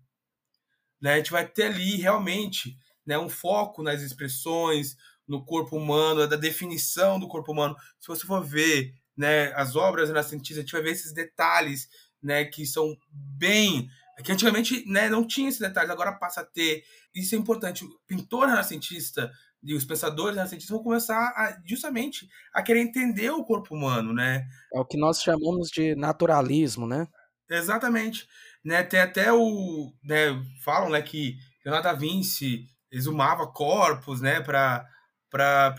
Né? 1.01 1.13
A 1.13 1.17
gente 1.17 1.31
vai 1.31 1.47
ter 1.47 1.63
ali 1.63 1.97
realmente 1.97 2.77
né, 3.05 3.17
um 3.17 3.27
foco 3.27 3.81
nas 3.81 4.01
expressões, 4.01 4.95
no 5.27 5.45
corpo 5.45 5.77
humano, 5.77 6.27
da 6.27 6.35
definição 6.35 7.19
do 7.19 7.27
corpo 7.27 7.51
humano. 7.51 7.75
Se 7.99 8.07
você 8.07 8.25
for 8.25 8.43
ver 8.43 8.93
né, 9.15 9.53
as 9.53 9.75
obras 9.75 10.09
renascentistas, 10.09 10.57
a 10.57 10.61
gente 10.61 10.71
vai 10.71 10.81
ver 10.81 10.91
esses 10.91 11.13
detalhes 11.13 11.87
né, 12.21 12.45
que 12.45 12.65
são 12.65 12.95
bem 13.09 13.89
que 14.21 14.31
antigamente 14.31 14.87
né, 14.87 15.09
não 15.09 15.25
tinha 15.25 15.49
esses 15.49 15.59
detalhes, 15.59 15.89
agora 15.89 16.11
passa 16.11 16.41
a 16.41 16.45
ter. 16.45 16.83
Isso 17.15 17.33
é 17.33 17.37
importante. 17.37 17.83
O 17.83 17.89
pintor 18.05 18.47
renascentista 18.47 19.31
e 19.63 19.73
os 19.73 19.85
pensadores 19.85 20.35
renascentistas 20.35 20.75
vão 20.75 20.83
começar 20.83 21.17
a, 21.35 21.57
justamente 21.65 22.27
a 22.53 22.61
querer 22.61 22.81
entender 22.81 23.31
o 23.31 23.43
corpo 23.43 23.73
humano, 23.73 24.13
né? 24.13 24.45
É 24.73 24.79
o 24.79 24.85
que 24.85 24.97
nós 24.97 25.21
chamamos 25.21 25.69
de 25.69 25.95
naturalismo, 25.95 26.85
né? 26.85 27.07
Exatamente. 27.49 28.27
Né, 28.63 28.83
tem 28.83 28.99
até 28.99 29.31
o. 29.33 29.91
Né, 30.03 30.41
falam 30.63 30.89
né, 30.89 31.01
que 31.01 31.35
Leonardo 31.65 31.89
da 31.89 31.93
Vinci 31.93 32.65
exumava 32.91 33.51
corpos 33.51 34.21
né, 34.21 34.39
para 34.39 34.85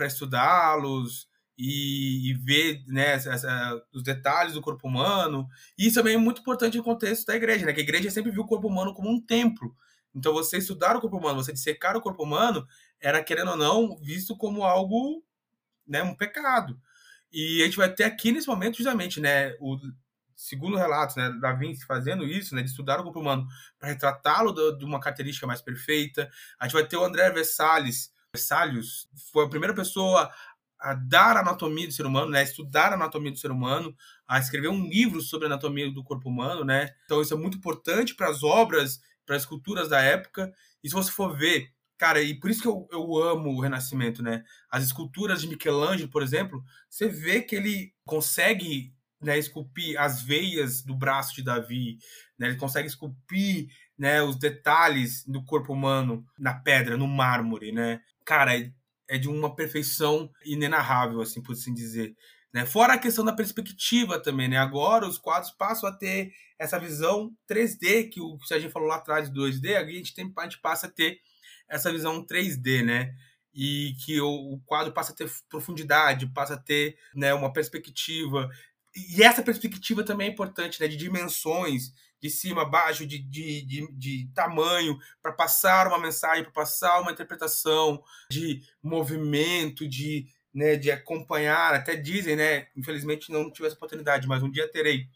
estudá-los 0.06 1.28
e, 1.56 2.30
e 2.30 2.34
ver 2.34 2.82
né, 2.86 3.12
essa, 3.12 3.82
os 3.92 4.02
detalhes 4.02 4.54
do 4.54 4.60
corpo 4.60 4.88
humano. 4.88 5.48
E 5.78 5.86
isso 5.86 5.96
também 5.96 6.14
é 6.14 6.18
muito 6.18 6.40
importante 6.40 6.76
no 6.76 6.84
contexto 6.84 7.26
da 7.26 7.36
igreja, 7.36 7.64
né? 7.64 7.72
Que 7.72 7.80
a 7.80 7.84
igreja 7.84 8.10
sempre 8.10 8.30
viu 8.30 8.42
o 8.42 8.46
corpo 8.46 8.68
humano 8.68 8.94
como 8.94 9.10
um 9.10 9.20
templo. 9.20 9.74
Então, 10.14 10.32
você 10.32 10.58
estudar 10.58 10.96
o 10.96 11.00
corpo 11.00 11.18
humano, 11.18 11.42
você 11.42 11.52
dissecar 11.52 11.96
o 11.96 12.00
corpo 12.00 12.22
humano, 12.22 12.66
era, 13.00 13.22
querendo 13.22 13.50
ou 13.50 13.56
não, 13.56 13.96
visto 13.98 14.36
como 14.36 14.62
algo, 14.62 15.24
né, 15.86 16.02
um 16.02 16.14
pecado. 16.14 16.80
E 17.32 17.62
a 17.62 17.64
gente 17.64 17.76
vai 17.76 17.92
ter 17.92 18.04
aqui, 18.04 18.30
nesse 18.30 18.46
momento, 18.46 18.76
justamente, 18.76 19.20
né, 19.20 19.56
o 19.60 19.76
segundo 20.36 20.76
relato, 20.76 21.18
né, 21.18 21.30
da 21.40 21.52
Vinci 21.52 21.84
fazendo 21.84 22.24
isso, 22.24 22.54
né, 22.54 22.62
de 22.62 22.70
estudar 22.70 23.00
o 23.00 23.02
corpo 23.02 23.20
humano 23.20 23.46
para 23.78 23.88
retratá-lo 23.88 24.52
de 24.76 24.84
uma 24.84 25.00
característica 25.00 25.46
mais 25.46 25.60
perfeita. 25.60 26.30
A 26.60 26.66
gente 26.66 26.74
vai 26.74 26.86
ter 26.86 26.96
o 26.96 27.04
André 27.04 27.30
Versalhes, 27.30 28.12
Versalhes 28.34 29.08
foi 29.32 29.44
a 29.44 29.48
primeira 29.48 29.72
pessoa 29.72 30.28
a 30.80 30.92
dar 30.92 31.36
a 31.36 31.40
anatomia 31.40 31.86
do 31.86 31.92
ser 31.92 32.04
humano, 32.04 32.30
né? 32.30 32.42
Estudar 32.42 32.92
a 32.92 32.94
anatomia 32.94 33.30
do 33.30 33.38
ser 33.38 33.50
humano, 33.50 33.96
a 34.26 34.38
escrever 34.38 34.68
um 34.68 34.86
livro 34.86 35.20
sobre 35.22 35.46
a 35.46 35.48
anatomia 35.48 35.90
do 35.90 36.02
corpo 36.02 36.28
humano, 36.28 36.64
né? 36.64 36.90
Então 37.04 37.22
isso 37.22 37.32
é 37.32 37.36
muito 37.36 37.56
importante 37.56 38.14
para 38.14 38.28
as 38.28 38.42
obras, 38.42 39.00
para 39.24 39.36
as 39.36 39.42
esculturas 39.42 39.88
da 39.88 40.00
época. 40.02 40.52
E 40.82 40.88
se 40.88 40.94
você 40.94 41.10
for 41.10 41.36
ver, 41.36 41.70
cara, 41.96 42.20
e 42.20 42.38
por 42.38 42.50
isso 42.50 42.60
que 42.60 42.68
eu, 42.68 42.86
eu 42.92 43.16
amo 43.16 43.50
o 43.50 43.60
Renascimento, 43.60 44.22
né? 44.22 44.44
As 44.68 44.84
esculturas 44.84 45.40
de 45.40 45.48
Michelangelo, 45.48 46.10
por 46.10 46.22
exemplo, 46.22 46.62
você 46.90 47.08
vê 47.08 47.40
que 47.40 47.54
ele 47.56 47.94
consegue 48.04 48.92
né, 49.22 49.38
esculpir 49.38 49.98
as 49.98 50.20
veias 50.20 50.82
do 50.82 50.94
braço 50.94 51.34
de 51.34 51.42
Davi, 51.42 51.98
né? 52.38 52.48
Ele 52.48 52.56
consegue 52.56 52.88
esculpir 52.88 53.68
né, 53.98 54.22
os 54.22 54.36
detalhes 54.36 55.24
do 55.26 55.44
corpo 55.44 55.72
humano 55.72 56.26
na 56.38 56.54
pedra, 56.54 56.96
no 56.96 57.06
mármore, 57.06 57.72
né? 57.72 58.00
Cara, 58.24 58.52
é 59.08 59.18
de 59.18 59.28
uma 59.28 59.54
perfeição 59.54 60.30
inenarrável, 60.44 61.20
assim, 61.20 61.42
por 61.42 61.52
assim 61.52 61.72
dizer. 61.72 62.16
Né? 62.52 62.64
Fora 62.64 62.94
a 62.94 62.98
questão 62.98 63.24
da 63.24 63.32
perspectiva 63.32 64.20
também, 64.20 64.48
né? 64.48 64.56
Agora 64.56 65.06
os 65.06 65.18
quadros 65.18 65.50
passam 65.50 65.88
a 65.88 65.92
ter 65.92 66.32
essa 66.58 66.78
visão 66.78 67.32
3D, 67.50 68.08
que 68.10 68.20
o 68.20 68.38
Serginho 68.46 68.70
falou 68.70 68.88
lá 68.88 68.96
atrás, 68.96 69.28
2D, 69.28 69.76
a 69.76 69.84
gente, 69.84 70.14
tem, 70.14 70.32
a 70.38 70.42
gente 70.44 70.60
passa 70.60 70.86
a 70.86 70.90
ter 70.90 71.18
essa 71.68 71.90
visão 71.90 72.24
3D, 72.24 72.84
né? 72.84 73.12
E 73.52 73.94
que 74.04 74.20
o, 74.20 74.54
o 74.54 74.60
quadro 74.64 74.92
passa 74.92 75.12
a 75.12 75.16
ter 75.16 75.30
profundidade, 75.48 76.32
passa 76.32 76.54
a 76.54 76.58
ter 76.58 76.96
né, 77.14 77.34
uma 77.34 77.52
perspectiva. 77.52 78.48
E 78.96 79.22
essa 79.22 79.42
perspectiva 79.42 80.04
também 80.04 80.28
é 80.28 80.30
importante, 80.30 80.80
né? 80.80 80.86
De 80.86 80.96
dimensões, 80.96 81.92
de 82.24 82.30
cima, 82.30 82.64
baixo, 82.64 83.06
de, 83.06 83.18
de, 83.18 83.66
de, 83.66 83.92
de 83.92 84.30
tamanho, 84.34 84.98
para 85.20 85.30
passar 85.30 85.86
uma 85.86 85.98
mensagem, 85.98 86.42
para 86.42 86.52
passar 86.52 87.02
uma 87.02 87.12
interpretação, 87.12 88.02
de 88.30 88.62
movimento, 88.82 89.86
de, 89.86 90.26
né, 90.52 90.74
de 90.74 90.90
acompanhar. 90.90 91.74
Até 91.74 91.96
dizem, 91.96 92.34
né? 92.34 92.66
Infelizmente 92.74 93.30
não 93.30 93.52
tive 93.52 93.66
essa 93.66 93.76
oportunidade, 93.76 94.26
mas 94.26 94.42
um 94.42 94.50
dia 94.50 94.66
terei 94.66 95.06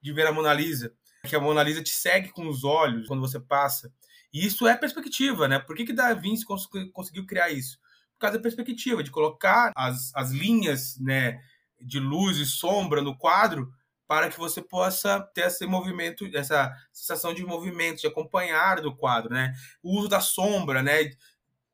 de 0.00 0.12
ver 0.12 0.24
a 0.24 0.32
Mona 0.32 0.54
Lisa, 0.54 0.94
que 1.26 1.34
a 1.34 1.40
Mona 1.40 1.64
Lisa 1.64 1.82
te 1.82 1.90
segue 1.90 2.28
com 2.28 2.46
os 2.46 2.62
olhos 2.62 3.08
quando 3.08 3.20
você 3.20 3.40
passa. 3.40 3.92
E 4.32 4.46
isso 4.46 4.64
é 4.68 4.76
perspectiva, 4.76 5.48
né? 5.48 5.58
Por 5.58 5.74
que, 5.74 5.84
que 5.84 5.92
Da 5.92 6.14
Vinci 6.14 6.44
conseguiu 6.92 7.26
criar 7.26 7.50
isso? 7.50 7.76
Por 8.14 8.20
causa 8.20 8.36
da 8.36 8.42
perspectiva, 8.42 9.02
de 9.02 9.10
colocar 9.10 9.72
as, 9.74 10.14
as 10.14 10.30
linhas 10.30 10.96
né, 11.00 11.40
de 11.80 11.98
luz 11.98 12.38
e 12.38 12.46
sombra 12.46 13.02
no 13.02 13.18
quadro 13.18 13.74
para 14.12 14.28
que 14.28 14.38
você 14.38 14.60
possa 14.60 15.22
ter 15.32 15.46
esse 15.46 15.64
movimento, 15.64 16.28
essa 16.34 16.70
sensação 16.92 17.32
de 17.32 17.42
movimento, 17.42 18.02
de 18.02 18.06
acompanhar 18.06 18.78
do 18.82 18.94
quadro, 18.94 19.32
né? 19.32 19.54
O 19.82 19.98
uso 19.98 20.06
da 20.06 20.20
sombra, 20.20 20.82
né? 20.82 21.10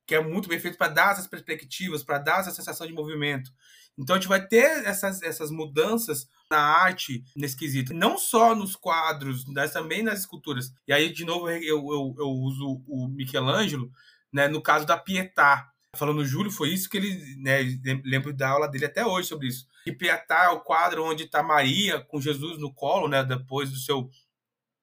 Que 0.07 0.15
é 0.15 0.23
muito 0.23 0.49
bem 0.49 0.61
feito 0.61 0.79
para 0.79 0.87
dar 0.87 1.11
essas 1.11 1.27
perspectivas, 1.27 2.05
para 2.05 2.19
dar 2.19 2.39
essa 2.39 2.53
sensação 2.53 2.87
de 2.87 2.93
movimento. 2.93 3.51
Então 3.99 4.15
a 4.15 4.21
gente 4.21 4.29
vai 4.29 4.47
ter 4.47 4.87
essas, 4.87 5.21
essas 5.21 5.51
mudanças 5.51 6.29
na 6.49 6.61
arte 6.61 7.25
nesse 7.35 7.57
quesito. 7.57 7.93
Não 7.93 8.17
só 8.17 8.55
nos 8.55 8.77
quadros, 8.77 9.45
mas 9.47 9.73
também 9.73 10.05
nas 10.05 10.21
esculturas. 10.21 10.73
E 10.87 10.93
aí, 10.93 11.13
de 11.13 11.25
novo, 11.25 11.51
eu, 11.51 11.61
eu, 11.61 12.15
eu 12.21 12.29
uso 12.29 12.85
o 12.87 13.09
Michelangelo, 13.09 13.91
né, 14.33 14.47
no 14.47 14.63
caso 14.63 14.87
da 14.87 14.97
Pietà. 14.97 15.73
Falando 15.97 16.25
Júlio, 16.25 16.51
foi 16.51 16.71
isso 16.71 16.89
que 16.89 16.97
ele, 16.97 17.37
né, 17.37 17.61
lembro 18.05 18.33
da 18.33 18.49
aula 18.51 18.69
dele 18.69 18.85
até 18.85 19.05
hoje 19.05 19.29
sobre 19.29 19.49
isso. 19.49 19.67
E 19.87 19.93
Pietá 19.93 20.45
é 20.45 20.49
o 20.49 20.61
quadro 20.61 21.05
onde 21.05 21.25
está 21.25 21.43
Maria 21.43 22.01
com 22.01 22.21
Jesus 22.21 22.59
no 22.59 22.73
colo, 22.73 23.09
né, 23.09 23.25
depois 23.25 23.71
do 23.71 23.77
seu 23.77 24.11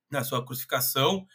na 0.10 0.24
sua 0.24 0.46
crucificação. 0.46 1.28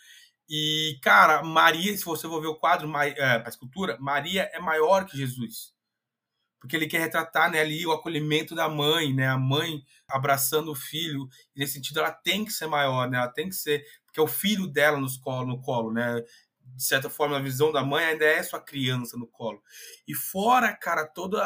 E, 0.49 0.99
cara, 1.03 1.43
Maria, 1.43 1.97
se 1.97 2.05
você 2.05 2.27
for 2.27 2.41
ver 2.41 2.49
o 2.49 2.57
quadro, 2.57 2.91
é, 2.97 3.43
a 3.45 3.49
escultura, 3.49 3.97
Maria 4.01 4.51
é 4.53 4.59
maior 4.59 5.05
que 5.07 5.17
Jesus. 5.17 5.73
Porque 6.61 6.77
ele 6.77 6.89
quer 6.89 7.01
retratar 7.01 7.51
né, 7.51 7.61
ali 7.61 7.87
o 7.87 7.93
acolhimento 7.93 8.55
da 8.55 8.69
mãe, 8.69 9.15
né? 9.15 9.29
A 9.29 9.39
mãe 9.39 9.83
abraçando 10.09 10.73
o 10.73 10.75
filho. 10.75 11.29
E 11.55 11.61
nesse 11.61 11.75
sentido, 11.75 12.01
ela 12.01 12.11
tem 12.11 12.45
que 12.45 12.53
ser 12.53 12.67
maior, 12.67 13.09
né? 13.09 13.19
Ela 13.19 13.29
tem 13.29 13.49
que 13.49 13.55
ser... 13.55 13.83
Porque 14.05 14.21
é 14.21 14.23
o 14.23 14.27
filho 14.27 14.67
dela 14.67 14.99
nos 14.99 15.17
colo, 15.17 15.47
no 15.47 15.61
colo, 15.63 15.93
né? 15.93 16.23
De 16.77 16.85
certa 16.85 17.11
forma, 17.11 17.37
a 17.37 17.43
visão 17.43 17.73
da 17.73 17.85
mãe 17.85 18.05
ainda 18.05 18.25
é 18.25 18.43
sua 18.43 18.61
criança 18.61 19.17
no 19.17 19.27
colo. 19.27 19.63
E 20.07 20.15
fora, 20.15 20.75
cara, 20.75 21.07
todos 21.07 21.41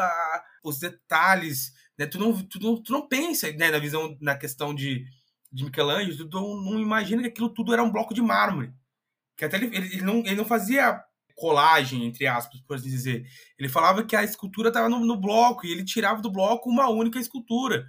os 0.63 0.79
detalhes, 0.79 1.73
né? 1.99 2.07
Tu 2.07 2.19
não, 2.19 2.33
tu 2.43 2.61
não, 2.61 2.83
tu 2.83 2.93
não 2.93 3.09
pensa 3.09 3.51
né, 3.53 3.71
na 3.71 3.79
visão, 3.79 4.17
na 4.21 4.37
questão 4.37 4.75
de, 4.75 5.05
de 5.53 5.65
Michelangelo, 5.65 6.29
tu 6.29 6.41
não, 6.41 6.81
imagina 6.81 7.23
que 7.23 7.29
aquilo 7.29 7.49
tudo 7.49 7.73
era 7.73 7.83
um 7.83 7.91
bloco 7.91 8.15
de 8.15 8.23
mármore. 8.23 8.73
Que 9.37 9.45
até 9.45 9.57
ele, 9.57 9.77
ele, 9.77 10.03
não, 10.03 10.19
ele 10.19 10.37
não 10.37 10.45
fazia 10.45 11.03
colagem, 11.35 12.05
entre 12.05 12.27
aspas, 12.27 12.61
por 12.61 12.77
assim 12.77 12.89
dizer. 12.89 13.27
Ele 13.59 13.69
falava 13.69 14.05
que 14.05 14.17
a 14.17 14.23
escultura 14.23 14.69
estava 14.69 14.89
no, 14.89 15.01
no, 15.01 15.21
bloco 15.21 15.67
e 15.67 15.73
ele 15.73 15.85
tirava 15.85 16.23
do 16.23 16.31
bloco 16.31 16.71
uma 16.71 16.89
única 16.89 17.19
escultura. 17.19 17.85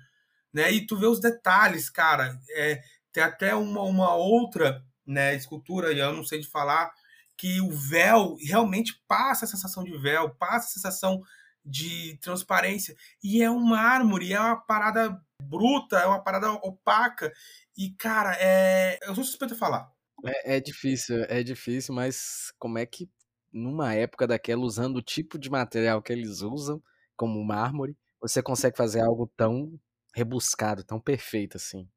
Né? 0.54 0.72
E 0.72 0.86
tu 0.86 0.98
vê 0.98 1.06
os 1.06 1.20
detalhes, 1.20 1.90
cara. 1.90 2.40
É, 2.52 2.82
tem 3.12 3.24
até 3.24 3.56
uma, 3.56 3.82
uma 3.82 4.16
outra 4.16 4.84
né, 5.06 5.36
escultura, 5.36 5.94
eu 5.94 6.14
não 6.14 6.24
sei 6.24 6.40
de 6.40 6.48
falar, 6.48 6.92
que 7.38 7.60
o 7.62 7.72
véu 7.72 8.36
realmente 8.42 9.02
passa 9.08 9.46
a 9.46 9.48
sensação 9.48 9.84
de 9.84 9.98
véu, 9.98 10.30
passa 10.36 10.68
a 10.68 10.72
sensação 10.72 11.22
de 11.64 12.18
transparência. 12.22 12.96
E 13.24 13.42
é 13.42 13.50
um 13.50 13.60
mármore, 13.60 14.34
é 14.34 14.40
uma 14.40 14.56
parada 14.56 15.20
bruta, 15.42 15.98
é 15.98 16.06
uma 16.06 16.24
parada 16.24 16.52
opaca. 16.52 17.34
E, 17.78 17.92
cara, 17.92 18.36
é... 18.40 19.00
eu 19.04 19.16
sou 19.16 19.24
suspeito 19.24 19.56
a 19.56 19.58
falar. 19.58 19.92
É, 20.24 20.58
é 20.58 20.60
difícil, 20.60 21.24
é 21.28 21.44
difícil, 21.44 21.94
mas 21.94 22.54
como 22.58 22.78
é 22.78 22.86
que 22.86 23.10
numa 23.52 23.94
época 23.94 24.28
daquela, 24.28 24.64
usando 24.64 24.98
o 24.98 25.02
tipo 25.02 25.40
de 25.40 25.50
material 25.50 26.02
que 26.02 26.12
eles 26.12 26.42
usam, 26.42 26.82
como 27.16 27.44
mármore, 27.44 27.98
você 28.20 28.42
consegue 28.42 28.78
fazer 28.78 29.02
algo 29.02 29.32
tão 29.36 29.80
rebuscado, 30.14 30.84
tão 30.84 31.00
perfeito 31.00 31.58
assim? 31.58 31.90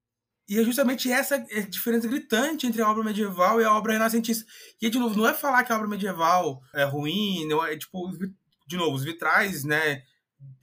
E 0.48 0.58
é 0.58 0.64
justamente 0.64 1.12
essa 1.12 1.38
diferença 1.68 2.08
gritante 2.08 2.66
entre 2.66 2.80
a 2.80 2.88
obra 2.88 3.04
medieval 3.04 3.60
e 3.60 3.64
a 3.64 3.74
obra 3.74 3.92
renascentista. 3.92 4.46
E, 4.80 4.88
de 4.88 4.98
novo, 4.98 5.14
não 5.14 5.28
é 5.28 5.34
falar 5.34 5.62
que 5.62 5.70
a 5.70 5.76
obra 5.76 5.86
medieval 5.86 6.62
é 6.74 6.84
ruim, 6.84 7.46
não 7.46 7.64
é, 7.64 7.76
tipo, 7.76 8.10
de 8.66 8.76
novo, 8.76 8.96
os 8.96 9.04
vitrais, 9.04 9.62
né, 9.62 10.02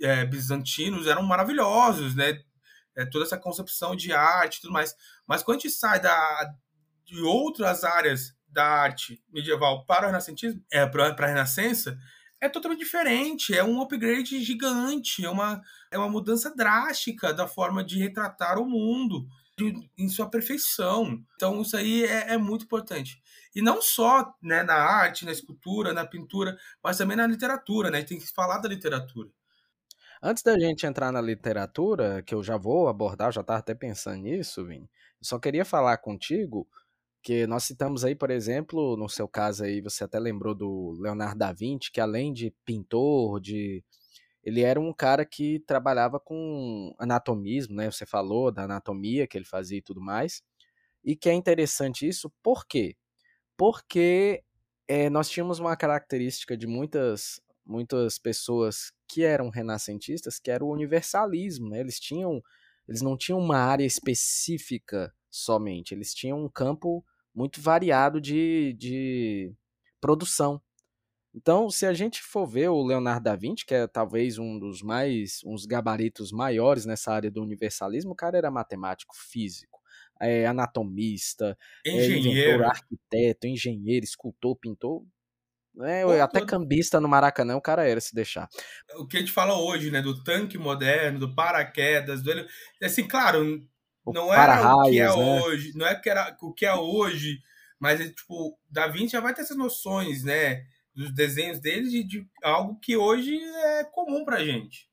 é, 0.02 0.26
bizantinos 0.26 1.06
eram 1.06 1.22
maravilhosos, 1.22 2.16
né, 2.16 2.42
é, 2.96 3.06
toda 3.06 3.26
essa 3.26 3.38
concepção 3.38 3.96
de 3.96 4.12
arte 4.12 4.58
e 4.58 4.62
tudo 4.62 4.74
mais. 4.74 4.96
Mas 5.28 5.44
quando 5.44 5.60
a 5.60 5.62
gente 5.62 5.74
sai 5.74 6.00
da, 6.00 6.54
de 7.06 7.22
outras 7.22 7.84
áreas 7.84 8.34
da 8.48 8.66
arte 8.66 9.22
medieval 9.32 9.86
para 9.86 10.04
o 10.04 10.08
renascentismo, 10.08 10.64
é, 10.72 10.84
para 10.88 11.10
a 11.10 11.28
renascença, 11.28 11.96
é 12.42 12.50
totalmente 12.50 12.80
diferente, 12.80 13.56
é 13.56 13.64
um 13.64 13.80
upgrade 13.82 14.44
gigante, 14.44 15.24
é 15.24 15.30
uma, 15.30 15.62
é 15.92 15.98
uma 15.98 16.10
mudança 16.10 16.54
drástica 16.56 17.32
da 17.32 17.48
forma 17.48 17.84
de 17.84 18.00
retratar 18.00 18.58
o 18.58 18.66
mundo 18.66 19.28
em 19.98 20.10
sua 20.10 20.30
perfeição. 20.30 21.24
Então, 21.36 21.62
isso 21.62 21.78
aí 21.78 22.04
é, 22.04 22.34
é, 22.34 22.38
muito 22.38 22.66
importante. 22.66 23.22
E 23.56 23.62
não 23.62 23.82
só 23.82 24.34
né, 24.42 24.64
na 24.64 24.76
arte, 24.76 25.26
na 25.26 25.32
escultura, 25.32 25.94
na 25.94 26.06
pintura, 26.06 26.58
mas 26.84 26.98
também 26.98 27.16
na 27.16 27.28
literatura, 27.28 27.90
né? 27.90 28.04
Tem 28.04 28.20
que 28.20 28.28
falar 28.28 28.60
da 28.60 28.68
literatura. 28.68 29.30
Antes 30.22 30.44
da 30.44 30.60
gente 30.60 30.86
entrar 30.86 31.12
na 31.12 31.22
literatura, 31.22 32.22
que 32.24 32.34
eu 32.34 32.44
já 32.44 32.58
vou 32.58 32.88
abordar, 32.88 33.32
já 33.32 33.42
estava 33.42 33.60
até 33.60 33.74
pensando 33.74 34.24
nisso, 34.24 34.62
eu 34.70 34.88
só 35.22 35.40
queria 35.40 35.64
falar 35.64 35.98
contigo 35.98 36.68
que 37.22 37.48
nós 37.48 37.64
citamos 37.64 38.06
aí, 38.06 38.16
por 38.16 38.30
exemplo, 38.30 38.96
no 38.96 39.10
seu 39.10 39.28
caso 39.28 39.64
aí, 39.64 39.82
você 39.82 40.04
até 40.04 40.20
lembrou 40.20 40.54
do 40.54 40.96
Leonardo 41.00 41.40
da 41.40 41.52
Vinci, 41.52 41.92
que 41.92 42.00
além 42.00 42.32
de 42.32 42.54
pintor, 42.64 43.40
de 43.40 43.84
ele 44.46 44.62
era 44.62 44.80
um 44.80 44.94
cara 44.94 45.26
que 45.26 45.60
trabalhava 45.62 46.20
com 46.20 46.94
anatomismo, 47.00 47.76
né? 47.76 47.90
Você 47.90 48.06
falou 48.06 48.52
da 48.52 48.64
anatomia 48.66 49.26
que 49.26 49.36
ele 49.36 49.46
fazia 49.46 49.80
e 49.80 49.82
tudo 49.82 50.00
mais. 50.00 50.44
E 51.04 51.16
que 51.16 51.30
é 51.30 51.34
interessante 51.34 52.08
isso, 52.08 52.32
por 52.44 52.66
quê? 52.68 52.96
Porque 53.58 54.44
é, 54.88 55.10
nós 55.10 55.30
tínhamos 55.30 55.60
uma 55.60 55.76
característica 55.76 56.56
de 56.56 56.68
muitas, 56.68 57.42
muitas 57.66 58.20
pessoas 58.20 58.92
que 59.08 59.24
eram 59.24 59.50
renascentistas, 59.50 60.40
que 60.40 60.52
era 60.52 60.64
o 60.64 60.72
universalismo, 60.72 61.70
né? 61.70 61.80
Eles 61.80 62.00
tinham, 62.00 62.42
eles 62.88 63.02
não 63.02 63.18
tinham 63.18 63.40
uma 63.40 63.58
área 63.58 63.86
específica 63.86 65.12
somente, 65.30 65.94
eles 65.94 66.14
tinham 66.14 66.44
um 66.44 66.50
campo 66.50 67.04
muito 67.34 67.60
variado 67.62 68.22
de, 68.22 68.74
de 68.78 69.54
produção. 70.00 70.62
Então, 71.36 71.70
se 71.70 71.86
a 71.86 71.94
gente 71.94 72.22
for 72.24 72.48
ver 72.48 72.70
o 72.70 72.82
Leonardo 72.82 73.26
da 73.26 73.36
Vinci, 73.36 73.66
que 73.66 73.74
é 73.74 73.86
talvez 73.88 74.38
um 74.38 74.58
dos 74.58 74.82
mais, 74.82 75.42
uns 75.46 75.66
gabaritos 75.66 76.32
maiores 76.32 76.86
nessa 76.86 77.12
área 77.12 77.30
do 77.30 77.44
universalismo, 77.44 78.14
o 78.14 78.16
cara 78.16 78.38
era 78.38 78.50
matemático, 78.50 79.14
físico, 79.14 79.82
é, 80.22 80.48
anatomista, 80.48 81.58
engenheiro, 81.86 82.40
é, 82.40 82.54
inventor, 82.54 82.64
arquiteto, 82.64 83.48
engenheiro, 83.48 84.06
escultor, 84.06 84.56
pintor, 84.56 85.04
é, 85.82 86.22
até 86.22 86.46
cambista 86.46 87.02
no 87.02 87.10
Maracanã 87.10 87.58
o 87.58 87.62
cara 87.62 87.86
era 87.86 88.00
se 88.00 88.16
deixar. 88.16 88.48
O 88.96 89.06
que 89.06 89.18
a 89.18 89.20
gente 89.20 89.32
fala 89.34 89.60
hoje, 89.60 89.92
né, 89.92 90.02
do 90.02 90.24
tanque 90.24 90.58
moderno, 90.58 91.20
do 91.20 91.36
paraquedas, 91.36 92.24
do 92.24 92.32
assim, 92.82 93.06
claro, 93.06 93.62
o 94.06 94.14
não 94.14 94.34
era 94.34 94.74
o 94.74 94.90
que 94.90 95.00
é 95.02 95.04
né? 95.04 95.12
hoje, 95.12 95.72
não 95.76 95.86
é 95.86 95.96
que 95.96 96.10
era 96.10 96.38
o 96.42 96.54
que 96.54 96.66
é 96.66 96.74
hoje, 96.74 97.42
mas 97.78 98.00
é, 98.00 98.08
tipo, 98.08 98.58
Da 98.70 98.88
Vinci 98.88 99.12
já 99.12 99.20
vai 99.20 99.34
ter 99.34 99.42
essas 99.42 99.58
noções, 99.58 100.24
né? 100.24 100.64
Dos 100.96 101.14
desenhos 101.14 101.60
dele 101.60 101.90
de, 101.90 102.04
de 102.04 102.30
algo 102.42 102.80
que 102.80 102.96
hoje 102.96 103.38
é 103.38 103.84
comum 103.84 104.24
pra 104.24 104.44
gente. 104.44 104.90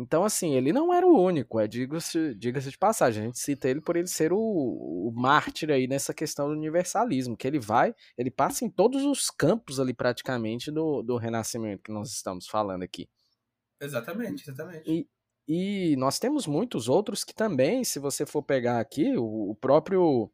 Então, 0.00 0.22
assim, 0.22 0.54
ele 0.54 0.72
não 0.72 0.94
era 0.94 1.04
o 1.04 1.20
único, 1.20 1.58
é, 1.58 1.66
diga-se 1.66 2.32
diga 2.36 2.60
de 2.60 2.78
passagem. 2.78 3.20
A 3.20 3.26
gente 3.26 3.40
cita 3.40 3.68
ele 3.68 3.80
por 3.80 3.96
ele 3.96 4.06
ser 4.06 4.32
o, 4.32 4.38
o 4.38 5.12
mártir 5.12 5.72
aí 5.72 5.88
nessa 5.88 6.14
questão 6.14 6.46
do 6.46 6.52
universalismo, 6.52 7.36
que 7.36 7.48
ele 7.48 7.58
vai, 7.58 7.92
ele 8.16 8.30
passa 8.30 8.64
em 8.64 8.70
todos 8.70 9.02
os 9.04 9.28
campos 9.28 9.80
ali 9.80 9.92
praticamente 9.92 10.70
do, 10.70 11.02
do 11.02 11.16
renascimento 11.16 11.82
que 11.82 11.90
nós 11.90 12.12
estamos 12.12 12.46
falando 12.46 12.84
aqui. 12.84 13.08
Exatamente, 13.80 14.44
exatamente. 14.48 14.88
E, 14.88 15.08
e 15.48 15.96
nós 15.96 16.20
temos 16.20 16.46
muitos 16.46 16.88
outros 16.88 17.24
que 17.24 17.34
também, 17.34 17.82
se 17.82 17.98
você 17.98 18.24
for 18.24 18.42
pegar 18.42 18.78
aqui, 18.78 19.16
o, 19.16 19.50
o 19.50 19.56
próprio, 19.56 20.30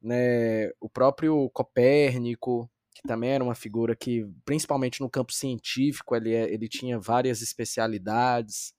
né, 0.00 0.68
o 0.80 0.88
próprio 0.88 1.50
Copérnico, 1.50 2.70
que 3.00 3.08
também 3.08 3.30
era 3.30 3.42
uma 3.42 3.54
figura 3.54 3.96
que, 3.96 4.26
principalmente 4.44 5.00
no 5.00 5.08
campo 5.08 5.32
científico, 5.32 6.14
ele, 6.14 6.34
é, 6.34 6.52
ele 6.52 6.68
tinha 6.68 6.98
várias 6.98 7.40
especialidades. 7.40 8.74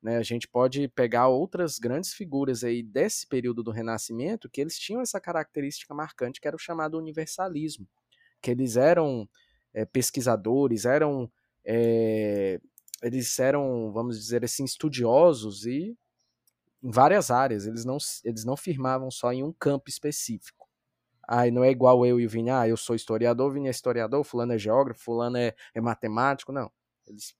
Né? 0.00 0.16
A 0.16 0.22
gente 0.22 0.46
pode 0.46 0.86
pegar 0.88 1.26
outras 1.28 1.78
grandes 1.78 2.14
figuras 2.14 2.62
aí 2.62 2.82
desse 2.82 3.26
período 3.26 3.62
do 3.62 3.72
Renascimento 3.72 4.48
que 4.48 4.60
eles 4.60 4.78
tinham 4.78 5.00
essa 5.02 5.20
característica 5.20 5.92
marcante 5.92 6.40
que 6.40 6.46
era 6.46 6.56
o 6.56 6.60
chamado 6.60 6.96
universalismo, 6.96 7.88
que 8.40 8.50
eles 8.50 8.76
eram 8.76 9.28
é, 9.74 9.84
pesquisadores, 9.84 10.84
eram 10.84 11.30
é, 11.64 12.60
eles 13.02 13.38
eram, 13.38 13.90
vamos 13.92 14.18
dizer 14.18 14.44
assim, 14.44 14.64
estudiosos 14.64 15.66
e 15.66 15.96
em 16.82 16.90
várias 16.90 17.30
áreas, 17.32 17.66
eles 17.66 17.84
não, 17.84 17.98
eles 18.24 18.44
não 18.44 18.56
firmavam 18.56 19.10
só 19.10 19.32
em 19.32 19.42
um 19.42 19.52
campo 19.52 19.88
específico. 19.88 20.65
Aí 21.28 21.50
não 21.50 21.64
é 21.64 21.70
igual 21.70 22.04
eu 22.06 22.20
e 22.20 22.26
o 22.26 22.28
Vini, 22.28 22.50
ah, 22.50 22.68
eu 22.68 22.76
sou 22.76 22.94
historiador, 22.94 23.50
o 23.50 23.52
Vini 23.52 23.68
é 23.68 23.70
historiador, 23.70 24.24
fulano 24.24 24.52
é 24.52 24.58
geógrafo, 24.58 25.02
fulano 25.02 25.36
é, 25.36 25.54
é 25.74 25.80
matemático, 25.80 26.52
não. 26.52 26.70
Eles 27.06 27.34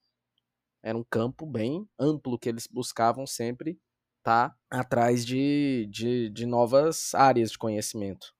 era 0.82 0.97
um 0.97 1.05
campo 1.05 1.45
bem 1.45 1.89
amplo 1.99 2.39
que 2.39 2.49
eles 2.49 2.68
buscavam 2.68 3.26
sempre 3.26 3.80
estar 4.18 4.51
tá 4.51 4.57
atrás 4.70 5.26
de, 5.26 5.89
de, 5.91 6.30
de 6.30 6.47
novas 6.47 7.12
áreas 7.14 7.51
de 7.51 7.59
conhecimento. 7.59 8.32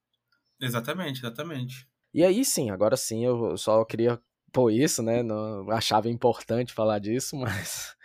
Exatamente, 0.59 1.19
exatamente. 1.19 1.89
E 2.13 2.23
aí 2.23 2.43
sim, 2.45 2.69
agora 2.69 2.95
sim, 2.95 3.25
eu 3.25 3.57
só 3.57 3.83
queria 3.83 4.19
pôr 4.51 4.71
isso, 4.71 5.03
né? 5.03 5.21
Não 5.21 5.69
achava 5.71 6.09
importante 6.09 6.73
falar 6.73 6.99
disso, 6.99 7.35
mas 7.37 7.95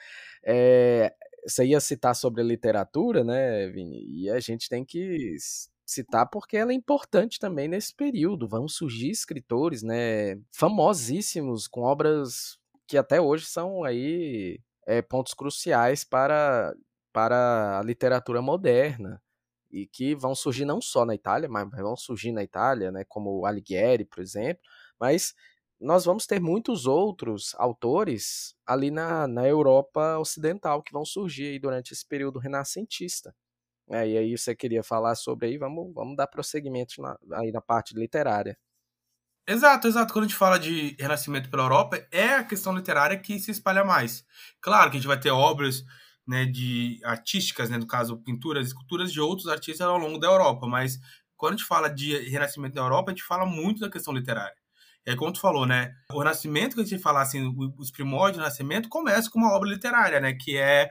é, 0.45 1.15
você 1.47 1.67
ia 1.67 1.81
citar 1.81 2.15
sobre 2.15 2.43
a 2.43 2.45
literatura, 2.45 3.25
né, 3.25 3.69
Vini? 3.69 4.05
E 4.07 4.31
a 4.31 4.41
gente 4.41 4.69
tem 4.69 4.85
que 4.85 5.37
citar 5.93 6.29
porque 6.31 6.57
ela 6.57 6.73
é 6.73 6.75
importante 6.75 7.39
também 7.39 7.69
nesse 7.69 7.95
período. 7.95 8.49
Vão 8.49 8.69
surgir 8.69 9.11
escritores, 9.11 9.83
né, 9.83 10.37
famosíssimos 10.53 11.69
com 11.69 11.83
obras 11.83 12.59
que 12.87 12.97
até 12.99 13.21
hoje 13.21 13.47
são 13.47 13.85
aí 13.85 14.61
é, 14.87 15.03
pontos 15.03 15.35
cruciais 15.35 16.05
para, 16.05 16.75
para 17.13 17.81
a 17.81 17.83
literatura 17.83 18.43
moderna 18.43 19.23
e 19.71 19.87
que 19.87 20.15
vão 20.15 20.35
surgir 20.35 20.65
não 20.65 20.81
só 20.81 21.05
na 21.07 21.15
Itália, 21.15 21.49
mas 21.49 21.69
vão 21.71 21.97
surgir 21.97 22.33
na 22.33 22.43
Itália, 22.43 22.93
né, 22.93 23.05
como 23.09 23.47
Alighieri, 23.47 24.05
por 24.05 24.21
exemplo, 24.21 24.63
mas 25.01 25.35
nós 25.81 26.05
vamos 26.05 26.27
ter 26.27 26.41
muitos 26.41 26.87
outros 26.87 27.55
autores 27.57 28.55
ali 28.67 28.91
na, 28.91 29.27
na 29.27 29.47
Europa 29.49 30.19
Ocidental 30.19 30.83
que 30.83 30.93
vão 30.93 31.05
surgir 31.05 31.47
aí 31.47 31.59
durante 31.59 31.93
esse 31.93 32.07
período 32.07 32.39
renascentista. 32.39 33.35
É, 33.93 34.09
e 34.09 34.17
aí 34.17 34.39
você 34.39 34.57
queria 34.57 34.83
falar 34.83 35.15
sobre 35.15 35.49
aí, 35.49 35.59
vamos, 35.59 35.93
vamos 35.95 36.17
dar 36.17 36.27
prosseguimento 36.27 37.01
na, 37.01 37.17
aí 37.35 37.53
na 37.53 37.61
parte 37.61 37.95
literária. 37.95 38.57
Exato, 39.47 39.87
exato. 39.87 40.13
Quando 40.13 40.25
a 40.25 40.29
gente 40.29 40.37
fala 40.37 40.59
de 40.59 40.97
renascimento 40.99 41.51
pela 41.51 41.65
Europa, 41.65 42.03
é 42.11 42.35
a 42.35 42.45
questão 42.45 42.75
literária 42.75 43.19
que 43.19 43.39
se 43.39 43.51
espalha 43.51 43.85
mais. 43.85 44.25
Claro 44.61 44.91
que 44.91 44.97
a 44.97 45.01
gente 45.01 45.09
vai 45.09 45.21
ter 45.21 45.31
obras 45.31 45.85
né, 46.27 46.47
de 46.47 47.01
artísticas, 47.05 47.69
né, 47.69 47.77
no 47.77 47.87
caso 47.87 48.17
pinturas, 48.23 48.69
esculturas 48.69 49.13
de 49.13 49.21
outros 49.21 49.49
artistas 49.49 49.87
ao 49.87 49.99
longo 49.99 50.19
da 50.19 50.29
Europa, 50.29 50.67
mas 50.67 50.99
quando 51.37 51.55
a 51.55 51.57
gente 51.57 51.67
fala 51.67 51.89
de 51.89 52.17
renascimento 52.31 52.75
da 52.75 52.83
Europa, 52.83 53.11
a 53.11 53.15
gente 53.15 53.25
fala 53.25 53.45
muito 53.45 53.81
da 53.81 53.91
questão 53.91 54.15
literária. 54.15 54.57
É 55.05 55.17
como 55.17 55.33
tu 55.33 55.41
falou, 55.41 55.67
né? 55.67 55.93
O 56.13 56.19
renascimento, 56.21 56.77
que 56.77 56.83
a 56.83 56.85
gente 56.85 57.03
fala 57.03 57.21
assim, 57.21 57.53
os 57.77 57.91
primórdios 57.91 58.37
do 58.37 58.43
renascimento, 58.43 58.89
começa 58.89 59.29
com 59.29 59.41
uma 59.41 59.53
obra 59.53 59.69
literária, 59.69 60.21
né? 60.21 60.33
Que 60.33 60.57
é 60.57 60.89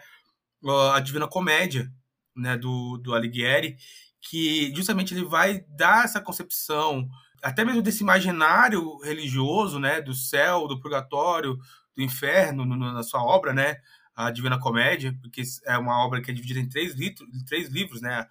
a 0.94 1.00
Divina 1.00 1.28
Comédia, 1.28 1.90
né? 2.36 2.58
Do, 2.58 2.98
do 2.98 3.14
Alighieri, 3.14 3.78
que 4.22 4.74
justamente 4.76 5.14
ele 5.14 5.26
vai 5.26 5.66
dar 5.70 6.06
essa 6.06 6.22
concepção, 6.22 7.10
até 7.42 7.66
mesmo 7.66 7.82
desse 7.82 8.04
imaginário 8.04 8.98
religioso, 9.00 9.80
né? 9.80 10.02
Do 10.02 10.14
céu, 10.14 10.68
do 10.68 10.80
purgatório, 10.80 11.58
do 11.96 12.02
inferno, 12.02 12.66
no, 12.66 12.76
na 12.76 13.04
sua 13.04 13.24
obra, 13.24 13.54
né? 13.54 13.78
A 14.16 14.30
Divina 14.30 14.60
Comédia, 14.60 15.18
porque 15.22 15.42
é 15.66 15.78
uma 15.78 16.04
obra 16.06 16.22
que 16.22 16.30
é 16.30 16.34
dividida 16.34 16.60
em 16.60 16.70
três, 16.70 16.94
litros, 16.94 17.28
três 17.48 17.70
livros, 17.70 18.02
né? 18.02 18.28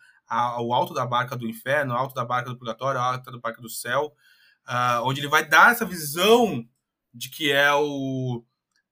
o 0.61 0.73
alto 0.73 0.95
da 0.95 1.05
barca 1.05 1.37
do 1.37 1.49
inferno, 1.49 1.93
o 1.93 1.97
alto 1.97 2.15
da 2.15 2.25
barca 2.25 2.51
do 2.51 2.57
purgatório, 2.57 3.01
o 3.01 3.03
alto 3.03 3.33
da 3.33 3.39
barca 3.39 3.61
do 3.61 3.69
céu, 3.69 4.15
uh, 4.69 5.03
onde 5.03 5.21
ele 5.21 5.29
vai 5.29 5.47
dar 5.47 5.73
essa 5.73 5.85
visão 5.85 6.65
de 7.13 7.29
que 7.29 7.51
é 7.51 7.73
o, 7.75 8.45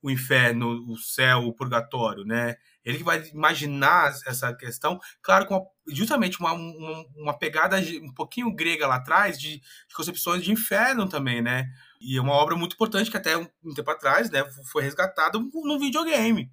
o 0.03 0.11
inferno, 0.11 0.91
o 0.91 0.97
céu, 0.97 1.47
o 1.47 1.53
purgatório, 1.53 2.25
né? 2.25 2.57
Ele 2.89 2.99
que 2.99 3.05
vai 3.05 3.23
imaginar 3.35 4.15
essa 4.25 4.51
questão, 4.55 4.99
claro, 5.21 5.45
com 5.45 5.67
justamente 5.89 6.41
uma, 6.41 6.55
uma, 6.55 7.05
uma, 7.17 7.39
pegada 7.39 7.77
um 8.03 8.15
pouquinho 8.15 8.51
grega 8.55 8.87
lá 8.87 8.95
atrás, 8.95 9.39
de, 9.39 9.59
de, 9.59 9.95
concepções 9.95 10.43
de 10.43 10.51
inferno 10.51 11.07
também, 11.07 11.43
né? 11.43 11.71
E 12.01 12.17
é 12.17 12.21
uma 12.21 12.33
obra 12.33 12.57
muito 12.57 12.73
importante 12.73 13.11
que 13.11 13.17
até 13.19 13.37
um, 13.37 13.75
tempo 13.75 13.91
atrás, 13.91 14.31
né, 14.31 14.43
foi 14.73 14.83
resgatada 14.83 15.39
num 15.39 15.79
videogame, 15.79 16.51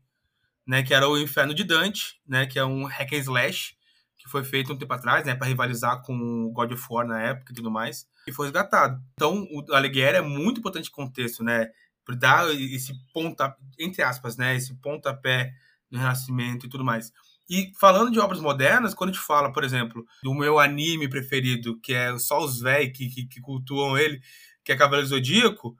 né? 0.68 0.84
Que 0.84 0.94
era 0.94 1.08
o 1.08 1.18
Inferno 1.18 1.54
de 1.54 1.64
Dante, 1.64 2.20
né? 2.28 2.46
Que 2.46 2.60
é 2.60 2.66
um 2.66 2.84
hack 2.84 3.14
and 3.14 3.20
slash, 3.20 3.78
que 4.18 4.28
foi 4.30 4.44
feito 4.44 4.74
um 4.74 4.78
tempo 4.78 4.92
atrás, 4.92 5.26
né, 5.26 5.36
para 5.36 5.48
rivalizar 5.48 6.02
com 6.02 6.48
o 6.48 6.52
God 6.52 6.74
of 6.74 6.86
War 6.90 7.08
na 7.08 7.22
época 7.22 7.54
e 7.54 7.56
tudo 7.56 7.72
mais, 7.72 8.06
e 8.28 8.34
foi 8.34 8.48
resgatado. 8.48 9.02
Então, 9.14 9.48
o 9.52 9.74
Alighieri 9.74 10.18
é 10.18 10.22
muito 10.22 10.60
importante 10.60 10.92
contexto, 10.92 11.46
né, 11.46 11.70
para 12.04 12.16
dar 12.16 12.54
esse 12.54 12.94
ponta, 13.14 13.56
entre 13.80 14.04
aspas, 14.04 14.36
né, 14.36 14.56
esse 14.56 14.74
pontapé 14.76 15.54
no 15.92 16.00
Renascimento 16.00 16.66
e 16.66 16.70
tudo 16.70 16.84
mais. 16.84 17.12
E 17.50 17.72
falando 17.80 18.12
de 18.12 18.20
obras 18.20 18.40
modernas, 18.40 18.94
quando 18.94 19.12
a 19.12 19.14
gente 19.14 19.24
fala, 19.24 19.54
por 19.54 19.64
exemplo, 19.64 20.04
do 20.24 20.34
meu 20.34 20.60
anime 20.60 21.08
preferido, 21.08 21.80
que 21.80 21.94
é 21.94 22.18
só 22.18 22.44
os 22.44 22.60
velhos 22.60 22.98
que, 22.98 23.08
que, 23.08 23.28
que, 23.28 23.42
cultuam 23.42 23.98
ele, 23.98 24.20
que 24.64 24.72
é 24.72 24.76
Cavaleiro 24.76 25.08
Zodíaco, 25.08 25.78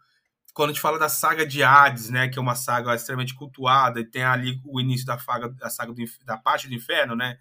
quando 0.54 0.70
a 0.70 0.74
gente 0.74 0.82
fala 0.82 1.00
da 1.00 1.10
saga 1.10 1.46
de 1.46 1.64
Hades, 1.64 2.10
né, 2.10 2.30
que 2.30 2.38
é 2.38 2.42
uma 2.42 2.56
saga 2.56 2.94
extremamente 2.96 3.34
cultuada, 3.34 4.00
e 4.00 4.06
tem 4.06 4.24
ali 4.24 4.62
o 4.64 4.80
início 4.80 5.06
da 5.06 5.18
saga, 5.18 5.50
da 5.50 5.70
saga 5.70 5.92
do, 5.92 6.02
da 6.24 6.38
parte 6.38 6.68
do 6.68 6.76
inferno, 6.76 7.16
né, 7.16 7.38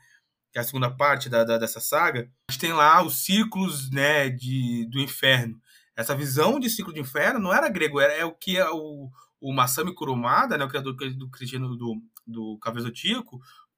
que 0.51 0.59
é 0.59 0.62
a 0.62 0.65
segunda 0.65 0.91
parte 0.91 1.29
da, 1.29 1.45
da, 1.45 1.59
dessa 1.59 1.79
saga, 1.79 2.31
a 2.49 2.53
gente 2.53 2.61
tem 2.61 2.73
lá 2.73 3.05
os 3.05 3.25
círculos 3.25 3.91
né, 3.91 4.31
de, 4.31 4.87
do 4.91 5.01
inferno. 5.01 5.61
Essa 5.95 6.17
visão 6.17 6.59
de 6.59 6.71
ciclo 6.71 6.93
de 6.93 7.01
inferno 7.01 7.39
não 7.39 7.55
era 7.55 7.69
grego, 7.69 8.01
era, 8.01 8.12
é 8.15 8.25
o 8.25 8.33
que 8.33 8.57
é 8.57 8.69
o, 8.69 9.11
o 9.41 9.53
Masami 9.53 9.95
Kurumada, 9.95 10.57
né, 10.57 10.65
o 10.65 10.69
criador 10.69 10.95
do 10.95 11.31
cristiano 11.31 11.77
do, 11.77 12.01
do 12.27 12.59
Cavaleiro 12.59 12.93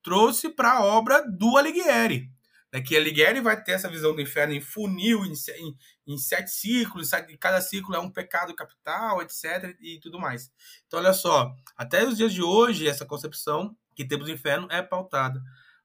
trouxe 0.02 0.48
para 0.48 0.72
a 0.72 0.84
obra 0.84 1.22
do 1.28 1.56
Alighieri. 1.56 2.30
Né, 2.72 2.80
que 2.80 2.96
Alighieri 2.96 3.40
vai 3.40 3.62
ter 3.62 3.72
essa 3.72 3.88
visão 3.88 4.14
do 4.14 4.20
inferno 4.20 4.52
em 4.52 4.60
funil, 4.60 5.24
em, 5.24 5.32
em, 5.32 5.76
em 6.06 6.18
sete 6.18 6.50
círculos, 6.50 7.10
cada 7.40 7.60
círculo 7.60 7.96
é 7.96 8.00
um 8.00 8.10
pecado 8.10 8.54
capital, 8.54 9.22
etc. 9.22 9.76
e 9.80 9.98
tudo 10.00 10.18
mais. 10.18 10.50
Então, 10.86 11.00
olha 11.00 11.12
só, 11.12 11.52
até 11.76 12.04
os 12.04 12.16
dias 12.16 12.32
de 12.32 12.42
hoje, 12.42 12.88
essa 12.88 13.06
concepção 13.06 13.76
que 13.94 14.06
temos 14.06 14.26
do 14.26 14.32
inferno 14.32 14.68
é 14.70 14.82
pautada 14.82 15.42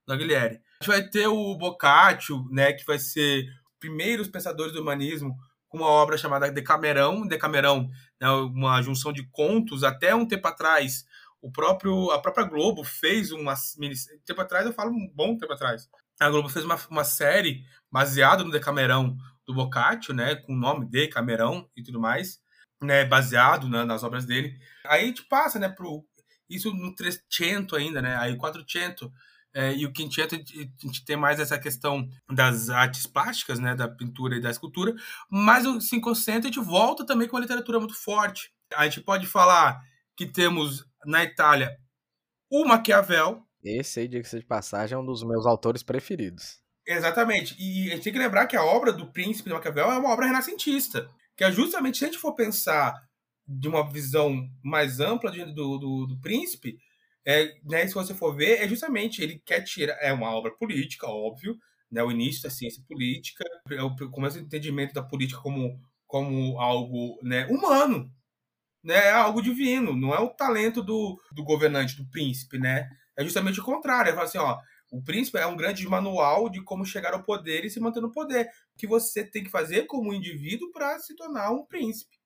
no 0.07 0.13
Alighieri. 0.13 0.55
A 0.55 0.83
gente 0.83 0.87
vai 0.87 1.07
ter 1.07 1.27
o 1.27 1.55
Boccaccio, 1.55 2.47
né, 2.51 2.73
que 2.73 2.85
vai 2.85 2.99
ser 2.99 3.45
primeiros 3.79 4.27
pensadores 4.27 4.73
do 4.73 4.81
humanismo 4.81 5.35
com 5.67 5.77
uma 5.77 5.87
obra 5.87 6.17
chamada 6.17 6.51
Decamerão. 6.51 7.25
Decamerão 7.25 7.89
é 8.19 8.25
né, 8.25 8.31
uma 8.31 8.81
junção 8.81 9.13
de 9.13 9.25
contos. 9.31 9.83
Até 9.83 10.13
um 10.13 10.27
tempo 10.27 10.47
atrás, 10.47 11.05
o 11.41 11.51
próprio 11.51 12.11
a 12.11 12.21
própria 12.21 12.45
Globo 12.45 12.83
fez 12.83 13.31
uma 13.31 13.55
mini, 13.77 13.95
tempo 14.25 14.41
atrás 14.41 14.65
eu 14.65 14.73
falo 14.73 14.91
um 14.91 15.11
bom 15.13 15.37
tempo 15.37 15.53
atrás. 15.53 15.89
A 16.19 16.29
Globo 16.29 16.49
fez 16.49 16.63
uma, 16.63 16.79
uma 16.89 17.03
série 17.03 17.65
baseada 17.91 18.43
no 18.43 18.51
Decamerão 18.51 19.17
do 19.45 19.53
Boccaccio, 19.53 20.13
né, 20.13 20.35
com 20.35 20.53
o 20.53 20.57
nome 20.57 20.85
Decamerão 20.85 21.67
e 21.75 21.81
tudo 21.81 21.99
mais, 21.99 22.39
né, 22.81 23.03
baseado 23.03 23.67
nas 23.67 24.03
obras 24.03 24.25
dele. 24.25 24.57
Aí 24.85 25.03
a 25.03 25.07
gente 25.07 25.23
passa, 25.23 25.57
né, 25.57 25.67
pro 25.67 26.05
isso 26.47 26.71
no 26.73 26.93
300 26.93 27.77
ainda, 27.77 28.01
né? 28.01 28.17
Aí 28.17 28.35
400 28.35 29.09
é, 29.53 29.75
e 29.75 29.85
o 29.85 29.91
quinteto, 29.91 30.35
a 30.35 30.37
gente 30.37 31.03
tem 31.05 31.17
mais 31.17 31.39
essa 31.39 31.59
questão 31.59 32.07
das 32.29 32.69
artes 32.69 33.05
plásticas, 33.05 33.59
né, 33.59 33.75
da 33.75 33.87
pintura 33.87 34.35
e 34.35 34.41
da 34.41 34.49
escultura, 34.49 34.93
mas 35.29 35.65
o 35.65 35.77
500 35.79 36.27
a 36.27 36.41
gente 36.41 36.59
volta 36.59 37.05
também 37.05 37.27
com 37.27 37.35
uma 37.35 37.41
literatura 37.41 37.79
muito 37.79 37.95
forte. 37.95 38.51
A 38.73 38.85
gente 38.85 39.01
pode 39.01 39.27
falar 39.27 39.81
que 40.15 40.25
temos 40.25 40.85
na 41.05 41.23
Itália 41.23 41.77
o 42.49 42.65
Maquiavel. 42.65 43.41
Esse 43.63 44.01
aí, 44.01 44.07
diga-se 44.07 44.39
de 44.39 44.45
passagem, 44.45 44.95
é 44.95 44.99
um 44.99 45.05
dos 45.05 45.23
meus 45.23 45.45
autores 45.45 45.83
preferidos. 45.83 46.59
Exatamente. 46.85 47.55
E 47.59 47.89
a 47.91 47.95
gente 47.95 48.03
tem 48.03 48.13
que 48.13 48.19
lembrar 48.19 48.47
que 48.47 48.57
a 48.57 48.63
obra 48.63 48.91
do 48.91 49.11
Príncipe 49.11 49.49
de 49.49 49.55
Maquiavel 49.55 49.91
é 49.91 49.97
uma 49.97 50.11
obra 50.11 50.25
renascentista, 50.25 51.09
que 51.37 51.43
é 51.43 51.51
justamente, 51.51 51.97
se 51.97 52.03
a 52.03 52.07
gente 52.07 52.19
for 52.19 52.35
pensar 52.35 52.93
de 53.47 53.67
uma 53.67 53.89
visão 53.89 54.47
mais 54.63 54.99
ampla 54.99 55.31
do, 55.31 55.77
do, 55.77 56.05
do 56.07 56.19
Príncipe, 56.19 56.77
é, 57.25 57.53
né, 57.63 57.87
se 57.87 57.93
você 57.93 58.13
for 58.13 58.35
ver, 58.35 58.61
é 58.61 58.67
justamente 58.67 59.21
ele 59.21 59.41
quer 59.45 59.61
tirar. 59.63 59.97
É 60.01 60.11
uma 60.11 60.31
obra 60.31 60.51
política, 60.57 61.07
óbvio, 61.07 61.55
né, 61.91 62.03
o 62.03 62.11
início 62.11 62.43
da 62.43 62.49
ciência 62.49 62.83
política, 62.87 63.43
é 63.69 63.81
o 63.81 63.95
começo 64.09 64.39
do 64.39 64.45
entendimento 64.45 64.93
da 64.93 65.03
política 65.03 65.39
como, 65.39 65.79
como 66.07 66.59
algo 66.59 67.19
né, 67.21 67.45
humano, 67.47 68.11
né, 68.83 68.95
é 68.95 69.11
algo 69.11 69.41
divino, 69.41 69.95
não 69.95 70.13
é 70.13 70.19
o 70.19 70.29
talento 70.29 70.81
do, 70.81 71.19
do 71.31 71.43
governante, 71.43 71.95
do 71.95 72.09
príncipe, 72.09 72.57
né? 72.57 72.89
É 73.15 73.23
justamente 73.23 73.59
o 73.59 73.63
contrário. 73.63 74.09
Ele 74.09 74.15
fala 74.15 74.27
assim, 74.27 74.37
ó, 74.37 74.57
o 74.91 75.01
príncipe 75.01 75.37
é 75.37 75.45
um 75.45 75.55
grande 75.55 75.87
manual 75.87 76.49
de 76.49 76.61
como 76.63 76.85
chegar 76.85 77.13
ao 77.13 77.23
poder 77.23 77.63
e 77.63 77.69
se 77.69 77.79
manter 77.79 78.01
no 78.01 78.11
poder. 78.11 78.47
O 78.75 78.77
que 78.77 78.87
você 78.87 79.23
tem 79.23 79.43
que 79.43 79.49
fazer 79.49 79.85
como 79.85 80.13
indivíduo 80.13 80.71
para 80.71 80.99
se 80.99 81.15
tornar 81.15 81.51
um 81.51 81.65
príncipe. 81.65 82.17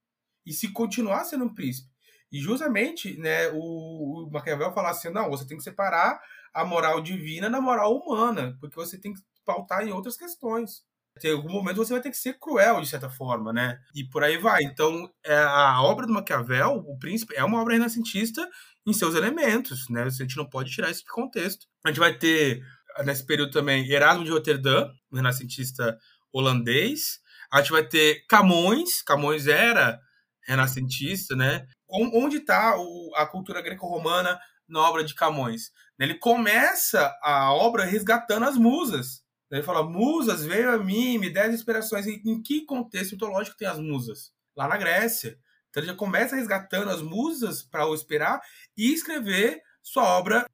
E 0.45 0.53
se 0.53 0.71
continuar 0.71 1.25
sendo 1.25 1.45
um 1.45 1.53
príncipe. 1.53 1.89
E 2.31 2.39
justamente, 2.39 3.17
né, 3.17 3.49
o, 3.49 4.25
o 4.27 4.31
Maquiavel 4.31 4.73
fala 4.73 4.89
assim, 4.89 5.09
não, 5.09 5.29
você 5.29 5.45
tem 5.45 5.57
que 5.57 5.63
separar 5.63 6.19
a 6.53 6.65
moral 6.65 7.01
divina 7.01 7.49
da 7.49 7.61
moral 7.61 7.95
humana, 7.95 8.57
porque 8.59 8.75
você 8.75 8.97
tem 8.97 9.13
que 9.13 9.21
pautar 9.45 9.85
em 9.87 9.91
outras 9.91 10.17
questões. 10.17 10.83
Em 11.23 11.31
algum 11.31 11.49
momento 11.49 11.77
você 11.77 11.93
vai 11.93 12.01
ter 12.01 12.11
que 12.11 12.17
ser 12.17 12.37
cruel, 12.37 12.81
de 12.81 12.87
certa 12.87 13.09
forma, 13.09 13.53
né? 13.53 13.79
E 13.93 14.03
por 14.03 14.23
aí 14.23 14.37
vai. 14.37 14.63
Então, 14.63 15.09
é, 15.23 15.35
a 15.37 15.81
obra 15.81 16.05
do 16.05 16.13
Maquiavel, 16.13 16.83
o 16.85 16.97
Príncipe, 16.99 17.33
é 17.35 17.43
uma 17.43 17.61
obra 17.61 17.73
renascentista 17.73 18.47
em 18.85 18.91
seus 18.93 19.15
elementos, 19.15 19.87
né? 19.89 20.03
A 20.03 20.09
gente 20.09 20.35
não 20.35 20.47
pode 20.47 20.71
tirar 20.71 20.91
isso 20.91 21.01
de 21.01 21.11
contexto. 21.11 21.65
A 21.85 21.89
gente 21.89 21.99
vai 21.99 22.17
ter, 22.17 22.61
nesse 23.05 23.25
período 23.25 23.51
também, 23.51 23.89
Erasmo 23.89 24.25
de 24.25 24.31
Roterdã, 24.31 24.89
um 25.11 25.15
renascentista 25.15 25.97
holandês. 26.33 27.19
A 27.51 27.59
gente 27.59 27.71
vai 27.71 27.87
ter 27.87 28.25
Camões. 28.27 29.01
Camões 29.01 29.47
era 29.47 29.99
renascentista, 30.45 31.35
né? 31.35 31.65
onde 31.89 32.37
está 32.37 32.75
a 33.15 33.25
cultura 33.25 33.61
greco-romana 33.61 34.39
na 34.67 34.81
obra 34.81 35.03
de 35.03 35.15
Camões? 35.15 35.71
Ele 35.99 36.15
começa 36.15 37.15
a 37.23 37.53
obra 37.53 37.85
resgatando 37.85 38.43
as 38.45 38.57
musas. 38.57 39.24
Ele 39.51 39.63
fala, 39.63 39.83
musas, 39.83 40.43
veio 40.43 40.71
a 40.71 40.77
mim, 40.77 41.17
me 41.17 41.29
dê 41.29 41.41
as 41.41 41.53
inspirações. 41.53 42.07
Em 42.07 42.41
que 42.41 42.65
contexto 42.65 43.13
mitológico 43.13 43.57
tem 43.57 43.67
as 43.67 43.79
musas? 43.79 44.33
Lá 44.55 44.67
na 44.67 44.77
Grécia. 44.77 45.37
Então 45.69 45.83
ele 45.83 45.91
já 45.91 45.97
começa 45.97 46.35
resgatando 46.35 46.89
as 46.89 47.01
musas 47.01 47.61
para 47.61 47.85
o 47.85 47.93
esperar 47.93 48.41
e 48.77 48.93
escrever 48.93 49.61
sua 49.83 50.03
obra, 50.17 50.45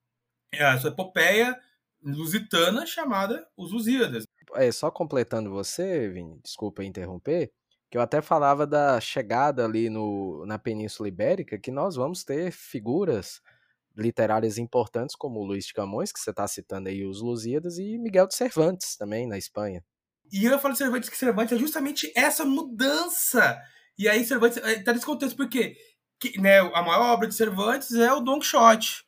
a 0.59 0.77
sua 0.79 0.89
epopeia 0.89 1.57
lusitana 2.03 2.85
chamada 2.85 3.47
Os 3.55 3.71
Lusíadas. 3.71 4.23
É, 4.55 4.71
só 4.71 4.89
completando 4.89 5.51
você, 5.51 6.09
Vini, 6.09 6.39
desculpa 6.43 6.83
interromper, 6.83 7.51
que 7.89 7.97
eu 7.97 8.01
até 8.01 8.21
falava 8.21 8.65
da 8.65 8.99
chegada 8.99 9.63
ali 9.63 9.89
no, 9.89 10.45
na 10.45 10.57
Península 10.57 11.07
Ibérica, 11.07 11.57
que 11.57 11.71
nós 11.71 11.95
vamos 11.95 12.23
ter 12.23 12.51
figuras 12.51 13.41
literárias 13.95 14.57
importantes 14.57 15.15
como 15.15 15.43
Luís 15.43 15.65
de 15.65 15.73
Camões, 15.73 16.11
que 16.11 16.19
você 16.19 16.29
está 16.29 16.47
citando 16.47 16.89
aí 16.89 17.05
os 17.05 17.21
Lusíadas, 17.21 17.77
e 17.77 17.97
Miguel 17.97 18.27
de 18.27 18.35
Cervantes 18.35 18.95
também, 18.95 19.27
na 19.27 19.37
Espanha. 19.37 19.83
E 20.31 20.45
eu 20.45 20.59
falo 20.59 20.73
de 20.73 20.77
Cervantes 20.77 21.09
que 21.09 21.17
Cervantes 21.17 21.53
é 21.53 21.59
justamente 21.59 22.11
essa 22.15 22.45
mudança 22.45 23.61
E 23.97 24.07
aí 24.07 24.23
Cervantes 24.25 24.57
está 24.57 24.93
nesse 24.93 25.05
contexto, 25.05 25.35
porque 25.35 25.75
que, 26.19 26.39
né, 26.39 26.59
a 26.59 26.81
maior 26.81 27.13
obra 27.13 27.27
de 27.27 27.35
Cervantes 27.35 27.93
é 27.93 28.13
o 28.13 28.21
Don 28.21 28.39
Quixote. 28.39 29.03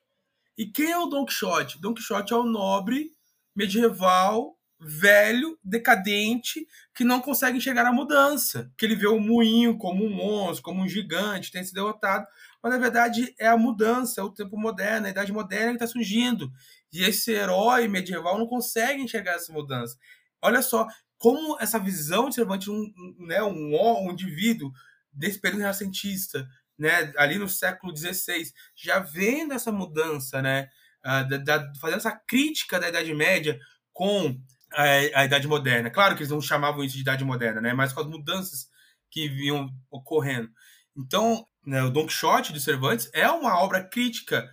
E 0.58 0.66
quem 0.66 0.92
é 0.92 0.98
o 0.98 1.06
Don 1.06 1.26
Quixote? 1.26 1.80
Don 1.80 1.94
Quixote 1.94 2.34
é 2.34 2.36
o 2.36 2.44
nobre 2.44 3.12
medieval, 3.56 4.58
velho, 4.80 5.58
decadente, 5.64 6.68
que 6.96 7.04
não 7.04 7.22
consegue 7.22 7.58
enxergar 7.58 7.86
a 7.86 7.94
mudança. 7.94 8.72
Que 8.78 8.86
ele 8.86 8.96
vê 8.96 9.08
o 9.08 9.20
moinho 9.20 9.78
como 9.78 10.04
um 10.04 10.10
monstro, 10.10 10.64
como 10.64 10.82
um 10.82 10.88
gigante, 10.88 11.52
tem 11.52 11.64
se 11.64 11.74
derrotado. 11.74 12.28
Mas 12.64 12.72
na 12.72 12.80
verdade 12.80 13.36
é 13.38 13.48
a 13.48 13.58
mudança, 13.58 14.22
é 14.22 14.24
o 14.24 14.32
tempo 14.32 14.58
moderno, 14.58 15.06
a 15.06 15.10
idade 15.10 15.34
moderna 15.34 15.72
que 15.72 15.84
está 15.84 15.88
surgindo. 15.88 16.50
E 16.94 17.04
esse 17.04 17.32
herói 17.32 17.90
medieval 17.90 18.40
não 18.40 18.48
consegue 18.48 19.02
enxergar 19.02 19.34
essa 19.34 19.52
mudança. 19.52 19.98
Olha 20.42 20.62
só 20.62 20.88
como 21.18 21.58
essa 21.60 21.78
visão 21.78 22.30
de 22.30 22.36
Cervantes, 22.36 22.70
um, 22.70 22.92
né, 23.20 23.44
um, 23.44 23.76
um 24.06 24.12
indivíduo 24.12 24.72
desse 25.12 25.40
período 25.40 25.62
renascentista, 25.62 26.48
né, 26.78 27.14
ali 27.18 27.38
no 27.38 27.48
século 27.48 27.96
XVI, 27.96 28.52
já 28.76 29.00
vendo 29.00 29.54
essa 29.54 29.72
mudança, 29.72 30.42
né, 30.42 30.70
da, 31.04 31.38
da, 31.38 31.74
fazendo 31.80 31.98
essa 31.98 32.12
crítica 32.12 32.80
da 32.80 32.90
Idade 32.90 33.14
Média 33.14 33.60
com 33.92 34.38
a, 34.72 34.84
a, 35.20 35.26
Idade 35.26 35.48
Moderna. 35.48 35.90
Claro 35.90 36.16
que 36.16 36.22
eles 36.22 36.32
não 36.32 36.42
chamavam 36.42 36.84
isso 36.84 36.96
de 36.96 37.02
Idade 37.02 37.24
Moderna, 37.24 37.62
né, 37.62 37.74
mas 37.74 37.94
com 37.94 38.02
as 38.02 38.08
mudanças 38.08 38.68
que 39.10 39.28
vinham 39.28 39.70
ocorrendo. 39.92 40.50
Então, 40.96 41.46
né, 41.66 41.84
o 41.84 41.90
Don 41.90 42.06
Quixote 42.06 42.54
de 42.54 42.60
Cervantes 42.60 43.10
é 43.14 43.30
uma 43.30 43.60
obra 43.60 43.84
crítica 43.84 44.50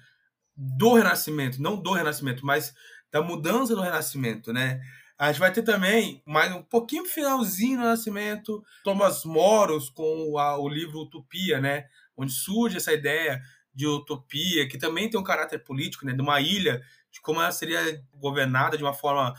do 0.57 0.95
Renascimento, 0.95 1.61
não 1.61 1.81
do 1.81 1.93
Renascimento, 1.93 2.45
mas 2.45 2.75
da 3.11 3.23
mudança 3.23 3.75
do 3.75 3.81
Renascimento, 3.81 4.53
né? 4.53 4.81
A 5.19 5.31
gente 5.31 5.41
vai 5.41 5.53
ter 5.53 5.63
também, 5.63 6.23
mais 6.25 6.51
um 6.55 6.63
pouquinho 6.63 7.05
finalzinho 7.05 7.79
do 7.79 7.83
Renascimento, 7.83 8.65
Thomas 8.85 9.25
Moros 9.25 9.91
com 9.91 10.39
a, 10.39 10.59
o 10.59 10.69
livro 10.69 11.01
Utopia, 11.01 11.61
né? 11.61 11.87
Onde 12.17 12.33
surge 12.33 12.77
essa 12.77 12.93
ideia 12.93 13.41
de 13.75 13.87
utopia, 13.87 14.69
que 14.69 14.79
também 14.79 15.09
tem 15.11 15.19
um 15.21 15.25
caráter 15.25 15.63
político, 15.65 16.07
né? 16.07 16.13
De 16.13 16.23
uma 16.23 16.41
ilha, 16.41 16.83
de 17.11 17.21
como 17.21 17.41
ela 17.41 17.53
seria 17.53 18.03
governada 18.15 18.77
de 18.77 18.83
uma 18.83 18.95
forma, 18.95 19.35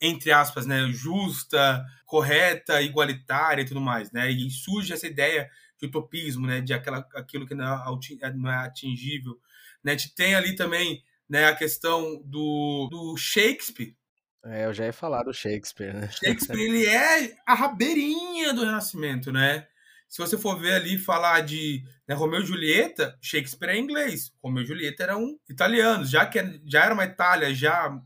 entre 0.00 0.32
aspas, 0.32 0.66
né? 0.66 0.88
Justa, 0.90 1.84
correta, 2.04 2.82
igualitária 2.82 3.62
e 3.62 3.66
tudo 3.66 3.80
mais, 3.80 4.10
né? 4.12 4.30
E 4.30 4.50
surge 4.50 4.92
essa 4.92 5.06
ideia 5.06 5.48
de 5.82 5.88
utopismo, 5.88 6.46
né? 6.46 6.60
De 6.60 6.72
aquela, 6.72 7.06
aquilo 7.14 7.46
que 7.46 7.54
não 7.54 7.64
é, 7.64 8.32
não 8.34 8.50
é 8.50 8.56
atingível. 8.64 9.38
Né? 9.82 9.92
A 9.92 9.96
gente 9.96 10.14
tem 10.14 10.34
ali 10.34 10.54
também 10.54 11.02
né, 11.28 11.46
a 11.46 11.54
questão 11.54 12.22
do, 12.24 12.88
do 12.90 13.16
Shakespeare, 13.16 13.96
é, 14.44 14.66
eu 14.66 14.74
já 14.74 14.86
ia 14.86 14.92
falar 14.92 15.22
do 15.22 15.32
Shakespeare, 15.32 15.94
né? 15.94 16.10
Shakespeare, 16.10 16.58
ele 16.58 16.84
é 16.84 17.36
a 17.46 17.54
rabeirinha 17.54 18.52
do 18.52 18.64
Renascimento, 18.64 19.30
né? 19.30 19.68
Se 20.08 20.18
você 20.20 20.36
for 20.36 20.58
ver 20.58 20.74
ali 20.74 20.98
falar 20.98 21.42
de 21.42 21.84
né, 22.08 22.14
Romeu 22.14 22.42
e 22.42 22.44
Julieta, 22.44 23.16
Shakespeare 23.22 23.70
é 23.70 23.78
inglês, 23.78 24.32
Romeu 24.42 24.64
e 24.64 24.66
Julieta 24.66 25.04
eram 25.04 25.38
italianos, 25.48 26.10
já 26.10 26.26
que 26.26 26.40
é, 26.40 26.60
já 26.66 26.84
era 26.84 26.92
uma 26.92 27.04
Itália 27.04 27.54
já 27.54 27.98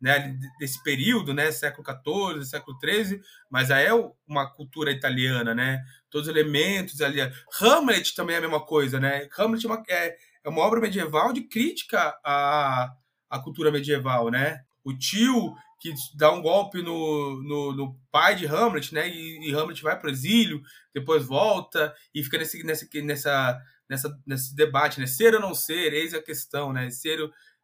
né, 0.00 0.38
desse 0.58 0.82
período, 0.82 1.34
né, 1.34 1.52
século 1.52 1.84
XIV, 1.86 2.46
século 2.46 2.78
XIII, 2.82 3.20
mas 3.50 3.70
aí 3.70 3.84
é 3.84 3.92
uma 4.26 4.50
cultura 4.50 4.90
italiana, 4.90 5.54
né? 5.54 5.84
Todos 6.10 6.28
os 6.28 6.34
elementos 6.34 7.00
ali. 7.00 7.20
Hamlet 7.60 8.14
também 8.14 8.34
é 8.34 8.38
a 8.38 8.42
mesma 8.42 8.60
coisa, 8.60 8.98
né? 8.98 9.28
Hamlet 9.38 9.64
é 9.64 9.68
uma, 9.68 9.82
é, 9.88 10.16
é 10.44 10.48
uma 10.48 10.62
obra 10.62 10.80
medieval 10.80 11.32
de 11.32 11.42
crítica 11.42 12.18
à, 12.24 12.92
à 13.28 13.38
cultura 13.38 13.70
medieval, 13.70 14.30
né? 14.30 14.60
O 14.82 14.92
tio 14.92 15.54
que 15.80 15.94
dá 16.14 16.30
um 16.30 16.42
golpe 16.42 16.82
no, 16.82 17.42
no, 17.42 17.72
no 17.72 18.00
pai 18.12 18.36
de 18.36 18.46
Hamlet, 18.46 18.92
né? 18.92 19.08
E, 19.08 19.48
e, 19.48 19.54
Hamlet 19.54 19.82
vai 19.82 19.98
para 19.98 20.08
o 20.08 20.12
exílio, 20.12 20.60
depois 20.92 21.24
volta 21.24 21.94
e 22.14 22.22
fica 22.22 22.36
nesse, 22.36 22.62
nessa, 22.62 22.86
nessa, 23.02 23.60
nessa, 23.88 24.20
nesse 24.26 24.54
debate, 24.54 25.00
né? 25.00 25.06
Ser 25.06 25.34
ou 25.34 25.40
não 25.40 25.54
ser, 25.54 25.94
eis 25.94 26.12
a 26.12 26.22
questão, 26.22 26.72
né? 26.72 26.90
Ser 26.90 27.18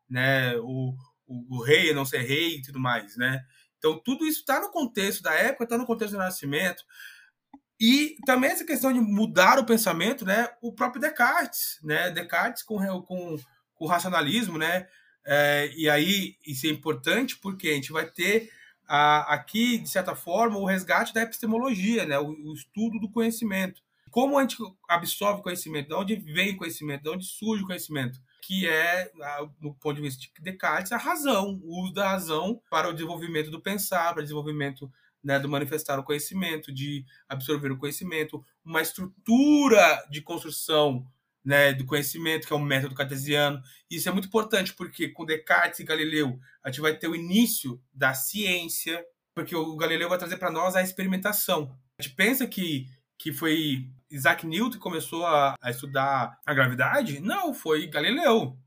né, 0.08 0.56
o, 0.58 0.94
o, 1.26 1.56
o 1.56 1.62
rei 1.62 1.90
ou 1.90 1.94
não 1.94 2.06
ser 2.06 2.22
rei 2.22 2.56
e 2.56 2.62
tudo 2.62 2.80
mais, 2.80 3.16
né? 3.16 3.44
Então, 3.78 3.98
tudo 4.02 4.24
isso 4.24 4.40
está 4.40 4.60
no 4.60 4.70
contexto 4.70 5.22
da 5.22 5.34
época, 5.34 5.64
está 5.64 5.76
no 5.76 5.86
contexto 5.86 6.12
do 6.12 6.18
Nascimento. 6.18 6.82
E 7.78 8.16
também 8.24 8.50
essa 8.50 8.64
questão 8.64 8.92
de 8.92 9.00
mudar 9.00 9.58
o 9.58 9.66
pensamento, 9.66 10.24
né? 10.24 10.48
O 10.62 10.72
próprio 10.72 11.00
Descartes, 11.00 11.78
né? 11.82 12.10
Descartes 12.10 12.62
com, 12.62 12.78
com, 13.02 13.36
com 13.74 13.84
o 13.84 13.88
racionalismo, 13.88 14.56
né? 14.56 14.86
É, 15.26 15.72
e 15.76 15.88
aí, 15.90 16.36
isso 16.46 16.66
é 16.66 16.70
importante 16.70 17.36
porque 17.36 17.68
a 17.68 17.74
gente 17.74 17.92
vai 17.92 18.06
ter 18.06 18.50
a, 18.86 19.34
aqui, 19.34 19.78
de 19.78 19.88
certa 19.88 20.14
forma, 20.14 20.58
o 20.58 20.64
resgate 20.64 21.12
da 21.12 21.22
epistemologia, 21.22 22.06
né? 22.06 22.18
o, 22.18 22.28
o 22.28 22.54
estudo 22.54 22.98
do 22.98 23.10
conhecimento. 23.10 23.82
Como 24.10 24.38
a 24.38 24.42
gente 24.42 24.56
absorve 24.88 25.42
conhecimento, 25.42 25.88
de 25.88 25.94
onde 25.94 26.16
vem 26.16 26.54
o 26.54 26.56
conhecimento, 26.56 27.02
de 27.02 27.10
onde 27.10 27.24
surge 27.24 27.64
o 27.64 27.66
conhecimento, 27.66 28.20
que 28.40 28.66
é, 28.66 29.10
no 29.60 29.74
ponto 29.74 29.96
de 29.96 30.02
vista 30.02 30.22
de 30.22 30.30
Descartes, 30.40 30.92
a 30.92 30.96
razão, 30.96 31.60
o 31.64 31.82
uso 31.82 31.92
da 31.92 32.10
razão 32.10 32.62
para 32.70 32.88
o 32.88 32.92
desenvolvimento 32.92 33.50
do 33.50 33.60
pensar, 33.60 34.12
para 34.12 34.20
o 34.20 34.22
desenvolvimento 34.22 34.90
né, 35.22 35.38
do 35.38 35.48
manifestar 35.48 35.98
o 35.98 36.04
conhecimento, 36.04 36.72
de 36.72 37.04
absorver 37.28 37.72
o 37.72 37.78
conhecimento, 37.78 38.44
uma 38.64 38.82
estrutura 38.82 40.06
de 40.10 40.20
construção 40.20 41.06
né, 41.46 41.72
do 41.72 41.86
conhecimento, 41.86 42.46
que 42.46 42.52
é 42.52 42.56
o 42.56 42.60
método 42.60 42.94
cartesiano. 42.94 43.62
Isso 43.88 44.08
é 44.08 44.12
muito 44.12 44.26
importante, 44.26 44.74
porque 44.74 45.08
com 45.08 45.24
Descartes 45.24 45.78
e 45.78 45.84
Galileu, 45.84 46.40
a 46.62 46.70
gente 46.70 46.80
vai 46.80 46.96
ter 46.96 47.06
o 47.06 47.14
início 47.14 47.80
da 47.94 48.14
ciência, 48.14 49.04
porque 49.32 49.54
o 49.54 49.76
Galileu 49.76 50.08
vai 50.08 50.18
trazer 50.18 50.38
para 50.38 50.50
nós 50.50 50.74
a 50.74 50.82
experimentação. 50.82 51.76
A 51.98 52.02
gente 52.02 52.16
pensa 52.16 52.46
que, 52.48 52.88
que 53.16 53.32
foi 53.32 53.88
Isaac 54.10 54.44
Newton 54.44 54.72
que 54.72 54.78
começou 54.78 55.24
a, 55.24 55.54
a 55.60 55.70
estudar 55.70 56.36
a 56.44 56.52
gravidade? 56.52 57.20
Não, 57.20 57.54
foi 57.54 57.86
Galileu. 57.86 58.58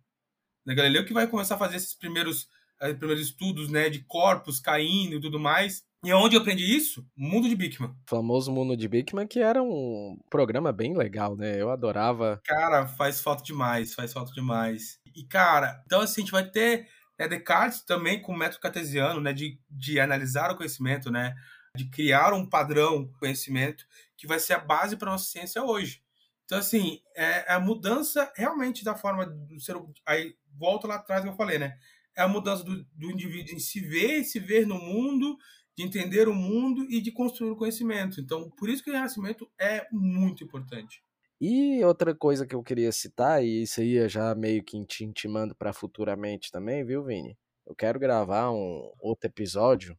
Né, 0.65 0.73
Galileu 0.73 1.05
que 1.05 1.13
vai 1.13 1.27
começar 1.27 1.55
a 1.55 1.59
fazer 1.59 1.75
esses 1.75 1.93
primeiros, 1.93 2.43
uh, 2.81 2.95
primeiros 2.97 3.25
estudos 3.25 3.69
né, 3.69 3.89
de 3.89 3.99
corpos 4.03 4.59
caindo 4.61 5.17
e 5.17 5.21
tudo 5.21 5.37
mais. 5.37 5.83
E 6.03 6.13
onde 6.13 6.35
eu 6.35 6.41
aprendi 6.41 6.63
isso? 6.63 7.05
Mundo 7.15 7.49
de 7.49 7.55
Bikman. 7.55 7.89
O 7.89 8.09
famoso 8.09 8.51
Mundo 8.51 8.77
de 8.77 8.87
Bikman, 8.87 9.27
que 9.27 9.39
era 9.39 9.61
um 9.61 10.17
programa 10.29 10.71
bem 10.71 10.95
legal, 10.95 11.35
né? 11.35 11.61
Eu 11.61 11.69
adorava. 11.69 12.41
Cara, 12.45 12.87
faz 12.87 13.19
falta 13.19 13.43
demais, 13.43 13.93
faz 13.93 14.13
falta 14.13 14.31
demais. 14.31 14.97
E, 15.13 15.23
cara, 15.25 15.81
então 15.85 15.99
assim, 15.99 16.21
a 16.21 16.23
gente 16.23 16.31
vai 16.31 16.49
ter 16.49 16.87
né, 17.19 17.27
Descartes 17.27 17.81
também 17.81 18.21
com 18.21 18.31
o 18.31 18.37
método 18.37 18.61
cartesiano, 18.61 19.19
né? 19.19 19.33
De, 19.33 19.59
de 19.69 19.99
analisar 19.99 20.49
o 20.51 20.55
conhecimento, 20.55 21.11
né? 21.11 21.35
De 21.75 21.89
criar 21.89 22.33
um 22.33 22.47
padrão 22.47 23.11
conhecimento 23.19 23.85
que 24.15 24.25
vai 24.25 24.39
ser 24.39 24.53
a 24.53 24.59
base 24.59 24.95
para 24.95 25.11
nossa 25.11 25.29
ciência 25.29 25.61
hoje. 25.61 26.01
Então, 26.45 26.57
assim, 26.57 27.01
é, 27.15 27.51
é 27.51 27.53
a 27.53 27.59
mudança 27.59 28.31
realmente 28.35 28.85
da 28.85 28.95
forma 28.95 29.25
do 29.25 29.59
ser. 29.59 29.75
Aí 30.05 30.33
volta 30.57 30.87
lá 30.87 30.95
atrás 30.95 31.23
que 31.23 31.29
eu 31.29 31.35
falei, 31.35 31.59
né? 31.59 31.77
É 32.15 32.21
a 32.21 32.27
mudança 32.27 32.63
do, 32.63 32.85
do 32.95 33.11
indivíduo 33.11 33.53
em 33.53 33.59
se 33.59 33.81
ver, 33.81 34.23
se 34.23 34.39
ver 34.39 34.65
no 34.65 34.79
mundo 34.79 35.37
de 35.79 35.85
entender 35.85 36.27
o 36.27 36.35
mundo 36.35 36.85
e 36.89 36.99
de 36.99 37.09
construir 37.09 37.51
o 37.51 37.55
conhecimento. 37.55 38.19
Então, 38.19 38.49
por 38.49 38.69
isso 38.69 38.83
que 38.83 38.89
o 38.89 38.93
renascimento 38.93 39.49
é 39.57 39.87
muito 39.93 40.43
importante. 40.43 41.01
E 41.39 41.81
outra 41.85 42.13
coisa 42.13 42.45
que 42.45 42.53
eu 42.53 42.61
queria 42.61 42.91
citar, 42.91 43.41
e 43.41 43.63
isso 43.63 43.79
aí 43.79 43.97
é 43.97 44.09
já 44.09 44.35
meio 44.35 44.61
que 44.61 44.83
te 44.85 45.05
intimando 45.05 45.55
para 45.55 45.71
futuramente 45.71 46.51
também, 46.51 46.83
viu, 46.83 47.05
Vini? 47.05 47.37
Eu 47.65 47.73
quero 47.73 47.97
gravar 47.97 48.51
um 48.51 48.91
outro 48.99 49.29
episódio 49.29 49.97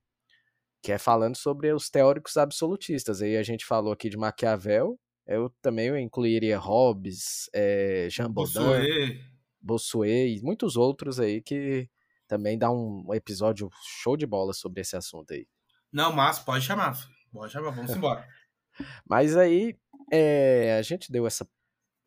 que 0.83 0.93
é 0.93 0.99
falando 0.99 1.37
sobre 1.37 1.73
os 1.73 1.89
teóricos 1.89 2.37
absolutistas. 2.37 3.23
Aí 3.23 3.39
a 3.39 3.43
gente 3.43 3.65
falou 3.65 3.91
aqui 3.91 4.11
de 4.11 4.19
Maquiavel, 4.19 5.01
eu 5.27 5.49
também 5.63 5.87
eu 5.87 5.99
incluiria 5.99 6.59
Hobbes, 6.59 7.49
é, 7.55 8.07
Jean 8.11 8.31
Baudin, 8.31 9.19
Bossuet 9.59 10.37
e 10.37 10.43
muitos 10.43 10.77
outros 10.77 11.19
aí 11.19 11.41
que 11.41 11.89
também 12.29 12.59
dá 12.59 12.71
um 12.71 13.15
episódio 13.15 13.71
show 14.03 14.15
de 14.15 14.27
bola 14.27 14.53
sobre 14.53 14.83
esse 14.83 14.95
assunto 14.95 15.33
aí. 15.33 15.47
Não, 15.93 16.13
mas 16.13 16.39
pode 16.39 16.65
chamar. 16.65 16.97
Pode 17.33 17.53
chamar, 17.53 17.71
vamos 17.71 17.95
embora. 17.95 18.27
mas 19.09 19.37
aí, 19.37 19.77
é, 20.13 20.77
a 20.79 20.83
gente 20.83 21.11
deu 21.11 21.27
essa 21.27 21.49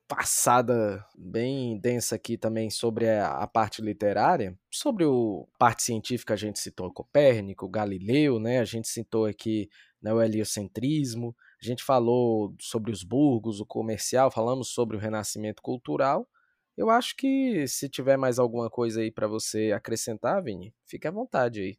passada 0.07 1.03
bem 1.17 1.79
densa 1.79 2.15
aqui 2.15 2.37
também 2.37 2.69
sobre 2.69 3.09
a, 3.09 3.37
a, 3.37 3.47
parte 3.47 3.81
literária. 3.81 4.57
Sobre 4.71 5.05
o 5.05 5.47
parte 5.57 5.83
científica, 5.83 6.33
a 6.33 6.37
gente 6.37 6.59
citou 6.59 6.93
Copérnico, 6.93 7.67
Galileu, 7.67 8.39
né? 8.39 8.59
A 8.59 8.65
gente 8.65 8.87
citou 8.87 9.25
aqui 9.25 9.69
né, 10.01 10.13
o 10.13 10.21
heliocentrismo. 10.21 11.35
A 11.61 11.65
gente 11.65 11.83
falou 11.83 12.53
sobre 12.59 12.91
os 12.91 13.03
burgos, 13.03 13.59
o 13.59 13.65
comercial, 13.65 14.29
falamos 14.29 14.69
sobre 14.69 14.97
o 14.97 14.99
renascimento 14.99 15.61
cultural. 15.61 16.27
Eu 16.75 16.89
acho 16.89 17.15
que 17.15 17.67
se 17.67 17.87
tiver 17.87 18.17
mais 18.17 18.39
alguma 18.39 18.69
coisa 18.69 19.01
aí 19.01 19.11
para 19.11 19.27
você 19.27 19.71
acrescentar, 19.71 20.43
Vini, 20.43 20.73
fique 20.85 21.07
à 21.07 21.11
vontade 21.11 21.61
aí. 21.61 21.77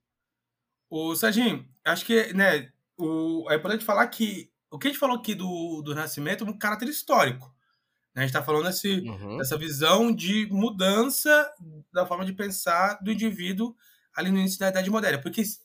O 0.96 1.16
Serginho, 1.16 1.68
acho 1.84 2.06
que 2.06 2.32
né, 2.34 2.70
o, 2.96 3.50
é 3.50 3.56
importante 3.56 3.84
falar 3.84 4.06
que 4.06 4.48
o 4.70 4.78
que 4.78 4.86
a 4.86 4.90
gente 4.92 5.00
falou 5.00 5.16
aqui 5.16 5.34
do, 5.34 5.82
do 5.82 5.92
Renascimento 5.92 6.44
é 6.44 6.48
um 6.48 6.56
caráter 6.56 6.88
histórico. 6.88 7.52
Né? 8.14 8.22
A 8.22 8.26
gente 8.26 8.28
está 8.28 8.44
falando 8.44 8.66
desse, 8.66 9.00
uhum. 9.00 9.38
dessa 9.38 9.58
visão 9.58 10.14
de 10.14 10.46
mudança 10.52 11.52
da 11.92 12.06
forma 12.06 12.24
de 12.24 12.32
pensar 12.32 13.00
do 13.02 13.10
indivíduo 13.10 13.74
ali 14.14 14.30
no 14.30 14.38
início 14.38 14.60
da 14.60 14.68
Idade 14.68 14.88
Moderna. 14.88 15.20
Porque 15.20 15.44
se 15.44 15.58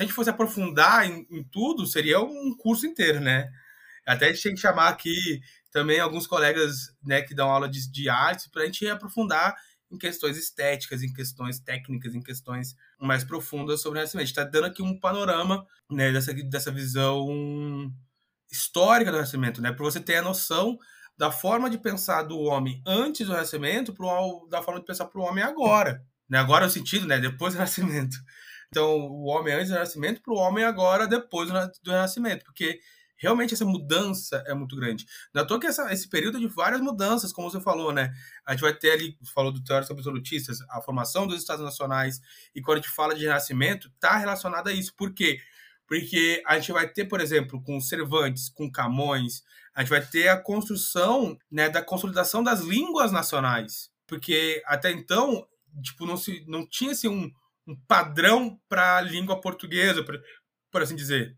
a 0.00 0.02
gente 0.02 0.12
fosse 0.12 0.30
aprofundar 0.30 1.08
em, 1.08 1.24
em 1.30 1.44
tudo, 1.44 1.86
seria 1.86 2.18
um 2.18 2.52
curso 2.56 2.84
inteiro, 2.84 3.20
né? 3.20 3.48
Até 4.04 4.26
a 4.26 4.32
gente 4.32 4.42
tem 4.42 4.54
que 4.56 4.60
chamar 4.60 4.88
aqui 4.88 5.40
também 5.70 6.00
alguns 6.00 6.26
colegas 6.26 6.92
né, 7.00 7.22
que 7.22 7.32
dão 7.32 7.48
aula 7.48 7.68
de, 7.68 7.88
de 7.88 8.08
arte 8.08 8.50
para 8.50 8.64
a 8.64 8.66
gente 8.66 8.84
aprofundar 8.88 9.54
em 9.94 9.98
questões 9.98 10.36
estéticas, 10.36 11.02
em 11.02 11.12
questões 11.12 11.58
técnicas, 11.60 12.14
em 12.14 12.20
questões 12.20 12.74
mais 13.00 13.24
profundas 13.24 13.80
sobre 13.80 13.98
o 13.98 14.00
Renascimento. 14.00 14.28
está 14.28 14.44
dando 14.44 14.66
aqui 14.66 14.82
um 14.82 14.98
panorama 14.98 15.64
né, 15.90 16.12
dessa, 16.12 16.34
dessa 16.34 16.70
visão 16.70 17.26
histórica 18.50 19.10
do 19.10 19.16
Renascimento, 19.16 19.62
né, 19.62 19.72
para 19.72 19.84
você 19.84 20.00
ter 20.00 20.16
a 20.16 20.22
noção 20.22 20.78
da 21.16 21.30
forma 21.30 21.70
de 21.70 21.78
pensar 21.78 22.22
do 22.22 22.38
homem 22.40 22.82
antes 22.86 23.26
do 23.26 23.32
Renascimento 23.32 23.94
pro, 23.94 24.46
da 24.50 24.62
forma 24.62 24.80
de 24.80 24.86
pensar 24.86 25.06
para 25.06 25.20
o 25.20 25.24
homem 25.24 25.44
agora. 25.44 26.04
Né? 26.28 26.38
Agora 26.38 26.64
é 26.64 26.68
o 26.68 26.70
sentido, 26.70 27.06
né? 27.06 27.18
depois 27.18 27.54
do 27.54 27.58
Renascimento. 27.58 28.16
Então, 28.68 28.90
o 28.90 29.26
homem 29.26 29.54
antes 29.54 29.68
do 29.68 29.74
Renascimento 29.74 30.20
para 30.20 30.34
o 30.34 30.38
homem 30.38 30.64
agora, 30.64 31.06
depois 31.06 31.48
do 31.48 31.90
Renascimento. 31.90 32.44
Porque 32.44 32.80
realmente 33.24 33.54
essa 33.54 33.64
mudança 33.64 34.44
é 34.46 34.52
muito 34.52 34.76
grande. 34.76 35.06
Não 35.32 35.42
é 35.42 35.46
toa 35.46 35.58
que 35.58 35.66
essa, 35.66 35.90
esse 35.92 36.08
período 36.08 36.38
de 36.38 36.46
várias 36.46 36.80
mudanças, 36.80 37.32
como 37.32 37.50
você 37.50 37.58
falou, 37.58 37.90
né? 37.90 38.12
A 38.44 38.52
gente 38.52 38.60
vai 38.60 38.74
ter 38.74 38.92
ali, 38.92 39.18
falou 39.34 39.50
do 39.50 39.64
teóricos 39.64 39.90
absolutistas, 39.90 40.58
a 40.68 40.82
formação 40.82 41.26
dos 41.26 41.38
Estados 41.38 41.64
Nacionais, 41.64 42.20
e 42.54 42.60
quando 42.60 42.78
a 42.78 42.80
gente 42.82 42.94
fala 42.94 43.14
de 43.14 43.22
renascimento, 43.22 43.88
está 43.88 44.18
relacionado 44.18 44.68
a 44.68 44.72
isso. 44.72 44.94
Por 44.94 45.14
quê? 45.14 45.40
Porque 45.86 46.42
a 46.46 46.58
gente 46.58 46.70
vai 46.72 46.86
ter, 46.86 47.06
por 47.06 47.20
exemplo, 47.20 47.62
com 47.62 47.80
Cervantes, 47.80 48.50
com 48.50 48.70
Camões, 48.70 49.42
a 49.74 49.80
gente 49.80 49.90
vai 49.90 50.04
ter 50.04 50.28
a 50.28 50.36
construção 50.36 51.38
né, 51.50 51.70
da 51.70 51.82
consolidação 51.82 52.42
das 52.42 52.60
línguas 52.60 53.10
nacionais. 53.10 53.90
Porque 54.06 54.62
até 54.66 54.90
então, 54.90 55.46
tipo, 55.82 56.04
não, 56.04 56.18
se, 56.18 56.44
não 56.46 56.66
tinha 56.68 56.92
assim, 56.92 57.08
um, 57.08 57.32
um 57.66 57.74
padrão 57.88 58.60
para 58.68 58.98
a 58.98 59.00
língua 59.00 59.40
portuguesa, 59.40 60.04
por, 60.04 60.22
por 60.70 60.82
assim 60.82 60.94
dizer 60.94 61.36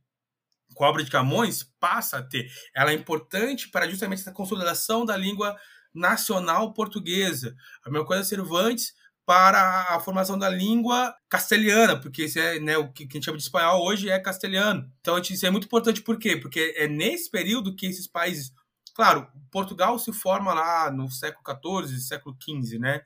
com 0.77 0.85
a 0.85 0.91
obra 0.91 1.03
de 1.03 1.11
Camões, 1.11 1.65
passa 1.81 2.19
a 2.19 2.23
ter. 2.23 2.49
Ela 2.75 2.93
é 2.93 2.95
importante 2.95 3.69
para 3.71 3.89
justamente 3.89 4.21
essa 4.21 4.31
consolidação 4.31 5.05
da 5.05 5.17
língua 5.17 5.57
nacional 5.93 6.73
portuguesa. 6.75 7.57
A 7.85 7.91
mesma 7.91 8.07
coisa 8.07 8.23
Cervantes 8.23 8.95
para 9.25 9.97
a 9.97 9.99
formação 9.99 10.39
da 10.39 10.49
língua 10.49 11.13
castelhana, 11.29 11.99
porque 11.99 12.27
isso 12.27 12.39
é 12.39 12.61
né, 12.61 12.77
o 12.77 12.93
que 12.93 13.05
a 13.05 13.07
gente 13.13 13.25
chama 13.25 13.39
de 13.39 13.43
espanhol 13.43 13.85
hoje 13.85 14.09
é 14.09 14.21
castelhano. 14.21 14.89
Então 15.01 15.19
isso 15.19 15.45
é 15.45 15.51
muito 15.51 15.65
importante 15.65 16.03
por 16.03 16.19
quê? 16.19 16.37
Porque 16.37 16.75
é 16.77 16.87
nesse 16.87 17.29
período 17.29 17.75
que 17.75 17.87
esses 17.87 18.07
países, 18.07 18.53
claro, 18.95 19.27
Portugal 19.51 19.99
se 19.99 20.13
forma 20.13 20.55
lá 20.55 20.93
no 20.93 21.11
século 21.11 21.43
XIV, 21.85 21.99
século 22.01 22.37
XV, 22.41 22.79
né? 22.79 23.01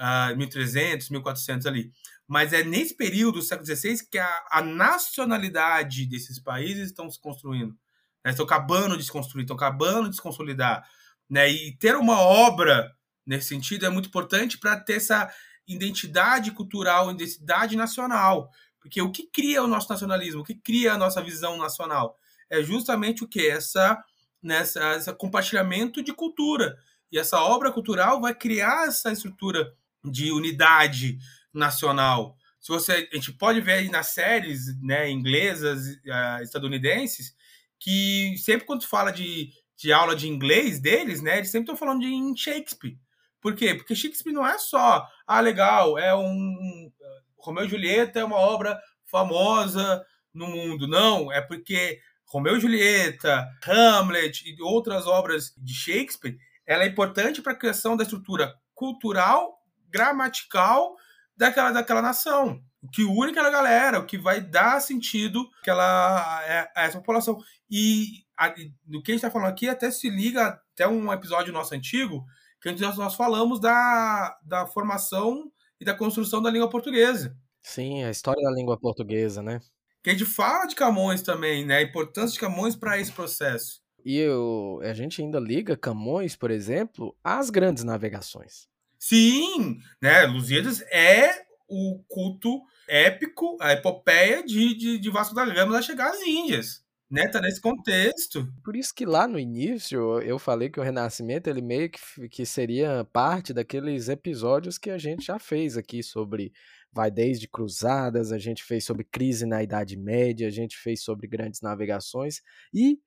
Uh, 0.00 0.36
1300, 0.36 1.10
1400 1.10 1.66
ali. 1.66 1.92
Mas 2.26 2.52
é 2.52 2.62
nesse 2.62 2.96
período, 2.96 3.40
do 3.40 3.42
século 3.42 3.66
XVI, 3.66 4.06
que 4.10 4.18
a, 4.18 4.44
a 4.50 4.62
nacionalidade 4.62 6.06
desses 6.06 6.38
países 6.38 6.86
estão 6.86 7.10
se 7.10 7.20
construindo. 7.20 7.76
Né? 8.24 8.30
Estão 8.30 8.44
acabando 8.44 8.96
de 8.96 9.04
se 9.04 9.12
construir, 9.12 9.42
estão 9.42 9.56
acabando 9.56 10.08
de 10.08 10.16
se 10.16 10.22
consolidar. 10.22 10.88
Né? 11.28 11.50
E 11.50 11.76
ter 11.76 11.96
uma 11.96 12.20
obra 12.20 12.94
nesse 13.26 13.48
sentido 13.48 13.86
é 13.86 13.90
muito 13.90 14.08
importante 14.08 14.58
para 14.58 14.78
ter 14.78 14.94
essa 14.94 15.32
identidade 15.66 16.50
cultural, 16.52 17.10
identidade 17.10 17.76
nacional. 17.76 18.50
Porque 18.80 19.00
o 19.00 19.12
que 19.12 19.28
cria 19.28 19.62
o 19.62 19.68
nosso 19.68 19.88
nacionalismo, 19.88 20.40
o 20.40 20.44
que 20.44 20.54
cria 20.54 20.94
a 20.94 20.98
nossa 20.98 21.22
visão 21.22 21.56
nacional? 21.56 22.18
É 22.50 22.62
justamente 22.62 23.22
o 23.22 23.28
que? 23.28 23.46
Essa, 23.46 24.02
nessa, 24.42 24.80
né, 24.80 24.96
esse 24.96 25.12
compartilhamento 25.14 26.02
de 26.02 26.12
cultura. 26.12 26.76
E 27.10 27.18
essa 27.18 27.40
obra 27.40 27.70
cultural 27.70 28.20
vai 28.20 28.34
criar 28.34 28.88
essa 28.88 29.12
estrutura 29.12 29.72
de 30.04 30.32
unidade, 30.32 31.18
nacional. 31.52 32.36
Se 32.60 32.68
você, 32.68 33.08
a 33.10 33.16
gente 33.16 33.32
pode 33.32 33.60
ver 33.60 33.90
nas 33.90 34.08
séries 34.08 34.80
né, 34.80 35.10
inglesas, 35.10 35.86
uh, 35.86 36.42
estadunidenses, 36.42 37.34
que 37.78 38.36
sempre 38.38 38.64
quando 38.64 38.86
fala 38.86 39.10
de, 39.10 39.50
de 39.76 39.92
aula 39.92 40.14
de 40.14 40.28
inglês 40.28 40.78
deles, 40.78 41.20
né, 41.20 41.38
eles 41.38 41.50
sempre 41.50 41.72
estão 41.72 41.76
falando 41.76 42.00
de 42.00 42.40
Shakespeare. 42.40 42.96
Por 43.40 43.56
quê? 43.56 43.74
Porque 43.74 43.96
Shakespeare 43.96 44.32
não 44.32 44.46
é 44.46 44.56
só, 44.56 45.04
ah, 45.26 45.40
legal, 45.40 45.98
é 45.98 46.14
um. 46.14 46.92
Romeu 47.36 47.64
e 47.64 47.68
Julieta 47.68 48.20
é 48.20 48.24
uma 48.24 48.36
obra 48.36 48.80
famosa 49.04 50.06
no 50.32 50.46
mundo. 50.46 50.86
Não, 50.86 51.32
é 51.32 51.40
porque 51.40 51.98
Romeu 52.24 52.56
e 52.56 52.60
Julieta, 52.60 53.44
Hamlet 53.66 54.44
e 54.46 54.62
outras 54.62 55.08
obras 55.08 55.52
de 55.58 55.74
Shakespeare, 55.74 56.38
ela 56.64 56.84
é 56.84 56.86
importante 56.86 57.42
para 57.42 57.52
a 57.52 57.58
criação 57.58 57.96
da 57.96 58.04
estrutura 58.04 58.54
cultural, 58.72 59.58
gramatical 59.90 60.96
daquela, 61.36 61.72
daquela 61.72 62.02
nação. 62.02 62.60
O 62.82 62.88
que 62.88 63.04
une 63.04 63.30
aquela 63.30 63.50
galera, 63.50 64.00
o 64.00 64.06
que 64.06 64.18
vai 64.18 64.40
dar 64.40 64.80
sentido 64.80 65.48
àquela, 65.60 66.42
é, 66.44 66.70
a, 66.74 66.84
essa 66.84 66.98
população. 66.98 67.38
E 67.70 68.24
a, 68.36 68.48
do 68.84 69.02
que 69.02 69.12
a 69.12 69.14
gente 69.14 69.24
está 69.24 69.30
falando 69.30 69.50
aqui 69.50 69.68
até 69.68 69.90
se 69.90 70.10
liga 70.10 70.60
até 70.74 70.86
um 70.88 71.12
episódio 71.12 71.52
nosso 71.52 71.74
antigo, 71.74 72.24
que 72.60 72.70
nós, 72.72 72.96
nós 72.96 73.14
falamos 73.14 73.60
da, 73.60 74.36
da 74.44 74.66
formação 74.66 75.50
e 75.80 75.84
da 75.84 75.94
construção 75.94 76.42
da 76.42 76.50
língua 76.50 76.68
portuguesa. 76.68 77.36
Sim, 77.62 78.04
a 78.04 78.10
história 78.10 78.42
da 78.42 78.50
língua 78.50 78.78
portuguesa, 78.78 79.42
né? 79.42 79.60
Que 80.02 80.10
a 80.10 80.12
gente 80.12 80.24
fala 80.24 80.66
de 80.66 80.74
Camões 80.74 81.22
também, 81.22 81.64
né? 81.64 81.78
A 81.78 81.82
importância 81.82 82.34
de 82.34 82.40
Camões 82.40 82.74
para 82.74 82.98
esse 82.98 83.12
processo. 83.12 83.80
E 84.04 84.16
eu, 84.16 84.80
a 84.82 84.92
gente 84.92 85.22
ainda 85.22 85.38
liga 85.38 85.76
Camões, 85.76 86.34
por 86.34 86.50
exemplo, 86.50 87.16
às 87.22 87.50
grandes 87.50 87.84
navegações. 87.84 88.68
Sim, 89.02 89.80
né? 90.00 90.26
Lusíadas 90.26 90.80
é 90.82 91.34
o 91.68 92.04
culto 92.06 92.62
épico, 92.86 93.56
a 93.60 93.72
epopeia 93.72 94.44
de, 94.44 94.76
de, 94.76 94.96
de 94.96 95.10
Vasco 95.10 95.34
da 95.34 95.44
Gama 95.44 95.72
da 95.72 95.82
chegar 95.82 96.12
às 96.12 96.22
Índias. 96.22 96.84
Né, 97.10 97.26
tá 97.26 97.40
nesse 97.40 97.60
contexto. 97.60 98.48
Por 98.64 98.76
isso 98.76 98.94
que 98.94 99.04
lá 99.04 99.26
no 99.26 99.40
início 99.40 100.20
eu 100.22 100.38
falei 100.38 100.70
que 100.70 100.78
o 100.78 100.82
Renascimento 100.82 101.50
ele 101.50 101.60
meio 101.60 101.90
que, 101.90 102.28
que 102.28 102.46
seria 102.46 103.04
parte 103.12 103.52
daqueles 103.52 104.08
episódios 104.08 104.78
que 104.78 104.88
a 104.88 104.96
gente 104.96 105.26
já 105.26 105.38
fez 105.38 105.76
aqui 105.76 106.00
sobre 106.00 106.52
vai 106.92 107.10
desde 107.10 107.48
cruzadas, 107.48 108.30
a 108.30 108.38
gente 108.38 108.62
fez 108.62 108.84
sobre 108.84 109.04
crise 109.04 109.44
na 109.44 109.62
Idade 109.64 109.96
Média, 109.96 110.46
a 110.46 110.50
gente 110.50 110.76
fez 110.78 111.02
sobre 111.02 111.26
grandes 111.26 111.60
navegações 111.60 112.40
e 112.72 112.98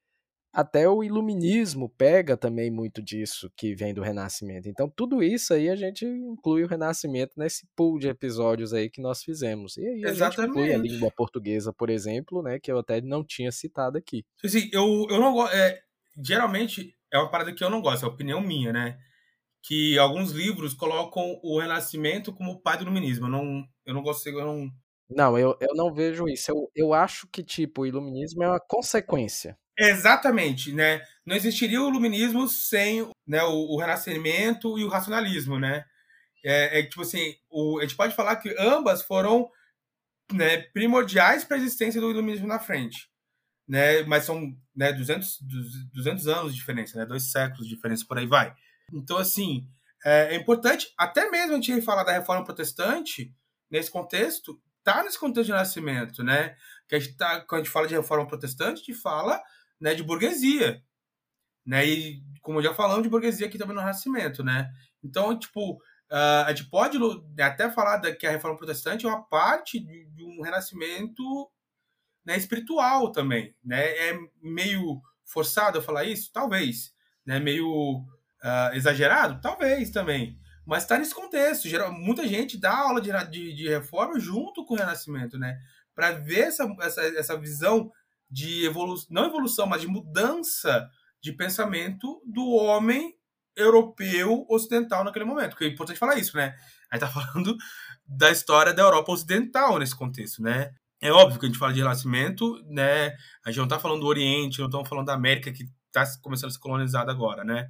até 0.55 0.87
o 0.87 1.03
iluminismo 1.03 1.89
pega 1.89 2.37
também 2.37 2.71
muito 2.71 3.01
disso 3.03 3.51
que 3.57 3.75
vem 3.75 3.93
do 3.93 4.01
Renascimento. 4.01 4.69
Então, 4.69 4.89
tudo 4.89 5.21
isso 5.21 5.53
aí 5.53 5.69
a 5.69 5.75
gente 5.75 6.05
inclui 6.05 6.63
o 6.63 6.67
Renascimento 6.67 7.33
nesse 7.35 7.67
pool 7.75 7.99
de 7.99 8.07
episódios 8.07 8.73
aí 8.73 8.89
que 8.89 9.01
nós 9.01 9.21
fizemos. 9.21 9.75
E 9.75 9.85
aí 9.85 10.05
a 10.05 10.09
Exatamente. 10.09 10.53
gente 10.53 10.63
inclui 10.63 10.73
a 10.73 10.77
língua 10.77 11.11
portuguesa, 11.11 11.73
por 11.73 11.89
exemplo, 11.89 12.41
né, 12.41 12.57
que 12.57 12.71
eu 12.71 12.79
até 12.79 13.01
não 13.01 13.21
tinha 13.21 13.51
citado 13.51 13.97
aqui. 13.97 14.23
Eu, 14.71 15.05
eu 15.09 15.19
não 15.19 15.33
gosto. 15.33 15.53
É, 15.53 15.81
geralmente 16.23 16.95
é 17.11 17.17
uma 17.17 17.29
parada 17.29 17.53
que 17.53 17.61
eu 17.61 17.69
não 17.69 17.81
gosto, 17.81 18.05
é 18.05 18.07
opinião 18.07 18.39
minha, 18.39 18.71
né? 18.71 18.97
Que 19.61 19.99
alguns 19.99 20.31
livros 20.31 20.73
colocam 20.73 21.37
o 21.43 21.59
Renascimento 21.59 22.31
como 22.31 22.53
o 22.53 22.61
pai 22.61 22.77
do 22.77 22.83
iluminismo. 22.83 23.25
Eu 23.25 23.29
não, 23.29 23.63
eu 23.85 23.93
não 23.93 24.01
gosto, 24.01 24.25
eu 24.29 24.45
não. 24.45 24.69
Não, 25.09 25.37
eu, 25.37 25.57
eu 25.59 25.75
não 25.75 25.93
vejo 25.93 26.29
isso. 26.29 26.49
Eu, 26.49 26.71
eu 26.73 26.93
acho 26.93 27.27
que, 27.27 27.43
tipo, 27.43 27.81
o 27.81 27.85
iluminismo 27.85 28.41
é 28.41 28.47
uma 28.47 28.59
consequência 28.59 29.57
Exatamente, 29.77 30.71
né? 30.71 31.01
Não 31.25 31.35
existiria 31.35 31.81
o 31.81 31.89
iluminismo 31.89 32.47
sem 32.47 33.09
né, 33.27 33.43
o, 33.43 33.73
o 33.73 33.79
renascimento 33.79 34.77
e 34.79 34.83
o 34.83 34.89
racionalismo, 34.89 35.59
né? 35.59 35.85
É, 36.43 36.79
é, 36.79 36.83
tipo 36.83 37.01
assim, 37.01 37.35
o, 37.49 37.79
a 37.79 37.81
gente 37.81 37.95
pode 37.95 38.15
falar 38.15 38.35
que 38.37 38.55
ambas 38.59 39.01
foram 39.01 39.49
né, 40.31 40.57
primordiais 40.73 41.43
para 41.43 41.57
a 41.57 41.59
existência 41.59 41.99
do 41.99 42.09
iluminismo 42.09 42.47
na 42.47 42.59
frente, 42.59 43.09
né? 43.67 44.03
Mas 44.03 44.25
são 44.25 44.55
né, 44.75 44.93
200, 44.93 45.39
200 45.93 46.27
anos 46.27 46.53
de 46.53 46.59
diferença, 46.59 46.97
né? 46.97 47.05
Dois 47.05 47.31
séculos 47.31 47.67
de 47.67 47.75
diferença, 47.75 48.05
por 48.07 48.17
aí 48.17 48.27
vai. 48.27 48.53
Então, 48.93 49.17
assim, 49.17 49.67
é, 50.05 50.35
é 50.35 50.35
importante, 50.35 50.93
até 50.97 51.29
mesmo 51.29 51.53
a 51.53 51.61
gente 51.61 51.81
falar 51.81 52.03
da 52.03 52.13
reforma 52.13 52.45
protestante, 52.45 53.33
nesse 53.69 53.89
contexto, 53.89 54.61
tá 54.83 55.03
nesse 55.03 55.19
contexto 55.19 55.47
de 55.47 55.53
nascimento, 55.53 56.23
né? 56.23 56.55
Que 56.87 56.95
a 56.95 56.99
gente 56.99 57.17
tá, 57.17 57.41
quando 57.41 57.61
a 57.61 57.63
gente 57.63 57.73
fala 57.73 57.87
de 57.87 57.95
reforma 57.95 58.27
protestante, 58.27 58.73
a 58.73 58.85
gente 58.85 58.93
fala 58.93 59.41
né, 59.79 59.93
de 59.93 60.03
burguesia. 60.03 60.81
Né? 61.65 61.85
E, 61.85 62.23
como 62.41 62.61
já 62.61 62.73
falamos, 62.73 63.03
de 63.03 63.09
burguesia 63.09 63.47
aqui 63.47 63.57
também 63.57 63.75
no 63.75 63.81
Renascimento. 63.81 64.43
Né? 64.43 64.69
Então, 65.03 65.37
tipo, 65.37 65.73
uh, 65.73 66.45
a 66.45 66.53
gente 66.53 66.69
pode 66.69 66.97
até 67.39 67.69
falar 67.69 67.99
que 68.15 68.27
a 68.27 68.31
Reforma 68.31 68.57
Protestante 68.57 69.05
é 69.05 69.09
uma 69.09 69.23
parte 69.23 69.79
de 69.79 70.23
um 70.23 70.41
renascimento 70.41 71.23
né, 72.25 72.37
espiritual 72.37 73.11
também. 73.11 73.55
Né? 73.63 74.09
É 74.09 74.17
meio 74.41 75.01
forçado 75.25 75.77
eu 75.77 75.81
falar 75.81 76.03
isso? 76.03 76.31
Talvez. 76.31 76.93
Né? 77.25 77.39
Meio 77.39 77.97
uh, 77.99 78.73
exagerado? 78.73 79.41
Talvez 79.41 79.89
também. 79.89 80.39
Mas 80.65 80.83
está 80.83 80.97
nesse 80.97 81.13
contexto. 81.13 81.69
Geral, 81.69 81.91
muita 81.91 82.27
gente 82.27 82.57
dá 82.57 82.75
aula 82.75 82.99
de, 82.99 83.11
de, 83.29 83.53
de 83.53 83.69
reforma 83.69 84.19
junto 84.19 84.65
com 84.65 84.73
o 84.73 84.77
Renascimento, 84.77 85.37
né? 85.37 85.59
Para 85.93 86.11
ver 86.11 86.47
essa, 86.47 86.67
essa, 86.81 87.01
essa 87.01 87.37
visão 87.37 87.91
de 88.29 88.65
evolução, 88.65 89.07
não 89.11 89.25
evolução, 89.25 89.67
mas 89.67 89.81
de 89.81 89.87
mudança 89.87 90.89
de 91.21 91.33
pensamento 91.33 92.21
do 92.25 92.47
homem 92.49 93.15
europeu 93.55 94.45
ocidental 94.49 95.03
naquele 95.03 95.25
momento. 95.25 95.51
Porque 95.51 95.65
é 95.65 95.69
importante 95.69 95.97
falar 95.97 96.17
isso, 96.17 96.35
né? 96.35 96.55
A 96.91 96.97
gente 96.97 97.07
tá 97.07 97.07
falando 97.21 97.55
da 98.05 98.31
história 98.31 98.73
da 98.73 98.83
Europa 98.83 99.11
ocidental 99.11 99.79
nesse 99.79 99.95
contexto, 99.95 100.41
né? 100.41 100.71
É 101.01 101.11
óbvio 101.11 101.39
que 101.39 101.45
a 101.45 101.49
gente 101.49 101.59
fala 101.59 101.73
de 101.73 101.79
renascimento, 101.79 102.61
né? 102.65 103.15
A 103.45 103.51
gente 103.51 103.59
não 103.59 103.67
tá 103.67 103.79
falando 103.79 104.01
do 104.01 104.07
Oriente, 104.07 104.59
não 104.59 104.67
estamos 104.67 104.87
falando 104.87 105.05
da 105.05 105.13
América 105.13 105.51
que 105.51 105.69
está 105.87 106.05
começando 106.21 106.49
a 106.49 106.53
ser 106.53 106.59
colonizada 106.59 107.11
agora, 107.11 107.43
né? 107.43 107.69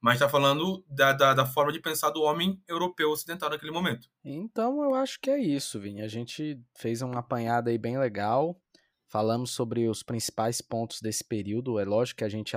Mas 0.00 0.14
está 0.14 0.28
falando 0.28 0.84
da, 0.88 1.12
da, 1.12 1.34
da, 1.34 1.46
forma 1.46 1.72
de 1.72 1.80
pensar 1.80 2.10
do 2.10 2.22
homem 2.22 2.60
europeu 2.68 3.10
ocidental 3.10 3.48
naquele 3.48 3.72
momento. 3.72 4.08
Então 4.22 4.82
eu 4.84 4.94
acho 4.94 5.18
que 5.20 5.30
é 5.30 5.38
isso, 5.38 5.80
Vini. 5.80 6.02
A 6.02 6.08
gente 6.08 6.60
fez 6.76 7.02
uma 7.02 7.20
apanhada 7.20 7.70
aí 7.70 7.78
bem 7.78 7.98
legal. 7.98 8.60
Falamos 9.08 9.50
sobre 9.52 9.88
os 9.88 10.02
principais 10.02 10.60
pontos 10.60 11.00
desse 11.00 11.24
período. 11.24 11.78
É 11.78 11.84
lógico 11.84 12.18
que 12.18 12.24
a 12.24 12.28
gente, 12.28 12.56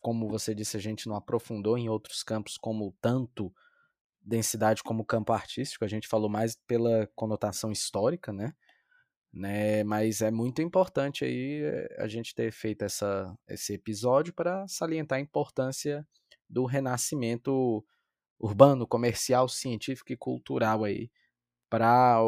como 0.00 0.28
você 0.28 0.54
disse, 0.54 0.76
a 0.76 0.80
gente 0.80 1.08
não 1.08 1.16
aprofundou 1.16 1.78
em 1.78 1.88
outros 1.88 2.22
campos 2.22 2.58
como 2.58 2.94
tanto 3.00 3.54
densidade 4.20 4.82
como 4.82 5.04
campo 5.04 5.32
artístico. 5.32 5.84
A 5.84 5.88
gente 5.88 6.08
falou 6.08 6.28
mais 6.28 6.56
pela 6.66 7.06
conotação 7.14 7.70
histórica, 7.70 8.32
né? 8.32 8.52
né? 9.32 9.84
Mas 9.84 10.20
é 10.22 10.30
muito 10.30 10.60
importante 10.60 11.24
aí 11.24 11.62
eh, 11.62 11.96
a 11.98 12.08
gente 12.08 12.34
ter 12.34 12.50
feito 12.50 12.82
essa, 12.82 13.32
esse 13.48 13.74
episódio 13.74 14.34
para 14.34 14.66
salientar 14.66 15.18
a 15.18 15.22
importância 15.22 16.06
do 16.48 16.64
renascimento 16.64 17.84
urbano, 18.38 18.86
comercial, 18.86 19.48
científico 19.48 20.12
e 20.12 20.16
cultural 20.16 20.84
aí 20.84 21.10
para 21.70 22.20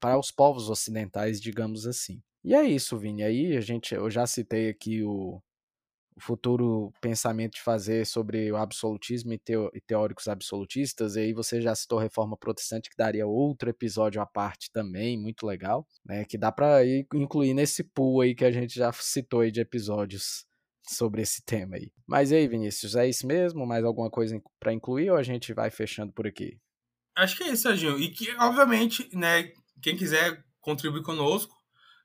para 0.00 0.18
os 0.18 0.30
povos 0.30 0.70
ocidentais, 0.70 1.38
digamos 1.40 1.86
assim. 1.86 2.22
E 2.42 2.54
é 2.54 2.64
isso, 2.64 2.98
Vini. 2.98 3.22
Aí 3.22 3.56
a 3.56 3.60
gente, 3.60 3.94
eu 3.94 4.10
já 4.10 4.26
citei 4.26 4.68
aqui 4.68 5.02
o, 5.02 5.42
o 6.16 6.20
futuro 6.20 6.92
pensamento 7.00 7.54
de 7.54 7.62
fazer 7.62 8.06
sobre 8.06 8.50
o 8.52 8.56
absolutismo 8.56 9.32
e, 9.32 9.38
teo, 9.38 9.70
e 9.74 9.80
teóricos 9.80 10.28
absolutistas, 10.28 11.16
e 11.16 11.20
aí 11.20 11.32
você 11.32 11.60
já 11.60 11.74
citou 11.74 11.98
Reforma 11.98 12.36
Protestante, 12.36 12.90
que 12.90 12.96
daria 12.96 13.26
outro 13.26 13.70
episódio 13.70 14.20
à 14.20 14.26
parte 14.26 14.70
também, 14.72 15.18
muito 15.18 15.46
legal, 15.46 15.86
né, 16.04 16.24
que 16.24 16.38
dá 16.38 16.52
para 16.52 16.84
incluir 17.14 17.54
nesse 17.54 17.82
pool 17.82 18.20
aí 18.20 18.34
que 18.34 18.44
a 18.44 18.52
gente 18.52 18.74
já 18.74 18.92
citou 18.92 19.40
aí 19.40 19.50
de 19.50 19.60
episódios 19.60 20.44
sobre 20.86 21.22
esse 21.22 21.42
tema 21.44 21.76
aí. 21.76 21.90
Mas 22.06 22.32
aí, 22.32 22.46
Vinícius, 22.48 22.96
é 22.96 23.08
isso 23.08 23.26
mesmo? 23.26 23.66
Mais 23.66 23.84
alguma 23.84 24.10
coisa 24.10 24.40
para 24.58 24.72
incluir 24.72 25.10
ou 25.10 25.16
a 25.16 25.22
gente 25.22 25.52
vai 25.54 25.70
fechando 25.70 26.12
por 26.12 26.26
aqui? 26.26 26.58
Acho 27.16 27.36
que 27.36 27.44
é 27.44 27.52
isso, 27.52 27.62
Serginho. 27.62 27.98
E 27.98 28.10
que, 28.10 28.30
obviamente, 28.36 29.08
né, 29.14 29.52
quem 29.80 29.96
quiser 29.96 30.44
contribuir 30.60 31.02
conosco, 31.02 31.54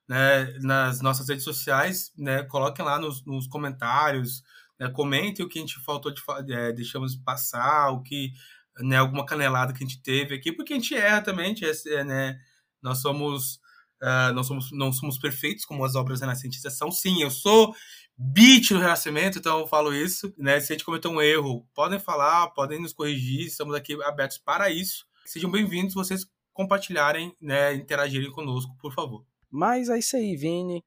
né, 0.08 0.54
nas 0.60 1.02
nossas 1.02 1.28
redes 1.28 1.44
sociais, 1.44 2.12
né, 2.18 2.44
coloquem 2.44 2.86
lá 2.86 3.00
nos, 3.00 3.26
nos 3.26 3.48
comentários, 3.48 4.44
né, 4.80 4.90
comentem 4.90 5.46
o 5.46 5.50
que 5.50 5.60
a 5.60 5.62
gente 5.62 5.80
faltou 5.80 6.14
de 6.14 6.22
é, 6.54 6.72
deixamos 6.72 7.16
passar, 7.16 7.92
o 7.92 8.02
que, 8.02 8.32
né, 8.80 8.98
alguma 8.98 9.26
canelada 9.26 9.74
que 9.74 9.84
a 9.84 9.88
gente 9.88 10.02
teve 10.02 10.36
aqui, 10.36 10.52
porque 10.52 10.74
a 10.74 10.76
gente 10.76 10.96
erra 10.96 11.22
também, 11.22 11.46
a 11.46 11.50
gente 11.50 11.90
é, 11.90 12.04
né, 12.04 12.40
nós 12.82 13.00
somos 13.00 13.60
uh, 14.02 14.34
não 14.34 14.44
somos 14.44 14.72
não 14.72 14.94
somos 14.94 15.18
perfeitos 15.18 15.66
como 15.66 15.84
as 15.84 15.96
obras 15.96 16.22
renascentistas 16.22 16.78
são. 16.78 16.92
Sim, 16.92 17.22
eu 17.22 17.32
sou 17.32 17.76
beat 18.18 18.70
do 18.70 18.80
Renascimento, 18.80 19.40
então 19.40 19.60
eu 19.60 19.68
falo 19.68 19.94
isso, 19.94 20.34
né? 20.38 20.60
Se 20.60 20.72
a 20.72 20.76
gente 20.76 20.86
cometeu 20.86 21.12
um 21.12 21.22
erro, 21.22 21.68
podem 21.74 22.00
falar, 22.00 22.48
podem 22.52 22.82
nos 22.82 22.94
corrigir, 22.94 23.48
estamos 23.48 23.76
aqui 23.76 24.02
abertos 24.04 24.38
para 24.38 24.70
isso. 24.70 25.06
Sejam 25.26 25.52
bem-vindos, 25.52 25.94
vocês 25.94 26.26
compartilharem, 26.54 27.36
né, 27.42 27.74
interagirem 27.74 28.32
conosco, 28.32 28.74
por 28.80 28.94
favor. 28.94 29.26
Mas 29.50 29.90
é 29.90 29.98
isso 29.98 30.16
aí, 30.16 30.36
Vini. 30.36 30.84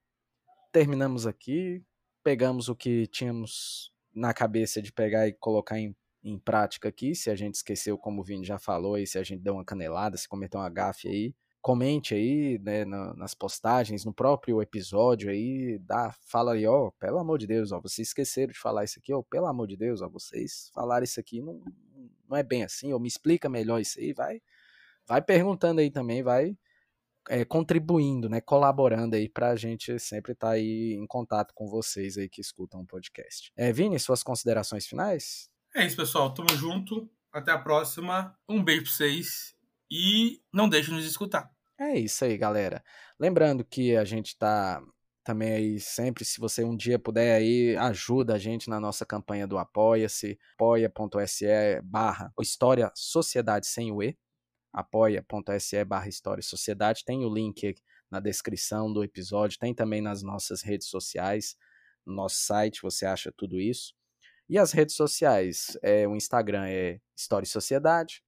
Terminamos 0.71 1.25
aqui. 1.25 1.83
Pegamos 2.23 2.69
o 2.69 2.75
que 2.75 3.07
tínhamos 3.07 3.91
na 4.13 4.33
cabeça 4.33 4.81
de 4.81 4.91
pegar 4.91 5.27
e 5.27 5.33
colocar 5.33 5.79
em, 5.79 5.95
em 6.23 6.37
prática 6.37 6.89
aqui. 6.89 7.15
Se 7.15 7.29
a 7.29 7.35
gente 7.35 7.55
esqueceu, 7.55 7.97
como 7.97 8.21
o 8.21 8.23
Vini 8.23 8.45
já 8.45 8.59
falou, 8.59 8.95
aí, 8.95 9.07
se 9.07 9.17
a 9.17 9.23
gente 9.23 9.41
deu 9.41 9.53
uma 9.53 9.65
canelada, 9.65 10.17
se 10.17 10.27
cometeu 10.27 10.59
uma 10.59 10.69
gafe 10.69 11.07
aí, 11.07 11.35
comente 11.61 12.13
aí, 12.13 12.57
né, 12.59 12.85
nas 12.85 13.33
postagens, 13.33 14.05
no 14.05 14.13
próprio 14.13 14.61
episódio 14.61 15.29
aí, 15.29 15.77
dá, 15.79 16.13
fala 16.21 16.53
aí, 16.53 16.65
ó, 16.65 16.91
pelo 16.91 17.19
amor 17.19 17.37
de 17.37 17.47
Deus, 17.47 17.71
ó, 17.71 17.81
vocês 17.81 18.09
esqueceram 18.09 18.53
de 18.53 18.59
falar 18.59 18.85
isso 18.85 18.97
aqui, 18.99 19.13
ó, 19.13 19.21
pelo 19.21 19.45
amor 19.45 19.67
de 19.67 19.75
Deus, 19.75 20.01
ó, 20.01 20.09
vocês 20.09 20.71
falaram 20.73 21.03
isso 21.03 21.19
aqui, 21.19 21.41
não, 21.41 21.61
não 22.29 22.37
é 22.37 22.43
bem 22.43 22.63
assim, 22.63 22.93
ou 22.93 22.99
me 22.99 23.07
explica 23.07 23.49
melhor 23.49 23.79
isso 23.81 23.99
aí, 23.99 24.13
vai, 24.13 24.41
vai 25.05 25.21
perguntando 25.21 25.81
aí 25.81 25.91
também, 25.91 26.23
vai 26.23 26.57
é, 27.29 27.45
contribuindo, 27.45 28.27
né, 28.27 28.41
colaborando 28.41 29.15
aí 29.15 29.29
para 29.29 29.51
a 29.51 29.55
gente 29.55 29.97
sempre 29.99 30.33
estar 30.33 30.47
tá 30.47 30.53
aí 30.53 30.93
em 30.99 31.05
contato 31.05 31.53
com 31.53 31.67
vocês 31.67 32.17
aí 32.17 32.27
que 32.27 32.41
escutam 32.41 32.81
o 32.81 32.87
podcast. 32.87 33.51
É, 33.55 33.71
Vini, 33.71 33.99
suas 33.99 34.23
considerações 34.23 34.87
finais? 34.87 35.47
É 35.75 35.85
isso, 35.85 35.95
pessoal. 35.95 36.33
Tamo 36.33 36.49
junto. 36.57 37.07
Até 37.31 37.51
a 37.51 37.59
próxima. 37.59 38.35
Um 38.49 38.63
beijo 38.63 38.83
para 38.83 38.91
vocês 38.91 39.55
e 39.91 40.41
não 40.51 40.67
deixe 40.67 40.89
de 40.89 40.95
nos 40.95 41.05
escutar. 41.05 41.51
É 41.79 41.97
isso 41.97 42.25
aí, 42.25 42.35
galera. 42.35 42.83
Lembrando 43.19 43.63
que 43.63 43.95
a 43.95 44.03
gente 44.03 44.35
tá 44.35 44.81
também 45.23 45.51
aí 45.51 45.79
sempre, 45.79 46.25
se 46.25 46.39
você 46.39 46.63
um 46.63 46.75
dia 46.75 46.97
puder 46.97 47.35
aí, 47.35 47.77
ajuda 47.77 48.33
a 48.33 48.37
gente 48.39 48.67
na 48.67 48.79
nossa 48.79 49.05
campanha 49.05 49.45
do 49.45 49.59
Apoia-se, 49.59 50.39
apoia.se 50.55 51.45
barra 51.83 52.33
História 52.41 52.91
Sociedade 52.95 53.67
sem 53.67 53.91
o 53.91 54.01
E, 54.01 54.17
apoia.se 54.73 55.83
barra 55.85 56.07
História 56.07 56.41
e 56.41 56.43
Sociedade. 56.43 57.03
Tem 57.05 57.25
o 57.25 57.33
link 57.33 57.75
na 58.09 58.19
descrição 58.19 58.91
do 58.91 59.03
episódio, 59.03 59.59
tem 59.59 59.73
também 59.73 60.01
nas 60.01 60.23
nossas 60.23 60.61
redes 60.61 60.87
sociais, 60.87 61.55
no 62.05 62.15
nosso 62.15 62.37
site, 62.37 62.81
você 62.81 63.05
acha 63.05 63.31
tudo 63.35 63.59
isso. 63.59 63.93
E 64.49 64.57
as 64.57 64.71
redes 64.71 64.95
sociais, 64.95 65.77
é, 65.83 66.07
o 66.07 66.15
Instagram 66.15 66.65
é 66.65 66.99
História 67.15 67.45
e 67.45 67.49
Sociedade, 67.49 68.23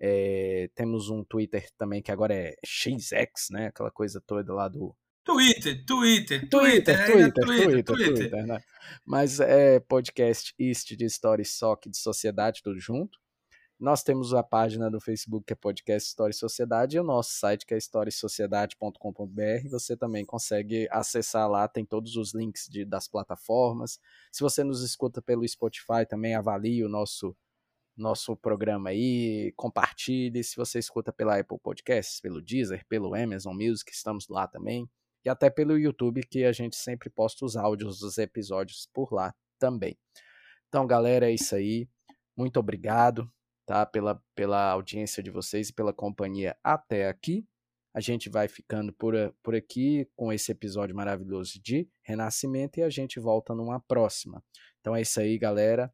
é, 0.00 0.70
temos 0.74 1.10
um 1.10 1.22
Twitter 1.22 1.68
também 1.76 2.02
que 2.02 2.10
agora 2.10 2.34
é 2.34 2.56
XX, 2.64 3.50
né? 3.50 3.66
Aquela 3.66 3.90
coisa 3.90 4.20
toda 4.26 4.52
lá 4.52 4.66
do. 4.66 4.96
Twitter, 5.22 5.84
Twitter, 5.84 6.48
Twitter, 6.48 6.96
Twitter, 6.96 7.06
Twitter, 7.06 7.44
Twitter, 7.44 7.84
Twitter, 7.84 8.14
Twitter 8.14 8.46
né? 8.46 8.60
Mas 9.04 9.38
é 9.38 9.78
podcast 9.78 10.54
East 10.58 10.96
de 10.96 11.04
História 11.04 11.42
e 11.42 11.46
Soc 11.46 11.84
de 11.86 11.98
Sociedade, 11.98 12.62
tudo 12.64 12.80
junto. 12.80 13.18
Nós 13.80 14.02
temos 14.02 14.34
a 14.34 14.42
página 14.42 14.90
do 14.90 15.00
Facebook 15.00 15.46
que 15.46 15.54
é 15.54 15.56
Podcast 15.56 16.06
História 16.06 16.32
e 16.32 16.36
Sociedade 16.36 16.98
e 16.98 17.00
o 17.00 17.02
nosso 17.02 17.30
site 17.32 17.64
que 17.64 17.72
é 17.72 17.78
historiesociedade.com.br. 17.78 19.68
Você 19.70 19.96
também 19.96 20.22
consegue 20.22 20.86
acessar 20.90 21.48
lá, 21.48 21.66
tem 21.66 21.82
todos 21.82 22.14
os 22.16 22.34
links 22.34 22.68
de, 22.68 22.84
das 22.84 23.08
plataformas. 23.08 23.98
Se 24.30 24.42
você 24.42 24.62
nos 24.62 24.82
escuta 24.82 25.22
pelo 25.22 25.48
Spotify, 25.48 26.04
também 26.06 26.34
avalie 26.34 26.84
o 26.84 26.90
nosso 26.90 27.34
nosso 27.96 28.36
programa 28.36 28.90
aí, 28.90 29.50
compartilhe. 29.56 30.44
Se 30.44 30.56
você 30.56 30.78
escuta 30.78 31.10
pela 31.10 31.38
Apple 31.38 31.58
Podcasts, 31.58 32.20
pelo 32.20 32.42
Deezer, 32.42 32.84
pelo 32.86 33.14
Amazon 33.14 33.54
Music, 33.54 33.90
estamos 33.90 34.28
lá 34.28 34.46
também. 34.46 34.86
E 35.24 35.30
até 35.30 35.48
pelo 35.48 35.78
YouTube, 35.78 36.22
que 36.26 36.44
a 36.44 36.52
gente 36.52 36.76
sempre 36.76 37.08
posta 37.08 37.46
os 37.46 37.56
áudios 37.56 38.00
dos 38.00 38.18
episódios 38.18 38.86
por 38.92 39.10
lá 39.10 39.34
também. 39.58 39.98
Então, 40.68 40.86
galera, 40.86 41.30
é 41.30 41.34
isso 41.34 41.54
aí. 41.54 41.88
Muito 42.36 42.60
obrigado 42.60 43.30
tá? 43.70 43.86
Pela, 43.86 44.20
pela 44.34 44.68
audiência 44.72 45.22
de 45.22 45.30
vocês 45.30 45.68
e 45.68 45.72
pela 45.72 45.92
companhia 45.92 46.56
até 46.64 47.08
aqui. 47.08 47.46
A 47.94 48.00
gente 48.00 48.28
vai 48.28 48.48
ficando 48.48 48.92
por, 48.92 49.14
por 49.44 49.54
aqui 49.54 50.08
com 50.16 50.32
esse 50.32 50.50
episódio 50.50 50.94
maravilhoso 50.94 51.60
de 51.62 51.88
Renascimento 52.02 52.80
e 52.80 52.82
a 52.82 52.90
gente 52.90 53.20
volta 53.20 53.54
numa 53.54 53.78
próxima. 53.78 54.42
Então 54.80 54.96
é 54.96 55.02
isso 55.02 55.20
aí, 55.20 55.38
galera. 55.38 55.92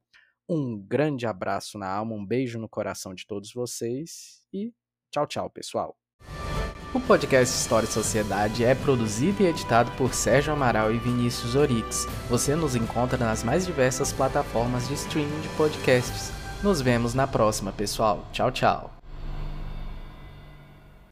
Um 0.49 0.79
grande 0.79 1.27
abraço 1.27 1.77
na 1.77 1.87
alma, 1.87 2.15
um 2.15 2.25
beijo 2.25 2.59
no 2.59 2.69
coração 2.69 3.15
de 3.15 3.27
todos 3.27 3.53
vocês 3.53 4.41
e 4.55 4.73
tchau, 5.11 5.27
tchau, 5.27 5.51
pessoal. 5.51 5.99
O 6.95 7.01
podcast 7.01 7.55
História 7.55 7.87
e 7.87 7.93
Sociedade 7.93 8.65
é 8.65 8.75
produzido 8.75 9.43
e 9.43 9.47
editado 9.47 9.91
por 9.99 10.15
Sérgio 10.15 10.55
Amaral 10.55 10.95
e 10.95 10.99
Vinícius 10.99 11.55
Orix. 11.55 12.07
Você 12.31 12.57
nos 12.57 12.75
encontra 12.75 13.19
nas 13.19 13.45
mais 13.45 13.67
diversas 13.67 14.15
plataformas 14.15 14.89
de 14.89 14.95
streaming 14.95 15.41
de 15.43 15.49
podcasts 15.57 16.46
nos 16.63 16.81
vemos 16.81 17.15
na 17.15 17.27
próxima, 17.27 17.73
pessoal. 17.73 18.25
Tchau, 18.33 18.51
tchau. 18.51 18.96